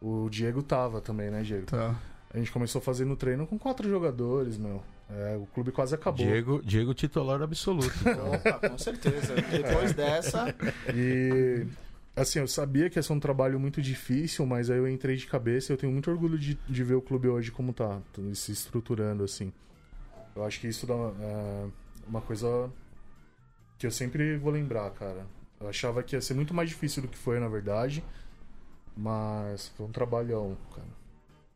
O 0.00 0.28
Diego 0.30 0.62
tava 0.62 1.00
também, 1.00 1.30
né, 1.30 1.42
Diego? 1.42 1.66
Tá. 1.66 1.98
A 2.32 2.38
gente 2.38 2.50
começou 2.50 2.80
fazendo 2.80 3.16
treino 3.16 3.46
com 3.46 3.58
quatro 3.58 3.88
jogadores, 3.88 4.56
meu. 4.56 4.82
É, 5.10 5.36
o 5.36 5.46
clube 5.46 5.72
quase 5.72 5.94
acabou. 5.94 6.24
Diego, 6.24 6.62
Diego 6.62 6.94
titular 6.94 7.42
absoluto. 7.42 7.92
então. 8.00 8.32
Opa, 8.32 8.68
com 8.68 8.78
certeza. 8.78 9.34
Depois 9.34 9.92
dessa, 9.92 10.54
E 10.94 11.66
assim, 12.14 12.38
eu 12.38 12.46
sabia 12.46 12.88
que 12.88 12.98
ia 12.98 13.02
ser 13.02 13.12
um 13.12 13.20
trabalho 13.20 13.58
muito 13.58 13.82
difícil, 13.82 14.46
mas 14.46 14.70
aí 14.70 14.78
eu 14.78 14.88
entrei 14.88 15.16
de 15.16 15.26
cabeça 15.26 15.72
e 15.72 15.74
eu 15.74 15.76
tenho 15.76 15.92
muito 15.92 16.10
orgulho 16.10 16.38
de, 16.38 16.58
de 16.68 16.84
ver 16.84 16.94
o 16.94 17.02
clube 17.02 17.28
hoje 17.28 17.50
como 17.50 17.72
tá, 17.72 18.00
se 18.34 18.52
estruturando 18.52 19.24
assim. 19.24 19.52
Eu 20.34 20.44
acho 20.44 20.60
que 20.60 20.68
isso 20.68 20.86
dá 20.86 20.94
uma, 20.94 21.14
é, 21.20 21.66
uma 22.06 22.20
coisa 22.20 22.70
que 23.80 23.86
eu 23.86 23.90
sempre 23.90 24.36
vou 24.36 24.52
lembrar, 24.52 24.90
cara. 24.90 25.26
Eu 25.58 25.66
achava 25.68 26.02
que 26.02 26.14
ia 26.14 26.20
ser 26.20 26.34
muito 26.34 26.52
mais 26.52 26.68
difícil 26.68 27.00
do 27.02 27.08
que 27.08 27.16
foi, 27.16 27.40
na 27.40 27.48
verdade. 27.48 28.04
Mas 28.96 29.68
foi 29.76 29.86
um 29.86 29.90
trabalhão, 29.90 30.54
cara. 30.74 31.00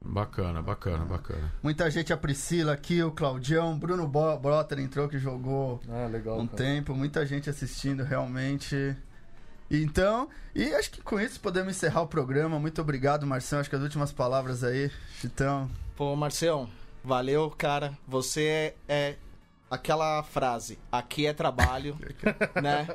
Bacana, 0.02 0.62
bacana, 0.62 1.04
bacana. 1.04 1.52
Muita 1.62 1.90
gente, 1.90 2.12
a 2.12 2.16
Priscila 2.16 2.72
aqui, 2.72 3.02
o 3.02 3.10
Claudião, 3.10 3.78
Bruno 3.78 4.06
Brotter 4.08 4.78
entrou 4.78 5.08
que 5.08 5.18
jogou 5.18 5.80
Ah, 5.88 6.06
legal, 6.06 6.38
um 6.38 6.46
cara. 6.46 6.56
tempo, 6.58 6.94
muita 6.94 7.24
gente 7.26 7.48
assistindo 7.50 8.02
realmente. 8.02 8.96
Então, 9.70 10.28
e 10.54 10.74
acho 10.74 10.90
que 10.90 11.02
com 11.02 11.18
isso 11.20 11.40
podemos 11.40 11.74
encerrar 11.76 12.02
o 12.02 12.06
programa. 12.06 12.58
Muito 12.58 12.80
obrigado, 12.80 13.26
Marcelo. 13.26 13.60
Acho 13.60 13.70
que 13.70 13.76
as 13.76 13.82
últimas 13.82 14.12
palavras 14.12 14.62
aí, 14.64 14.90
Chitão. 15.20 15.70
Pô, 15.96 16.14
Marcião, 16.16 16.68
valeu, 17.02 17.50
cara. 17.50 17.96
Você 18.06 18.74
é 18.88 19.16
aquela 19.74 20.22
frase, 20.22 20.78
aqui 20.90 21.26
é 21.26 21.32
trabalho, 21.32 21.98
né? 22.62 22.86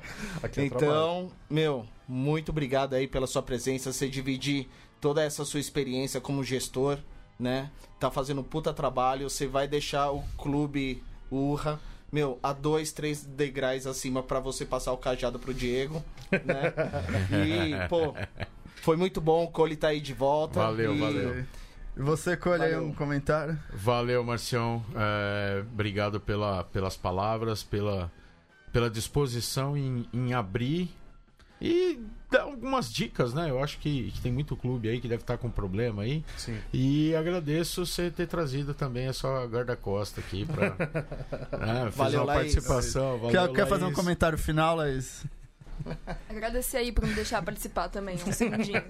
Aqui 0.41 0.61
é 0.61 0.69
trabalho. 0.69 0.91
Então, 0.91 1.31
meu, 1.49 1.85
muito 2.07 2.49
obrigado 2.49 2.93
aí 2.93 3.07
pela 3.07 3.27
sua 3.27 3.41
presença, 3.43 3.91
você 3.93 4.07
dividir 4.09 4.67
toda 4.99 5.23
essa 5.23 5.45
sua 5.45 5.59
experiência 5.59 6.19
como 6.19 6.43
gestor, 6.43 6.97
né? 7.39 7.69
Tá 7.99 8.09
fazendo 8.09 8.41
um 8.41 8.43
puta 8.43 8.73
trabalho, 8.73 9.29
você 9.29 9.45
vai 9.47 9.67
deixar 9.67 10.11
o 10.11 10.23
clube 10.37 11.03
Urra, 11.31 11.79
meu, 12.11 12.39
a 12.41 12.51
dois, 12.53 12.91
três 12.91 13.23
degraus 13.23 13.85
acima 13.85 14.23
pra 14.23 14.39
você 14.39 14.65
passar 14.65 14.91
o 14.93 14.97
cajado 14.97 15.37
pro 15.37 15.53
Diego, 15.53 16.03
né? 16.31 16.73
E, 17.45 17.87
pô, 17.87 18.15
foi 18.81 18.97
muito 18.97 19.21
bom, 19.21 19.43
o 19.43 19.47
Cole 19.51 19.75
tá 19.75 19.89
aí 19.89 20.01
de 20.01 20.13
volta. 20.13 20.59
Valeu, 20.59 20.95
e- 20.95 20.99
valeu. 20.99 21.45
E 21.97 22.01
você, 22.01 22.37
colhe 22.37 22.63
aí 22.63 22.77
um 22.77 22.93
comentário? 22.93 23.57
Valeu, 23.73 24.23
Marcião. 24.23 24.83
É, 24.95 25.63
obrigado 25.71 26.19
pela, 26.19 26.63
pelas 26.63 26.95
palavras, 26.95 27.63
pela, 27.63 28.11
pela 28.71 28.89
disposição 28.89 29.75
em, 29.75 30.07
em 30.13 30.33
abrir 30.33 30.89
e 31.61 31.99
dar 32.31 32.43
algumas 32.43 32.91
dicas, 32.91 33.33
né? 33.33 33.49
Eu 33.49 33.61
acho 33.61 33.79
que, 33.79 34.11
que 34.11 34.21
tem 34.21 34.31
muito 34.31 34.55
clube 34.55 34.87
aí 34.87 35.01
que 35.01 35.07
deve 35.07 35.23
estar 35.23 35.37
com 35.37 35.49
problema 35.49 36.03
aí. 36.03 36.23
Sim. 36.37 36.57
E 36.71 37.13
agradeço 37.15 37.85
você 37.85 38.09
ter 38.09 38.27
trazido 38.27 38.73
também 38.73 39.07
a 39.07 39.13
sua 39.13 39.45
guarda-costa 39.45 40.21
aqui 40.21 40.45
para 40.45 40.69
né, 41.59 41.89
Valeu, 41.93 42.19
uma 42.21 42.33
Laís. 42.33 42.53
participação. 42.53 43.17
Valeu, 43.17 43.31
quer, 43.31 43.53
quer 43.53 43.67
fazer 43.67 43.85
um 43.85 43.93
comentário 43.93 44.37
final, 44.37 44.77
Laís? 44.77 45.25
Agradecer 46.29 46.77
aí 46.77 46.91
por 46.91 47.05
me 47.05 47.13
deixar 47.13 47.41
participar 47.41 47.89
também, 47.89 48.15
uns 48.15 48.35
segundinhos. 48.35 48.83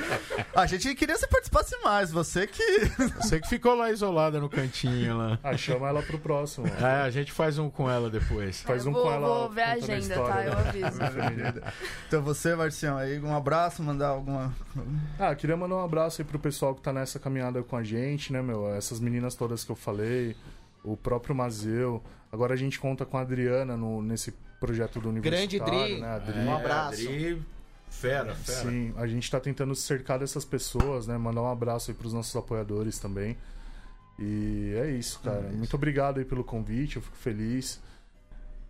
A 0.54 0.66
gente 0.66 0.94
queria 0.94 1.14
que 1.14 1.20
você 1.20 1.26
participasse 1.26 1.76
mais, 1.82 2.10
você 2.10 2.46
que. 2.46 2.64
Você 3.20 3.40
que 3.40 3.48
ficou 3.48 3.74
lá 3.74 3.90
isolada 3.90 4.38
no 4.40 4.48
cantinho 4.48 5.16
lá. 5.16 5.38
Ah, 5.42 5.56
chama 5.56 5.88
ela 5.88 6.02
pro 6.02 6.18
próximo. 6.18 6.66
É, 6.66 7.02
a 7.02 7.10
gente 7.10 7.32
faz 7.32 7.58
um 7.58 7.70
com 7.70 7.90
ela 7.90 8.10
depois. 8.10 8.60
Faz 8.62 8.84
eu 8.84 8.90
um 8.90 8.94
vou, 8.94 9.04
com 9.04 9.12
ela 9.12 9.26
vou 9.26 9.50
ver 9.50 9.62
a 9.62 9.72
agenda, 9.72 9.98
história, 9.98 10.50
tá? 10.50 10.62
né? 10.62 10.80
Eu 10.80 10.86
aviso. 10.86 11.62
então 12.06 12.22
você, 12.22 12.54
Marcião, 12.54 12.96
aí 12.96 13.18
um 13.18 13.34
abraço, 13.34 13.82
mandar 13.82 14.08
alguma. 14.08 14.54
Ah, 15.18 15.34
queria 15.34 15.56
mandar 15.56 15.76
um 15.76 15.84
abraço 15.84 16.20
aí 16.20 16.26
pro 16.26 16.38
pessoal 16.38 16.74
que 16.74 16.82
tá 16.82 16.92
nessa 16.92 17.18
caminhada 17.18 17.62
com 17.62 17.76
a 17.76 17.82
gente, 17.82 18.32
né, 18.32 18.42
meu? 18.42 18.72
Essas 18.74 19.00
meninas 19.00 19.34
todas 19.34 19.64
que 19.64 19.70
eu 19.70 19.76
falei, 19.76 20.36
o 20.82 20.96
próprio 20.96 21.34
Mazeu. 21.34 22.02
Agora 22.30 22.54
a 22.54 22.56
gente 22.56 22.78
conta 22.80 23.04
com 23.04 23.16
a 23.16 23.20
Adriana 23.20 23.76
no, 23.76 24.02
nesse 24.02 24.34
projeto 24.60 25.00
do 25.00 25.12
Grande 25.12 25.58
Dri. 25.58 26.00
né? 26.00 26.06
A 26.06 26.14
Adri. 26.14 26.38
Um 26.38 26.54
abraço. 26.54 27.02
Adri, 27.02 27.42
fera, 27.90 28.34
fera. 28.34 28.70
Sim, 28.70 28.94
a 28.96 29.06
gente 29.06 29.30
tá 29.30 29.40
tentando 29.40 29.74
se 29.74 29.82
cercar 29.82 30.18
dessas 30.18 30.44
pessoas, 30.44 31.06
né? 31.06 31.16
Mandar 31.18 31.42
um 31.42 31.50
abraço 31.50 31.90
aí 31.90 31.96
pros 31.96 32.12
nossos 32.12 32.34
apoiadores 32.34 32.98
também. 32.98 33.36
E 34.18 34.74
é 34.76 34.90
isso, 34.90 35.20
cara. 35.20 35.40
Muito 35.40 35.74
obrigado 35.74 36.18
aí 36.18 36.24
pelo 36.24 36.44
convite, 36.44 36.96
eu 36.96 37.02
fico 37.02 37.16
feliz. 37.16 37.80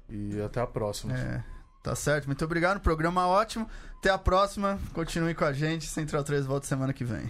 E 0.09 0.41
até 0.43 0.61
a 0.61 0.66
próxima. 0.66 1.16
É, 1.16 1.43
tá 1.82 1.95
certo. 1.95 2.26
Muito 2.26 2.45
obrigado. 2.45 2.80
Programa 2.80 3.26
ótimo. 3.26 3.68
Até 3.99 4.11
a 4.11 4.18
próxima. 4.18 4.78
Continue 4.93 5.35
com 5.35 5.45
a 5.45 5.53
gente. 5.53 5.87
Central 5.87 6.22
3 6.24 6.47
volta 6.47 6.66
semana 6.66 6.93
que 6.93 7.05
vem. 7.05 7.28